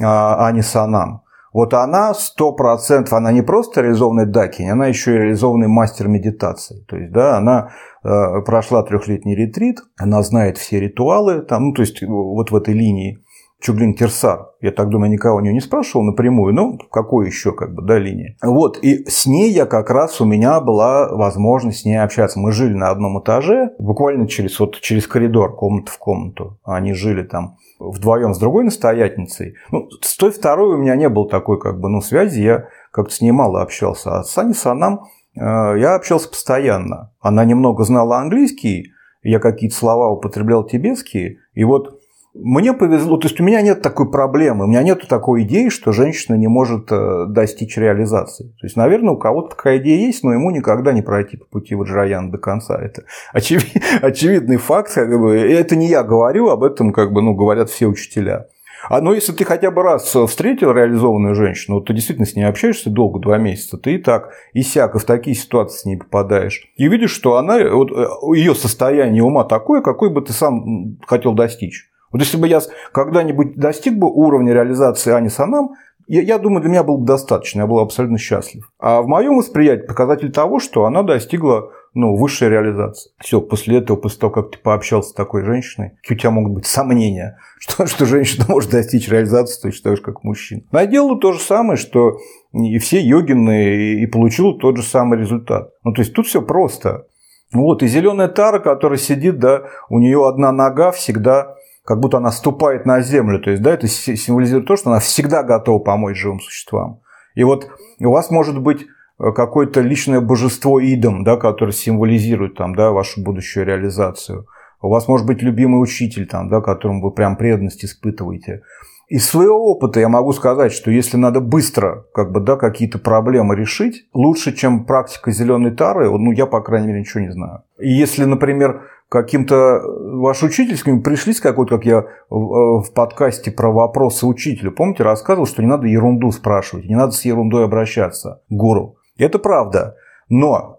а, 0.01 0.47
Ани 0.47 0.63
Санам. 0.63 1.23
Вот 1.53 1.75
она 1.75 2.15
сто 2.15 2.53
процентов, 2.53 3.15
она 3.15 3.33
не 3.33 3.43
просто 3.43 3.81
реализованный 3.81 4.27
дакинь, 4.27 4.71
она 4.71 4.87
еще 4.87 5.17
и 5.17 5.19
реализованный 5.19 5.67
мастер 5.67 6.07
медитации. 6.07 6.85
То 6.89 6.97
есть, 6.97 7.13
да, 7.13 7.39
она 7.39 7.71
э, 8.05 8.41
прошла 8.47 8.85
трехлетний 8.85 9.35
ретрит, 9.35 9.79
она 9.99 10.23
знает 10.23 10.59
все 10.59 10.79
ритуалы, 10.79 11.41
там, 11.41 11.71
ну, 11.71 11.73
то 11.73 11.83
есть, 11.83 12.01
вот 12.05 12.53
в 12.53 12.55
этой 12.55 12.73
линии 12.73 13.19
Чуглин 13.61 13.95
Кирсар. 13.95 14.51
Я 14.61 14.73
так 14.73 14.89
думаю, 14.89 15.11
никого 15.11 15.37
у 15.37 15.41
нее 15.41 15.53
не 15.53 15.61
спрашивал 15.61 16.05
напрямую, 16.05 16.55
но 16.55 16.79
какой 16.91 17.27
еще 17.27 17.53
как 17.53 17.75
бы, 17.75 17.83
да, 17.83 17.99
линии. 17.99 18.37
Вот, 18.43 18.79
и 18.83 19.05
с 19.05 19.27
ней 19.27 19.51
я 19.51 19.67
как 19.67 19.91
раз, 19.91 20.21
у 20.21 20.25
меня 20.25 20.61
была 20.61 21.09
возможность 21.15 21.81
с 21.81 21.85
ней 21.85 21.97
общаться. 21.97 22.39
Мы 22.39 22.53
жили 22.53 22.75
на 22.75 22.91
одном 22.91 23.21
этаже, 23.21 23.71
буквально 23.79 24.27
через, 24.29 24.59
вот, 24.59 24.81
через 24.81 25.07
коридор, 25.07 25.55
комната 25.55 25.91
в 25.91 25.99
комнату. 25.99 26.59
Они 26.65 26.95
жили 26.95 27.23
там 27.23 27.57
вдвоем 27.79 28.35
с 28.35 28.39
другой 28.39 28.65
настоятельницей. 28.65 29.55
Ну, 29.71 29.89
с 30.01 30.17
той 30.17 30.31
второй 30.31 30.75
у 30.75 30.79
меня 30.79 30.97
не 30.97 31.09
было 31.09 31.29
такой 31.29 31.59
как 31.59 31.81
бы, 31.81 31.89
ну, 31.89 32.01
связи, 32.01 32.41
я 32.41 32.69
как-то 32.93 33.15
с 33.15 33.21
ней 33.21 33.31
мало 33.31 33.63
общался. 33.63 34.19
А 34.19 34.25
с 34.25 34.37
Аней 34.39 34.55
Санам 34.55 35.05
э, 35.37 35.41
я 35.41 35.95
общался 35.95 36.29
постоянно. 36.29 37.13
Она 37.21 37.45
немного 37.45 37.85
знала 37.85 38.19
английский, 38.19 38.93
я 39.23 39.39
какие-то 39.39 39.77
слова 39.77 40.11
употреблял 40.11 40.65
тибетские, 40.65 41.39
и 41.53 41.65
вот 41.65 42.00
мне 42.33 42.73
повезло, 42.73 43.17
то 43.17 43.27
есть 43.27 43.41
у 43.41 43.45
меня 43.45 43.61
нет 43.61 43.83
такой 43.83 44.09
проблемы, 44.09 44.65
у 44.65 44.69
меня 44.69 44.83
нет 44.85 45.07
такой 45.09 45.43
идеи, 45.43 45.69
что 45.69 45.91
женщина 45.91 46.37
не 46.37 46.47
может 46.47 46.91
э, 46.93 47.27
достичь 47.29 47.77
реализации. 47.77 48.45
То 48.61 48.67
есть, 48.67 48.77
наверное, 48.77 49.15
у 49.15 49.17
кого-то 49.17 49.57
такая 49.57 49.79
идея 49.79 50.07
есть, 50.07 50.23
но 50.23 50.33
ему 50.33 50.53
никогда 50.53 50.93
не 50.93 51.03
пройти 51.03 51.37
по 51.37 51.47
пути 51.47 51.75
Ваджраяна 51.75 52.31
до 52.31 52.39
конца. 52.39 52.81
Это 52.81 53.03
очевид, 53.33 53.83
очевидный 54.03 54.59
факт. 54.59 54.95
Как 54.95 55.11
бы, 55.19 55.37
это 55.37 55.75
не 55.75 55.89
я 55.89 56.05
говорю, 56.05 56.51
об 56.51 56.63
этом 56.63 56.93
как 56.93 57.13
бы, 57.13 57.21
ну, 57.21 57.35
говорят 57.35 57.69
все 57.69 57.87
учителя. 57.87 58.47
А 58.89 59.01
но 59.01 59.13
если 59.13 59.33
ты 59.33 59.45
хотя 59.45 59.71
бы 59.71 59.83
раз 59.83 60.05
встретил 60.05 60.73
реализованную 60.73 61.35
женщину, 61.35 61.77
вот 61.77 61.87
ты 61.87 61.93
действительно 61.93 62.27
с 62.27 62.35
ней 62.35 62.45
общаешься 62.45 62.91
долго, 62.91 63.21
два 63.21 63.37
месяца, 63.39 63.77
ты 63.77 63.97
и 63.97 63.99
так, 63.99 64.31
и 64.53 64.63
сяк, 64.63 64.95
и 64.95 64.99
в 64.99 65.05
такие 65.05 65.37
ситуации 65.37 65.79
с 65.79 65.85
ней 65.85 65.97
попадаешь. 65.97 66.63
И 66.77 66.89
видишь, 66.89 67.11
что 67.11 67.37
она, 67.37 67.59
вот, 67.69 67.91
э, 67.91 68.07
ее 68.37 68.55
состояние 68.55 69.23
ума 69.23 69.45
такое, 69.45 69.83
какой 69.83 70.11
бы 70.11 70.23
ты 70.23 70.33
сам 70.33 70.97
хотел 71.07 71.35
достичь. 71.35 71.90
Вот 72.13 72.21
если 72.21 72.37
бы 72.37 72.49
я 72.49 72.61
когда-нибудь 72.93 73.57
достиг 73.57 73.99
бы 73.99 74.09
уровня 74.09 74.53
реализации 74.53 75.13
Ани 75.13 75.29
Санам, 75.29 75.71
я, 76.07 76.23
я 76.23 76.39
думаю, 76.39 76.61
для 76.61 76.71
меня 76.71 76.83
было 76.83 76.97
бы 76.97 77.07
достаточно, 77.07 77.61
я 77.61 77.67
был 77.69 77.79
абсолютно 77.79 78.19
счастлив. 78.19 78.69
А 78.81 79.01
в 79.01 79.07
моем 79.07 79.37
восприятии 79.37 79.87
показатель 79.87 80.33
того, 80.33 80.59
что 80.59 80.85
она 80.85 81.05
достигла 81.05 81.71
ну, 81.95 82.17
высшей 82.17 82.49
реализации. 82.49 83.13
Все, 83.21 83.41
после 83.41 83.79
этого, 83.79 83.97
после 83.97 84.19
того, 84.19 84.33
как 84.33 84.51
ты 84.51 84.59
пообщался 84.59 85.11
с 85.11 85.13
такой 85.13 85.45
женщиной, 85.45 85.93
у 86.09 86.15
тебя 86.15 86.33
могут 86.33 86.53
быть 86.53 86.67
сомнения, 86.67 87.39
что, 87.61 87.87
что 87.87 88.07
женщина 88.07 88.45
может 88.49 88.71
достичь 88.71 89.09
реализации, 89.09 89.61
ты 89.63 89.71
считаешь 89.71 90.01
как 90.01 90.25
мужчина. 90.25 90.63
Она 90.73 90.87
делала 90.87 91.19
то 91.19 91.33
же 91.33 91.39
самое, 91.39 91.77
что 91.77 92.19
и 92.53 92.79
все 92.79 93.01
йогины, 93.01 94.03
и 94.03 94.07
получила 94.07 94.59
тот 94.59 94.79
же 94.79 94.83
самый 94.83 95.17
результат. 95.17 95.71
Ну, 95.85 95.93
то 95.93 96.03
есть 96.03 96.13
тут 96.13 96.27
все 96.27 96.43
просто. 96.43 97.07
Вот, 97.53 97.83
и 97.83 97.89
зеленая 97.89 98.29
тара, 98.29 98.61
которая 98.61 98.99
сидит, 98.99 99.39
да, 99.39 99.65
у 99.89 99.99
нее 99.99 100.29
одна 100.29 100.53
нога 100.53 100.93
всегда 100.93 101.57
как 101.91 101.99
будто 101.99 102.19
она 102.19 102.31
ступает 102.31 102.87
на 102.87 103.01
землю. 103.01 103.41
То 103.41 103.51
есть, 103.51 103.65
да, 103.65 103.73
это 103.73 103.89
символизирует 103.89 104.69
то, 104.69 104.77
что 104.77 104.91
она 104.91 105.01
всегда 105.01 105.43
готова 105.43 105.81
помочь 105.81 106.17
живым 106.17 106.39
существам. 106.39 107.01
И 107.35 107.43
вот 107.43 107.69
у 107.99 108.11
вас 108.13 108.31
может 108.31 108.63
быть 108.63 108.83
э, 109.19 109.33
какое-то 109.33 109.81
личное 109.81 110.21
божество 110.21 110.81
идом, 110.81 111.25
да, 111.25 111.37
которое 111.37 111.73
символизирует 111.73 112.55
там, 112.55 112.77
да, 112.77 112.93
вашу 112.93 113.21
будущую 113.25 113.67
реализацию. 113.67 114.47
У 114.81 114.89
вас 114.89 115.09
может 115.09 115.27
быть 115.27 115.43
любимый 115.43 115.83
учитель, 115.83 116.29
там, 116.29 116.49
да, 116.49 116.61
которому 116.61 117.03
вы 117.03 117.11
прям 117.11 117.35
преданность 117.35 117.85
испытываете. 117.85 118.63
Из 119.09 119.29
своего 119.29 119.73
опыта 119.73 119.99
я 119.99 120.09
могу 120.09 120.33
сказать, 120.33 120.71
что 120.71 120.93
если 120.93 121.17
надо 121.17 121.41
быстро 121.41 122.07
как 122.15 122.31
бы, 122.31 122.39
да, 122.39 122.55
какие-то 122.55 123.01
проблемы 123.01 123.57
решить, 123.57 124.07
лучше, 124.15 124.55
чем 124.55 124.85
практика 124.85 125.33
зеленой 125.33 125.73
тары, 125.73 126.09
ну, 126.09 126.31
я, 126.31 126.47
по 126.47 126.61
крайней 126.61 126.87
мере, 126.87 127.01
ничего 127.01 127.25
не 127.25 127.33
знаю. 127.33 127.65
И 127.81 127.91
если, 127.91 128.27
например, 128.27 128.83
каким-то 129.11 129.55
э, 129.55 129.81
ваш 130.19 130.43
учительским 130.43 131.03
пришли 131.03 131.35
с 131.35 131.41
какой-то, 131.41 131.77
как 131.77 131.85
я 131.85 132.05
в 132.31 132.81
э, 132.81 132.93
подкасте 132.95 133.51
про 133.51 133.71
вопросы 133.71 134.25
учителя, 134.25 134.71
помните, 134.71 135.03
рассказывал, 135.03 135.47
что 135.47 135.63
не 135.63 135.69
надо 135.69 135.87
ерунду 135.89 136.31
спрашивать, 136.31 136.87
не 136.87 136.95
надо 136.95 137.13
с 137.13 137.25
ерундой 137.25 137.65
обращаться 137.65 138.41
к 138.49 138.53
гуру. 138.53 138.97
Это 139.19 139.39
правда. 139.39 139.97
Но 140.29 140.79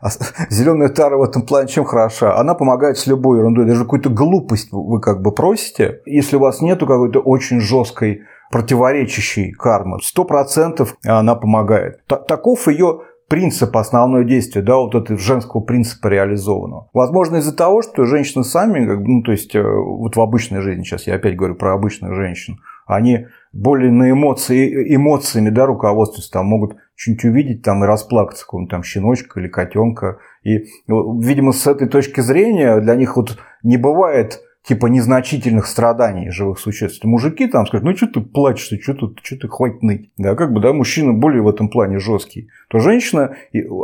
зеленая 0.48 0.88
тара 0.88 1.16
в 1.16 1.22
этом 1.22 1.42
плане 1.42 1.68
чем 1.68 1.84
хороша? 1.84 2.38
Она 2.38 2.54
помогает 2.54 2.96
с 2.98 3.08
любой 3.08 3.38
ерундой. 3.38 3.66
Даже 3.66 3.82
какую-то 3.82 4.10
глупость 4.10 4.68
вы 4.70 5.00
как 5.00 5.20
бы 5.20 5.32
просите. 5.32 6.02
Если 6.06 6.36
у 6.36 6.40
вас 6.40 6.60
нету 6.60 6.86
какой-то 6.86 7.18
очень 7.18 7.60
жесткой 7.60 8.22
противоречащей 8.52 9.50
кармы, 9.50 9.98
сто 10.02 10.24
процентов 10.24 10.96
она 11.04 11.34
помогает. 11.34 12.06
Таков 12.06 12.68
ее 12.68 13.00
принцип, 13.32 13.74
основное 13.78 14.24
действие, 14.24 14.62
да, 14.62 14.76
вот 14.76 14.94
этого 14.94 15.18
женского 15.18 15.62
принципа 15.62 16.08
реализованного. 16.08 16.90
Возможно, 16.92 17.36
из-за 17.36 17.56
того, 17.56 17.80
что 17.80 18.04
женщины 18.04 18.44
сами, 18.44 18.80
ну, 18.80 19.22
то 19.22 19.32
есть, 19.32 19.54
э, 19.54 19.62
вот 19.62 20.16
в 20.16 20.20
обычной 20.20 20.60
жизни, 20.60 20.82
сейчас 20.82 21.06
я 21.06 21.14
опять 21.14 21.34
говорю 21.34 21.54
про 21.54 21.72
обычных 21.72 22.14
женщин, 22.14 22.58
они 22.86 23.28
более 23.54 23.90
на 23.90 24.10
эмоции, 24.10 24.94
эмоциями, 24.94 25.48
да, 25.48 25.64
руководствуются, 25.64 26.30
там 26.30 26.44
могут 26.44 26.76
что-нибудь 26.94 27.24
увидеть 27.24 27.62
там 27.62 27.82
и 27.82 27.86
расплакаться, 27.86 28.44
какого-нибудь 28.44 28.70
там 28.70 28.82
щеночка 28.82 29.40
или 29.40 29.48
котенка. 29.48 30.18
И, 30.42 30.66
видимо, 30.86 31.52
с 31.52 31.66
этой 31.66 31.88
точки 31.88 32.20
зрения 32.20 32.80
для 32.80 32.96
них 32.96 33.16
вот 33.16 33.38
не 33.62 33.78
бывает 33.78 34.42
типа 34.64 34.86
незначительных 34.86 35.66
страданий 35.66 36.30
живых 36.30 36.58
существ. 36.58 37.04
Мужики 37.04 37.46
там 37.46 37.66
скажут, 37.66 37.84
ну 37.84 37.96
что 37.96 38.06
ты 38.06 38.20
плачешь, 38.20 38.80
что, 38.80 38.94
тут, 38.94 39.20
что 39.22 39.36
ты 39.36 39.48
хватит 39.48 39.82
ныть. 39.82 40.10
Да, 40.16 40.34
как 40.36 40.52
бы, 40.52 40.60
да, 40.60 40.72
мужчина 40.72 41.12
более 41.12 41.42
в 41.42 41.48
этом 41.48 41.68
плане 41.68 41.98
жесткий. 41.98 42.48
То 42.68 42.78
женщина, 42.78 43.34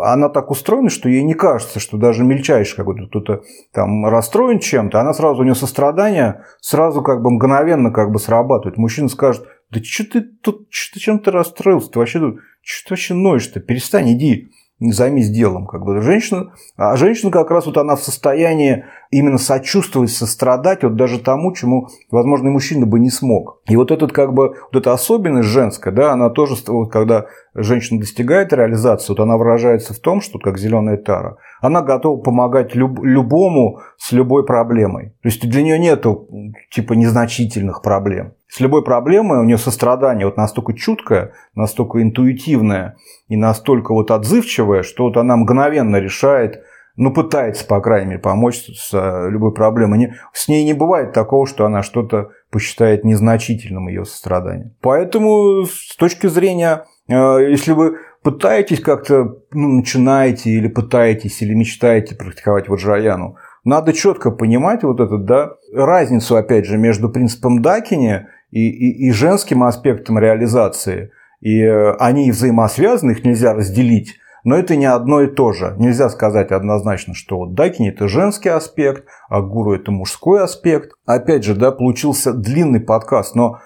она 0.03 0.29
так 0.29 0.51
устроена, 0.51 0.89
что 0.89 1.09
ей 1.09 1.25
не 1.25 1.35
кажется, 1.35 1.81
что 1.81 1.97
даже 1.97 2.25
мельчайший 2.25 2.77
какой-то 2.77 3.07
кто-то 3.09 3.43
там 3.73 4.07
расстроен 4.07 4.61
чем-то, 4.61 5.01
она 5.01 5.13
сразу, 5.13 5.41
у 5.41 5.45
нее 5.45 5.57
сострадание 5.57 6.45
сразу 6.61 7.03
как 7.03 7.23
бы 7.23 7.31
мгновенно 7.31 7.91
как 7.91 8.13
бы 8.13 8.21
срабатывает. 8.21 8.79
Мужчина 8.79 9.09
скажет, 9.09 9.45
да 9.71 9.81
что 9.83 10.05
ты 10.05 10.21
тут, 10.21 10.69
что 10.71 10.95
ты 10.95 11.01
чем 11.01 11.19
ты 11.19 11.31
расстроился, 11.33 11.91
ты 11.91 11.99
вообще 11.99 12.21
тут, 12.21 12.39
что 12.63 12.89
ты 12.89 12.93
вообще 12.93 13.15
ноешь-то, 13.15 13.61
перестань, 13.61 14.13
иди 14.13 14.51
займись 14.81 15.31
делом. 15.31 15.67
Как 15.67 15.85
бы. 15.85 16.01
женщина, 16.01 16.53
а 16.77 16.97
женщина 16.97 17.31
как 17.31 17.51
раз 17.51 17.67
вот 17.67 17.77
она 17.77 17.97
в 17.97 18.03
состоянии 18.03 18.85
именно 19.11 19.39
сочувствовать, 19.39 20.11
сострадать 20.11 20.83
вот 20.83 20.97
даже 20.97 21.19
тому, 21.19 21.53
чему, 21.53 21.89
возможно, 22.11 22.49
и 22.49 22.53
мужчина 22.53 22.87
бы 22.87 22.99
не 22.99 23.11
смог. 23.11 23.63
И 23.67 23.77
вот 23.77 23.91
этот 23.91 24.13
как 24.13 24.35
бы, 24.35 24.55
вот 24.73 24.77
эта 24.77 24.93
особенность 24.93 25.49
женская, 25.49 25.91
да, 25.91 26.13
она 26.13 26.31
тоже, 26.31 26.57
вот, 26.67 26.93
когда 26.93 27.27
женщина 27.55 28.01
достигает 28.01 28.53
реализации, 28.53 29.13
вот 29.13 29.21
она 29.21 29.37
выражается 29.37 29.95
в 29.95 29.99
том, 29.99 30.21
что 30.21 30.39
как 30.39 30.59
зеленая 30.59 30.97
тара, 30.97 31.39
она 31.61 31.83
готова 31.83 32.21
помогать 32.21 32.75
люб, 32.75 33.03
любому 33.03 33.81
с 33.97 34.13
любой 34.13 34.45
проблемой. 34.45 35.11
То 35.23 35.29
есть 35.29 35.49
для 35.49 35.63
нее 35.63 35.79
нету 35.79 36.29
типа 36.71 36.93
незначительных 36.93 37.83
проблем. 37.83 38.35
С 38.49 38.61
любой 38.61 38.83
проблемой 38.83 39.39
у 39.39 39.45
нее 39.45 39.59
сострадание 39.59 40.27
вот 40.27 40.37
настолько 40.37 40.73
чуткое, 40.73 41.33
настолько 41.55 42.03
интуитивное 42.03 42.97
и 43.29 43.37
настолько 43.37 43.93
вот 43.93 44.11
отзывчивое, 44.11 44.83
что 44.83 45.05
вот 45.05 45.17
она 45.17 45.37
мгновенно 45.37 45.97
решает 45.97 46.63
ну, 47.01 47.13
пытается, 47.13 47.65
по 47.65 47.81
крайней 47.81 48.09
мере, 48.09 48.19
помочь 48.19 48.57
с 48.75 48.93
э, 48.93 49.31
любой 49.31 49.55
проблемой. 49.55 50.15
С 50.33 50.49
ней 50.49 50.65
не 50.65 50.73
бывает 50.73 51.13
такого, 51.13 51.47
что 51.47 51.65
она 51.65 51.85
что-то 51.85 52.31
посчитает 52.51 53.05
незначительным 53.05 53.87
ее 53.87 54.05
сострадание. 54.05 54.75
Поэтому 54.81 55.65
с 55.65 55.95
точки 55.97 56.27
зрения, 56.27 56.87
э, 57.07 57.15
если 57.51 57.71
вы 57.71 57.99
пытаетесь 58.25 58.81
как-то, 58.81 59.37
ну, 59.53 59.69
начинаете 59.77 60.51
или 60.51 60.67
пытаетесь, 60.67 61.41
или 61.41 61.55
мечтаете 61.55 62.17
практиковать 62.17 62.69
ваджраяну, 62.69 63.37
надо 63.63 63.93
четко 63.93 64.33
понимать 64.33 64.83
вот 64.83 64.99
эту, 64.99 65.19
да, 65.19 65.53
разницу, 65.73 66.35
опять 66.35 66.67
же, 66.67 66.79
между 66.79 67.11
принципом 67.11 67.63
Дакини 67.63 68.27
и, 68.51 68.69
и, 68.69 69.09
и 69.09 69.13
женским 69.13 69.63
аспектом 69.63 70.19
реализации. 70.19 71.11
И 71.41 71.61
э, 71.61 71.93
они 71.99 72.31
взаимосвязаны, 72.31 73.13
их 73.13 73.25
нельзя 73.25 73.55
разделить. 73.55 74.17
Но 74.45 74.57
это 74.57 74.77
не 74.77 74.87
одно 74.87 75.23
и 75.23 75.27
то 75.27 75.53
же. 75.53 75.75
Нельзя 75.79 76.09
сказать 76.09 76.53
однозначно, 76.53 77.15
что 77.15 77.39
вот 77.39 77.55
дакини 77.55 77.91
это 77.91 78.09
женский 78.09 78.49
аспект, 78.49 79.05
а 79.29 79.43
гуру 79.43 79.75
это 79.75 79.91
мужской 79.91 80.43
аспект. 80.43 80.93
Опять 81.07 81.45
же, 81.45 81.55
да, 81.55 81.71
получился 81.71 82.33
длинный 82.33 82.81
подкаст, 82.81 83.35
но 83.35 83.59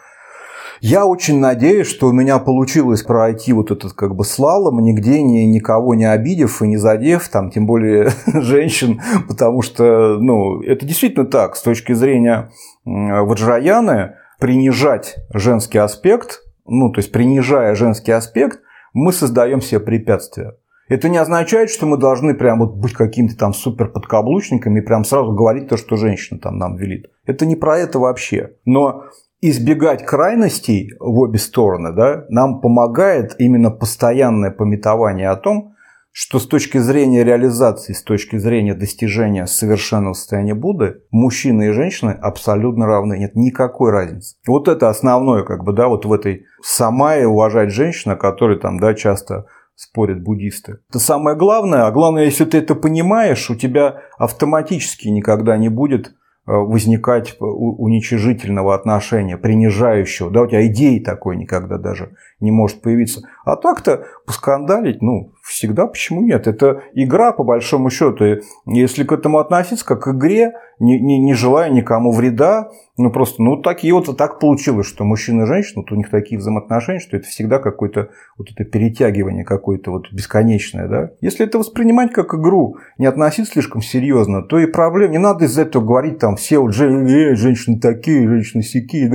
я 0.81 1.07
очень 1.07 1.39
надеюсь, 1.39 1.87
что 1.87 2.09
у 2.09 2.13
меня 2.13 2.41
получилось 2.41 3.03
пройти 3.03 3.53
вот 3.53 3.71
этот 3.71 3.93
как 3.93 4.17
бы 4.17 4.25
слалом, 4.25 4.81
нигде 4.81 5.23
не, 5.23 5.47
никого 5.47 5.95
не 5.95 6.11
обидев 6.11 6.61
и 6.61 6.67
не 6.67 6.77
задев, 6.77 7.29
там, 7.29 7.53
тем 7.53 7.67
более 7.67 8.11
женщин, 8.27 9.01
потому 9.29 9.63
что, 9.63 10.19
ну, 10.19 10.61
это 10.63 10.85
действительно 10.85 11.27
так, 11.27 11.55
с 11.55 11.63
точки 11.63 11.93
зрения 11.93 12.51
ваджраяны, 12.85 14.17
принижать 14.43 15.19
женский 15.33 15.79
аспект, 15.79 16.43
ну, 16.67 16.91
то 16.91 16.99
есть 16.99 17.13
принижая 17.13 17.77
женский 17.77 18.11
аспект, 18.11 18.59
мы 18.93 19.13
создаем 19.13 19.61
себе 19.61 19.79
препятствия. 19.79 20.57
Это 20.89 21.09
не 21.09 21.17
означает, 21.19 21.71
что 21.71 21.87
мы 21.87 21.97
должны 21.97 22.35
прям 22.35 22.59
вот 22.59 22.75
быть 22.75 22.93
какими-то 22.93 23.37
там 23.37 23.55
супер 23.55 23.93
подкаблучниками 23.93 24.81
и 24.81 24.83
прям 24.83 25.05
сразу 25.05 25.31
говорить 25.31 25.69
то, 25.69 25.77
что 25.77 25.95
женщина 25.95 26.41
там 26.41 26.59
нам 26.59 26.75
велит. 26.75 27.07
Это 27.25 27.47
не 27.47 27.55
про 27.55 27.79
это 27.79 28.01
вообще. 28.01 28.55
Но 28.65 29.05
избегать 29.41 30.05
крайностей 30.05 30.93
в 30.99 31.21
обе 31.21 31.39
стороны 31.39 31.93
да, 31.93 32.25
нам 32.29 32.61
помогает 32.61 33.37
именно 33.39 33.71
постоянное 33.71 34.51
пометование 34.51 35.29
о 35.29 35.37
том, 35.37 35.72
что 36.13 36.39
с 36.39 36.47
точки 36.47 36.77
зрения 36.77 37.25
реализации, 37.25 37.95
с 37.95 38.03
точки 38.03 38.37
зрения 38.37 38.75
достижения 38.75 39.47
совершенного 39.47 40.13
состояния 40.13 40.55
Будды, 40.55 41.01
мужчины 41.11 41.69
и 41.69 41.73
женщины 41.73 42.11
абсолютно 42.11 42.87
равны. 42.87 43.19
Нет 43.19 43.35
никакой 43.35 43.91
разницы. 43.91 44.37
Вот 44.47 44.69
это 44.69 44.91
основное, 44.91 45.43
как 45.43 45.65
бы, 45.65 45.73
да, 45.73 45.89
вот 45.89 46.05
в 46.05 46.13
этой 46.13 46.45
самая 46.63 47.27
уважать 47.27 47.71
женщина, 47.71 48.15
которая 48.15 48.59
там, 48.59 48.79
да, 48.79 48.95
часто 48.95 49.47
спорят 49.75 50.23
буддисты. 50.23 50.79
Это 50.91 50.99
самое 50.99 51.35
главное. 51.35 51.87
А 51.87 51.91
главное, 51.91 52.25
если 52.25 52.45
ты 52.45 52.59
это 52.59 52.75
понимаешь, 52.75 53.51
у 53.51 53.55
тебя 53.55 54.03
автоматически 54.19 55.09
никогда 55.09 55.57
не 55.57 55.71
будет 55.71 56.15
Э, 56.45 56.55
возникать 56.55 57.37
уничижительного 57.39 58.75
отношения, 58.75 59.37
принижающего. 59.37 60.29
Да, 60.29 60.43
у 60.43 60.49
тебя 60.49 60.67
идеи 60.67 60.99
такой 60.99 61.37
никогда 61.37 61.79
даже 61.79 62.17
не 62.41 62.51
может 62.51 62.83
появиться. 62.83 63.23
А 63.45 63.55
так-то 63.55 64.07
поскандалить, 64.27 65.03
ну, 65.03 65.32
всегда 65.53 65.87
почему 65.87 66.23
нет? 66.23 66.47
Это 66.47 66.83
игра, 66.95 67.33
по 67.33 67.45
большому 67.45 67.91
счету. 67.91 68.25
И 68.25 68.41
если 68.67 69.05
к 69.05 69.13
этому 69.13 69.39
относиться 69.39 69.85
как 69.85 70.03
к 70.03 70.09
игре, 70.09 70.53
не, 70.81 70.99
не, 70.99 71.21
не 71.21 71.35
желая 71.35 71.71
никому 71.71 72.11
вреда, 72.11 72.71
ну, 72.97 73.11
просто, 73.11 73.43
ну, 73.43 73.57
такие 73.57 73.95
вот 73.95 74.17
так 74.17 74.41
получилось, 74.41 74.87
что 74.87 75.05
мужчина 75.05 75.43
и 75.43 75.47
женщина, 75.47 75.83
вот 75.83 75.93
у 75.93 75.95
них 75.95 76.11
такие 76.11 76.39
взаимоотношения, 76.39 76.99
что 76.99 77.17
это 77.17 77.27
всегда 77.27 77.59
какое-то 77.59 78.11
вот 78.37 78.49
это 78.51 78.65
перетягивание 78.65 79.45
какое-то 79.45 79.93
вот 79.93 80.13
бесконечное, 80.13 80.89
да. 80.89 81.11
Если 81.21 81.47
это 81.47 81.59
воспринимать 81.59 82.13
как 82.13 82.35
игру, 82.35 82.77
не 82.99 83.07
относиться 83.07 83.53
слишком 83.53 83.81
серьезно, 83.81 84.43
то 84.43 84.59
и 84.59 84.67
проблем, 84.67 85.13
не 85.13 85.19
надо 85.19 85.45
из-за 85.45 85.63
этого 85.63 85.85
говорить 85.85 86.19
там 86.19 86.37
все 86.37 86.59
вот 86.59 86.71
э, 86.79 87.35
женщины 87.35 87.79
такие, 87.79 88.29
женщины 88.29 88.63
сякие, 88.63 89.09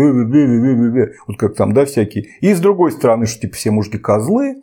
вот 1.28 1.38
как 1.38 1.56
там, 1.56 1.74
да, 1.74 1.86
всякие. 1.86 2.28
И 2.42 2.54
с 2.54 2.60
другой 2.60 2.92
стороны, 2.92 3.26
что 3.26 3.42
типа 3.42 3.56
все 3.56 3.72
мужики 3.72 3.98
козлы, 3.98 4.56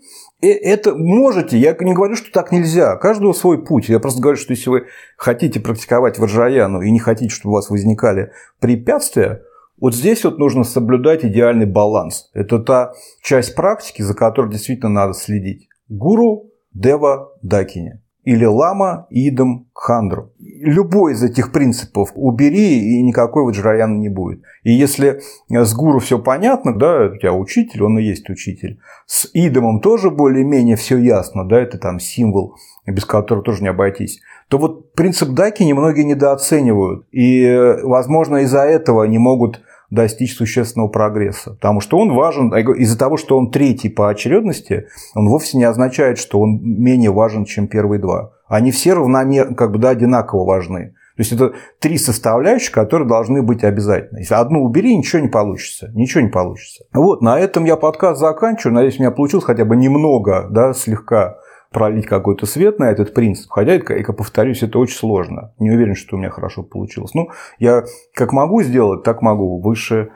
это 0.48 0.94
можете, 0.94 1.58
я 1.58 1.76
не 1.78 1.94
говорю, 1.94 2.16
что 2.16 2.30
так 2.32 2.52
нельзя, 2.52 2.96
каждого 2.96 3.32
свой 3.32 3.64
путь. 3.64 3.88
Я 3.88 4.00
просто 4.00 4.20
говорю, 4.20 4.36
что 4.36 4.52
если 4.52 4.70
вы 4.70 4.86
хотите 5.16 5.60
практиковать 5.60 6.18
ваджаяну 6.18 6.80
и 6.82 6.90
не 6.90 6.98
хотите, 6.98 7.34
чтобы 7.34 7.52
у 7.52 7.54
вас 7.56 7.70
возникали 7.70 8.32
препятствия, 8.60 9.42
вот 9.78 9.94
здесь 9.94 10.24
вот 10.24 10.38
нужно 10.38 10.64
соблюдать 10.64 11.24
идеальный 11.24 11.66
баланс. 11.66 12.30
Это 12.32 12.58
та 12.58 12.92
часть 13.22 13.54
практики, 13.54 14.02
за 14.02 14.14
которой 14.14 14.50
действительно 14.50 14.90
надо 14.90 15.14
следить. 15.14 15.68
Гуру 15.88 16.50
Дева 16.72 17.32
Дакини 17.42 18.00
или 18.24 18.44
лама 18.44 19.06
идам 19.10 19.66
хандру. 19.74 20.32
Любой 20.38 21.12
из 21.12 21.22
этих 21.22 21.52
принципов 21.52 22.10
убери, 22.14 22.98
и 22.98 23.02
никакой 23.02 23.44
ваджраяна 23.44 23.96
не 23.96 24.08
будет. 24.08 24.42
И 24.62 24.72
если 24.72 25.20
с 25.48 25.74
гуру 25.74 25.98
все 25.98 26.18
понятно, 26.18 26.74
да, 26.74 27.10
у 27.12 27.16
тебя 27.16 27.32
учитель, 27.32 27.82
он 27.82 27.98
и 27.98 28.02
есть 28.02 28.28
учитель. 28.30 28.78
С 29.06 29.28
идомом 29.34 29.80
тоже 29.80 30.10
более-менее 30.10 30.76
все 30.76 30.98
ясно, 30.98 31.46
да, 31.46 31.60
это 31.60 31.78
там 31.78 32.00
символ, 32.00 32.56
без 32.86 33.04
которого 33.04 33.44
тоже 33.44 33.62
не 33.62 33.68
обойтись 33.68 34.20
то 34.48 34.58
вот 34.58 34.92
принцип 34.92 35.30
даки 35.30 35.64
немногие 35.64 36.04
недооценивают. 36.04 37.06
И, 37.12 37.74
возможно, 37.82 38.38
из-за 38.38 38.60
этого 38.60 39.04
не 39.04 39.18
могут 39.18 39.62
достичь 39.90 40.36
существенного 40.36 40.88
прогресса. 40.88 41.52
Потому 41.52 41.80
что 41.80 41.98
он 41.98 42.14
важен, 42.14 42.52
а 42.52 42.60
из-за 42.60 42.98
того, 42.98 43.16
что 43.16 43.38
он 43.38 43.50
третий 43.50 43.88
по 43.88 44.08
очередности, 44.08 44.88
он 45.14 45.28
вовсе 45.28 45.58
не 45.58 45.64
означает, 45.64 46.18
что 46.18 46.40
он 46.40 46.60
менее 46.62 47.10
важен, 47.10 47.44
чем 47.44 47.68
первые 47.68 48.00
два. 48.00 48.32
Они 48.48 48.70
все 48.70 48.94
равномерно, 48.94 49.54
как 49.54 49.72
бы, 49.72 49.78
да, 49.78 49.90
одинаково 49.90 50.44
важны. 50.44 50.94
То 51.16 51.20
есть 51.20 51.32
это 51.32 51.52
три 51.78 51.96
составляющих, 51.96 52.72
которые 52.72 53.08
должны 53.08 53.42
быть 53.42 53.62
обязательно. 53.62 54.18
Если 54.18 54.34
одну 54.34 54.64
убери, 54.64 54.96
ничего 54.96 55.22
не 55.22 55.28
получится. 55.28 55.90
Ничего 55.94 56.22
не 56.22 56.28
получится. 56.28 56.84
Вот, 56.92 57.22
на 57.22 57.38
этом 57.38 57.64
я 57.64 57.76
подкаст 57.76 58.20
заканчиваю. 58.20 58.74
Надеюсь, 58.74 58.98
у 58.98 59.02
меня 59.02 59.12
получилось 59.12 59.44
хотя 59.44 59.64
бы 59.64 59.76
немного, 59.76 60.48
да, 60.50 60.72
слегка 60.72 61.36
пролить 61.74 62.06
какой-то 62.06 62.46
свет 62.46 62.78
на 62.78 62.90
этот 62.90 63.12
принцип. 63.12 63.50
Хотя, 63.50 63.74
я 63.74 64.04
повторюсь, 64.04 64.62
это 64.62 64.78
очень 64.78 64.96
сложно. 64.96 65.52
Не 65.58 65.72
уверен, 65.72 65.96
что 65.96 66.16
у 66.16 66.18
меня 66.18 66.30
хорошо 66.30 66.62
получилось. 66.62 67.12
Ну, 67.14 67.28
я 67.58 67.84
как 68.14 68.32
могу 68.32 68.62
сделать, 68.62 69.02
так 69.02 69.20
могу. 69.20 69.60
Выше 69.60 70.12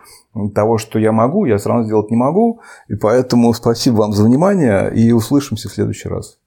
того, 0.54 0.78
что 0.78 0.98
я 0.98 1.12
могу, 1.12 1.44
я 1.44 1.58
сразу 1.58 1.84
сделать 1.84 2.10
не 2.10 2.16
могу. 2.16 2.60
И 2.88 2.94
поэтому 2.94 3.52
спасибо 3.52 3.96
вам 3.96 4.12
за 4.12 4.24
внимание 4.24 4.90
и 4.94 5.12
услышимся 5.12 5.68
в 5.68 5.72
следующий 5.72 6.08
раз. 6.08 6.38